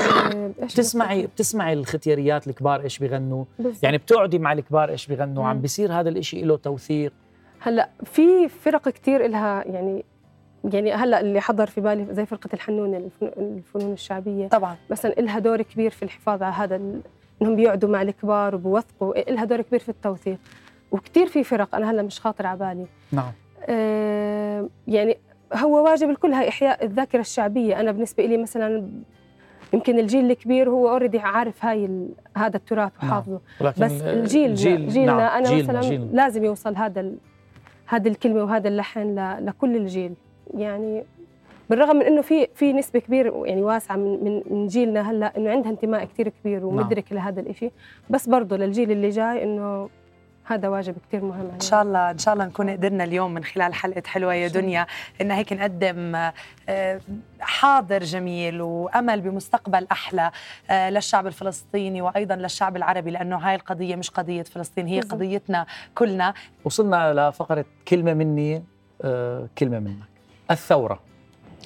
بتسمعي 0.63 1.27
بتسمعي 1.27 1.73
الختياريات 1.73 2.47
الكبار 2.49 2.81
إيش 2.83 2.99
بيغنوا. 2.99 3.45
يعني 3.83 3.99
بتقعدي 3.99 4.39
مع 4.39 4.53
الكبار 4.53 4.89
إيش 4.91 5.07
بيغنوا؟ 5.07 5.47
عم. 5.47 5.61
بيصير 5.61 5.93
هذا 5.93 6.09
الإشي 6.09 6.43
له 6.43 6.57
توثيق؟ 6.57 7.13
هلأ 7.61 7.89
في 8.05 8.49
فرق 8.49 8.89
كتير 8.89 9.25
إلها 9.27 9.65
يعني 9.67 10.05
يعني 10.65 10.93
هلأ 10.93 11.21
اللي 11.21 11.41
حضر 11.41 11.67
في 11.67 11.81
بالي 11.81 12.07
زي 12.15 12.27
فرقة 12.27 12.49
الحنون 12.55 12.95
الفن- 12.95 13.33
الفنون 13.39 13.93
الشعبية. 13.93 14.49
طبعا. 14.49 14.77
مثلا 14.91 15.19
إلها 15.19 15.39
دور 15.39 15.63
كبير 15.63 15.91
في 15.91 16.03
الحفاظ 16.03 16.43
على 16.43 16.55
هذا 16.55 16.81
إنهم 17.43 17.57
بيقعدوا 17.57 17.91
مع 17.91 18.03
الكبار 18.03 18.55
وبوثقوا 18.55 19.31
إلها 19.31 19.45
دور 19.45 19.63
كبير 19.63 19.81
في 19.81 19.89
التوثيق. 19.89 20.39
وكتير 20.93 21.27
في 21.27 21.45
فرق 21.45 21.75
أنا 21.75 21.91
هلأ 21.91 22.03
مش 22.03 22.21
خاطر 22.21 22.47
على 22.47 22.59
بالي. 22.59 22.87
نعم. 23.13 23.33
آه، 23.69 24.69
يعني 24.89 25.17
هو 25.55 25.85
واجب 25.85 26.11
الكل 26.11 26.33
هاي 26.33 26.49
إحياء 26.49 26.85
الذاكرة 26.85 27.21
الشعبية. 27.21 27.81
أنا 27.81 27.93
بالنسبة 27.93 28.27
لي 28.27 28.37
مثلا 28.37 28.89
يمكن 29.73 29.99
الجيل 29.99 30.31
الكبير 30.31 30.71
هو 30.71 30.89
already 30.89 31.19
عارف 31.19 31.65
هاي 31.65 31.85
ال- 31.85 32.09
هذا 32.37 32.57
التراث 32.57 32.93
نعم. 33.03 33.11
وحافظه. 33.11 33.41
ولكن 33.61 33.85
بس 33.85 34.03
الجيل 34.03 34.55
جيل 34.55 34.89
جيلنا 34.89 35.13
نعم 35.13 35.21
أنا 35.21 35.49
جيلنا 35.49 35.63
مثلا 35.79 35.81
جيلنا. 35.81 36.11
لازم 36.13 36.45
يوصل 36.45 36.77
هذا 36.77 37.01
ال... 37.01 37.17
هذه 37.87 38.09
الكلمة 38.09 38.43
وهذا 38.45 38.69
اللحن 38.69 39.01
ل... 39.01 39.47
لكل 39.47 39.77
الجيل. 39.77 40.15
يعني 40.55 41.05
بالرغم 41.71 41.97
من 41.97 42.03
إنه 42.03 42.23
في 42.23 42.49
في 42.55 42.73
نسبة 42.73 42.99
كبيره 43.01 43.43
يعني 43.47 43.63
واسعة 43.63 43.97
من 43.97 44.25
من 44.25 44.43
من 44.51 44.67
جيلنا 44.67 45.11
هلأ 45.11 45.37
إنه 45.37 45.51
عندها 45.51 45.71
انتماء 45.71 46.05
كثير 46.05 46.29
كبير 46.29 46.67
ومدرك 46.67 47.13
لهذا 47.13 47.41
الإشي. 47.41 47.71
بس 48.11 48.29
برضه 48.29 48.57
للجيل 48.57 48.91
اللي 48.91 49.09
جاي 49.09 49.45
إنه 49.45 49.89
هذا 50.45 50.69
واجب 50.69 50.95
كثير 51.09 51.25
مهم 51.25 51.39
علينا. 51.41 51.55
إن 51.55 51.61
شاء 51.61 51.83
الله 51.83 52.11
إن 52.11 52.19
شاء 52.19 52.35
الله 52.35 52.45
نكون 52.47 52.71
قدرنا 52.71 53.05
اليوم 53.05 53.35
من 53.35 53.45
خلال 53.45 53.75
حلقة 53.75 54.03
حلوة 54.07 54.35
يا 54.35 54.49
دنيا 54.49 54.87
إن 55.21 55.31
هيك 55.31 55.53
نقدم 55.53 56.17
آه، 56.69 57.01
حاضر 57.41 58.03
جميل 58.03 58.61
وأمل 58.63 59.21
بمستقبل 59.21 59.87
أحلى 59.93 60.31
آه، 60.71 60.91
للشعب 60.91 61.27
الفلسطيني 61.27 62.03
وأيضا 62.03 62.37
للشعب 62.37 62.77
العربي 62.77 63.11
لأنه 63.11 63.37
هاي 63.37 63.55
القضية 63.55 63.97
مش 63.97 64.11
قضية 64.11 64.43
فلسطين 64.43 64.87
هي. 64.87 65.01
قضيتنا 65.01 65.67
كلنا. 65.95 66.35
وصلنا 66.65 67.29
لفقرة 67.31 67.65
كلمة 67.89 68.15
مني 68.15 68.63
آه، 69.03 69.49
كلمة 69.59 69.79
منك. 69.79 69.97
الثورة. 70.51 71.08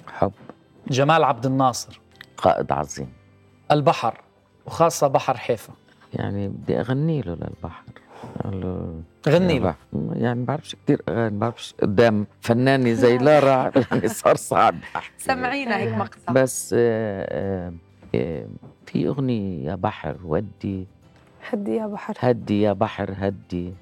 حب. 0.06 0.32
جمال 0.88 1.24
عبد 1.24 1.46
الناصر. 1.46 2.00
قائد 2.36 2.72
عظيم. 2.72 3.12
البحر 3.70 4.20
وخاصة 4.66 5.06
بحر 5.08 5.36
حيفا. 5.36 5.72
يعني 6.14 6.48
بدي 6.48 6.80
أغني 6.80 7.20
له 7.22 7.34
للبحر. 7.34 7.82
له 8.44 9.02
غني 9.28 9.58
له؟ 9.58 9.64
بحر. 9.64 9.76
يعني 10.16 10.40
ما 10.40 10.46
بعرفش 10.46 10.76
كثير 10.84 11.02
أغاني 11.08 11.30
ما 11.34 11.38
بعرفش. 11.40 11.74
قدام 11.82 12.26
فنانة 12.40 12.92
زي 12.92 13.18
لارا 13.18 13.72
يعني 13.90 14.08
صار 14.08 14.36
صعب. 14.36 14.74
سمعينا 15.18 15.76
هيك 15.76 15.94
مقطع. 15.94 16.32
بس 16.32 16.74
آه، 16.78 17.26
آه، 17.30 17.72
آه، 18.14 18.46
في 18.86 19.08
أغنية 19.08 19.70
يا 19.70 19.74
بحر 19.74 20.16
ودي. 20.24 20.86
حدي 21.42 21.76
يا 21.76 21.86
بحر. 21.86 22.14
هدي 22.18 22.62
يا 22.62 22.72
بحر 22.72 23.14
هدي. 23.18 23.74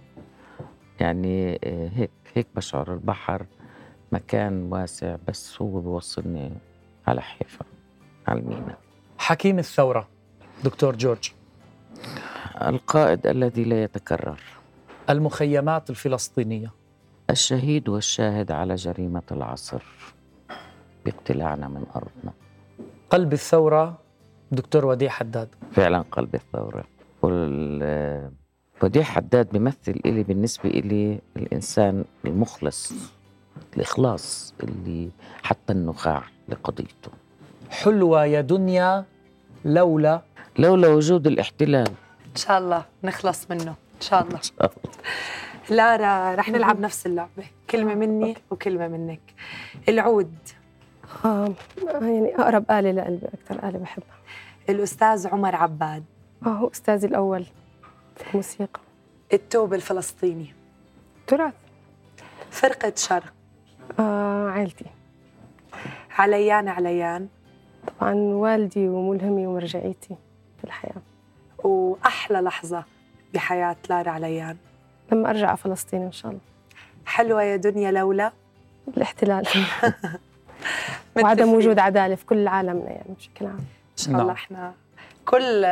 يعني 1.01 1.59
هيك 1.95 2.11
هيك 2.35 2.47
بشعر 2.57 2.93
البحر. 2.95 3.47
مكان 4.13 4.73
واسع 4.73 5.17
بس 5.29 5.63
هو 5.63 5.81
بيوصلني 5.81 6.53
على 7.07 7.21
حيفا 7.21 7.65
على 8.29 8.41
المينا. 8.41 8.77
حكيم 9.19 9.59
الثورة 9.59 10.09
دكتور 10.65 10.97
جورج. 10.97 11.33
القائد 12.63 13.27
الذي 13.27 13.65
لا 13.65 13.83
يتكرر. 13.83 14.41
المخيمات 15.11 15.91
الفلسطينية. 15.91 16.73
الشهيد 17.31 17.89
والشاهد 17.89 18.53
على 18.53 18.75
جريمة 18.75 19.23
العصر 19.33 19.83
باقتلاعنا 21.05 21.69
من 21.69 21.87
أرضنا 21.97 22.33
قلب 23.11 23.33
الثورة 23.33 23.99
دكتور 24.53 24.87
وديع 24.87 25.11
حداد. 25.11 25.49
فعلا 25.73 26.05
قلب 26.13 26.35
الثورة. 26.35 26.85
وال 27.23 28.31
وديع 28.83 29.03
حداد 29.03 29.51
بيمثل 29.51 30.01
إلي 30.07 30.23
بالنسبة 30.23 30.71
إلي 30.71 31.21
الإنسان 31.37 32.05
المخلص. 32.25 32.93
الإخلاص 33.77 34.55
اللي 34.63 35.11
حتى 35.43 35.73
النخاع 35.73 36.23
لقضيته. 36.49 37.11
حلوة 37.71 38.25
يا 38.25 38.41
دنيا 38.41 39.05
لولا. 39.65 40.23
لولا 40.59 40.89
وجود 40.89 41.27
الاحتلال. 41.27 41.89
إن 42.31 42.37
شاء 42.37 42.59
الله 42.59 42.85
نخلص 43.05 43.51
منه 43.51 43.71
إن 43.71 44.01
شاء 44.01 44.27
الله. 44.27 44.41
لارا 45.71 46.35
رح 46.35 46.49
نلعب 46.49 46.81
نفس 46.81 47.07
اللعبة. 47.07 47.45
كلمة 47.71 47.95
مني 47.95 48.37
وكلمة 48.51 48.89
منك. 48.89 49.21
العود. 49.89 50.35
آه 51.25 51.53
يعني 51.93 52.35
أقرب 52.39 52.71
آلة 52.71 52.91
لقلبي 52.91 53.27
أكثر 53.27 53.69
آلة 53.69 53.79
بحبها. 53.79 54.19
الأستاذ 54.69 55.29
عمر 55.29 55.57
عباد. 55.57 56.05
آه 56.47 56.49
هو 56.49 56.69
أستاذي 56.69 57.07
الأول 57.07 57.45
في 58.17 58.31
الموسيقى 58.31 58.81
التوب 59.33 59.75
الفلسطيني. 59.75 60.55
تراث. 61.27 61.55
فرقة 62.51 62.93
شرق. 62.97 63.33
آه 63.99 64.51
عائلتي. 64.51 64.85
عليان 66.19 66.69
عليان. 66.69 67.29
طبعا 68.01 68.15
والدي 68.15 68.89
وملهمي 68.89 69.47
ومرجعيتي 69.47 70.17
في 70.59 70.65
الحياة. 70.65 71.03
وأحلى 71.65 72.41
لحظة 72.41 72.85
بحياة 73.35 73.77
لارا 73.91 74.11
عليان. 74.11 74.57
لما 75.13 75.31
أرجع 75.31 75.49
على 75.49 75.57
فلسطين 75.57 76.03
إن 76.03 76.13
شاء 76.13 76.31
الله. 76.31 76.41
حلوة 77.07 77.43
يا 77.43 77.57
دنيا 77.57 77.91
لولا. 77.91 78.33
الاحتلال 78.97 79.47
وعدم. 81.23 81.49
وجود 81.55 81.79
عدالة 81.79 82.15
في 82.15 82.27
كل 82.27 82.49
عالمنا 82.49 82.91
يعني 82.91 83.15
بشكل 83.19 83.47
عام. 83.47 83.55
إن 83.59 83.97
شاء 83.97 84.09
الله 84.15 84.23
نعم. 84.25 84.31
إحنا 84.31 84.73
كل 85.27 85.63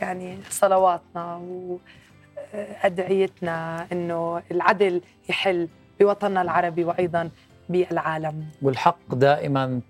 يعني 0.00 0.38
صلواتنا 0.50 1.40
وأدعيتنا 2.54 3.86
إنه 3.92 4.42
العدل 4.50 5.00
يحل 5.28 5.68
بوطننا 6.00 6.42
العربي 6.42 6.84
وأيضا 6.84 7.30
بالعالم. 7.68 8.44
والحق 8.62 9.14
دائما 9.14 9.80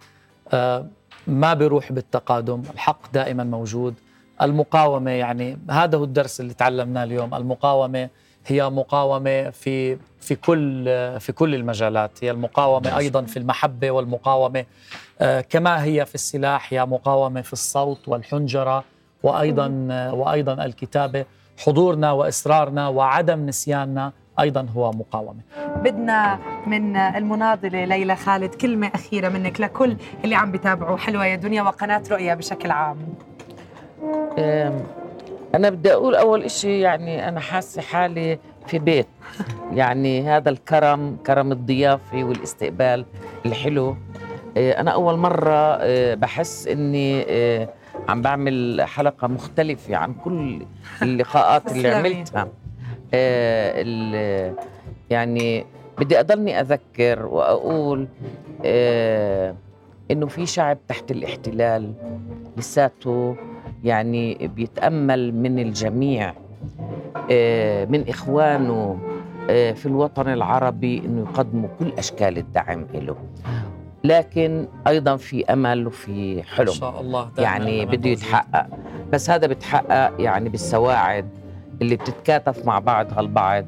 آه، 0.52 0.86
ما 1.26 1.54
بيروح 1.54 1.92
بالتقادم 1.92 2.62
الحق 2.74 3.12
دائما 3.12 3.44
موجود. 3.44 3.94
المقاومة 4.42 5.10
يعني 5.10 5.58
هذا 5.70 5.98
هو 5.98 6.04
الدرس 6.04 6.40
اللي 6.40 6.54
تعلمناه 6.54 7.04
اليوم. 7.04 7.34
المقاومة 7.34 8.08
هي 8.46 8.70
مقاومة 8.70 9.50
في 9.50 9.98
في 10.20 10.34
كل 10.34 10.84
في 11.20 11.32
كل 11.32 11.54
المجالات. 11.54 12.24
هي 12.24 12.30
المقاومة 12.30 12.98
أيضا 12.98 13.22
في 13.22 13.38
المحبة 13.38 13.90
والمقاومة 13.90 14.64
آه، 15.20 15.40
كما 15.40 15.84
هي 15.84 16.06
في 16.06 16.14
السلاح 16.14 16.72
هي 16.72 16.86
مقاومة 16.86 17.40
في 17.42 17.52
الصوت 17.52 18.08
والحنجرة 18.08 18.84
وأيضا 19.22 19.88
آه، 19.90 20.14
وأيضا 20.14 20.64
الكتابة. 20.64 21.24
حضورنا 21.58 22.12
وإصرارنا 22.12 22.88
وعدم 22.88 23.46
نسياننا 23.46 24.12
أيضا 24.40 24.66
هو 24.76 24.90
مقاومة. 24.90 25.40
بدنا 25.76 26.38
من 26.66 26.96
المناضلة 26.96 27.84
ليلى 27.84 28.16
خالد 28.16 28.54
كلمة 28.54 28.90
أخيرة 28.94 29.28
منك 29.28 29.60
لكل 29.60 29.96
اللي 30.24 30.34
عم 30.34 30.52
بيتابعوا 30.52 30.96
حلوة 30.96 31.26
يا 31.26 31.36
دنيا 31.36 31.62
وقناة 31.62 32.02
رؤيا 32.10 32.34
بشكل 32.34 32.70
عام. 32.70 32.98
أنا 35.54 35.70
بدي 35.70 35.92
أقول 35.92 36.14
أول 36.14 36.42
إشي 36.42 36.80
يعني 36.80 37.28
أنا 37.28 37.40
حاسة 37.40 37.82
حالي 37.82 38.38
في 38.66 38.78
بيت. 38.78 39.06
يعني 39.72 40.22
هذا 40.22 40.50
الكرم 40.50 41.16
كرم 41.26 41.52
الضيافة 41.52 42.24
والاستقبال 42.24 43.04
الحلو. 43.46 43.96
إيه، 44.56 44.80
أنا 44.80 44.90
أول 44.90 45.16
مرة 45.16 45.82
إيه، 45.82 46.14
بحس 46.14 46.66
إني 46.66 47.22
إيه، 47.22 47.70
عم 48.08 48.22
بعمل 48.22 48.82
حلقة 48.82 49.28
مختلفة 49.28 49.96
عن 49.96 50.14
كل 50.14 50.66
اللقاءات 51.02 51.72
اللي. 51.72 51.88
عملتها. 51.88 52.48
يعني 55.10 55.64
بدي 55.98 56.20
أضلني 56.20 56.60
أذكر 56.60 57.26
وأقول 57.26 58.08
إيه، 58.64 59.54
إنه 60.10 60.26
في 60.26 60.46
شعب 60.46 60.78
تحت 60.88 61.10
الاحتلال 61.10 61.92
لساته 62.56 63.36
يعني 63.84 64.48
بيتأمل 64.56 65.34
من 65.34 65.58
الجميع 65.58 66.34
آه، 67.30 67.84
من 67.84 68.08
إخوانه 68.08 68.98
آه، 69.50 69.72
في 69.72 69.86
الوطن 69.86 70.28
العربي 70.32 70.98
إنه 70.98 71.20
يقدموا 71.20 71.68
كل 71.78 71.92
أشكال 71.98 72.38
الدعم 72.38 72.86
له 72.94 73.16
لكن 74.04 74.66
أيضا 74.86 75.16
في 75.16 75.44
أمل 75.52 75.86
وفي 75.86 76.42
حلم. 76.42 76.72
شاء 76.72 77.00
الله 77.00 77.30
يعني 77.38 77.86
بده. 77.86 78.10
يتحقق. 78.10 78.66
بس 79.12 79.30
هذا 79.30 79.46
بتحقق 79.46 80.12
يعني 80.18 80.48
بالسواعد 80.48 81.28
اللي 81.82 81.96
بتتكاتف 81.96 82.66
مع 82.66 82.78
بعضها 82.78 83.20
البعض 83.20 83.64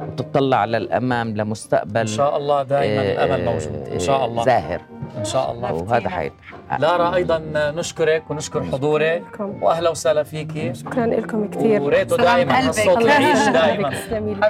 وتطلع 0.00 0.64
للأمام 0.64 1.36
لمستقبل 1.36 2.00
إن 2.00 2.06
شاء 2.06 2.36
الله 2.36 2.62
دائما 2.62 3.02
آه، 3.02 3.12
الامل 3.12 3.44
موجود 3.44 3.88
إن 3.92 3.98
شاء 3.98 4.24
الله. 4.24 4.44
زاهر. 4.44 4.80
إن 5.18 5.24
شاء 5.24 5.52
الله. 5.52 5.72
وهذا 5.72 6.08
حيتحقق. 6.08 6.80
لارا 6.80 7.14
أيضا 7.14 7.42
نشكرك 7.54 8.30
ونشكر 8.30 8.62
حضورك. 8.62 9.22
واهلا 9.40 9.90
وسلا 9.90 10.22
فيكي 10.22 10.74
شكرا 10.74 11.06
لكم 11.06 11.50
كثير. 11.50 11.82
وريتو 11.82 12.16
دائما 12.16 12.60
الله 12.60 13.10
يعيش. 13.10 13.48
دائما. 13.48 13.90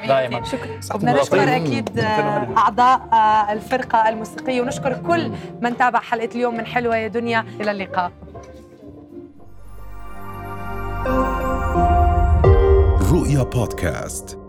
دائما 0.08 0.44
شكرا. 0.44 0.98
بدنا 0.98 1.20
نشكر. 1.20 1.56
أكيد 1.56 1.98
آه، 1.98 2.48
أعضاء 2.56 3.00
آه، 3.12 3.52
الفرقة 3.52 4.08
الموسيقية 4.08 4.61
ونشكر 4.61 4.96
كل 5.06 5.30
من 5.61 5.76
تابع 5.76 6.00
حلقة 6.00 6.28
اليوم 6.34 6.56
من 6.56 6.66
حلوة 6.66 6.96
يا 6.96 7.08
دنيا. 7.08 7.44
إلى 7.61 7.70
اللقاء. 7.70 8.11
رؤيا 13.21 13.43
بودكاست 13.43 14.39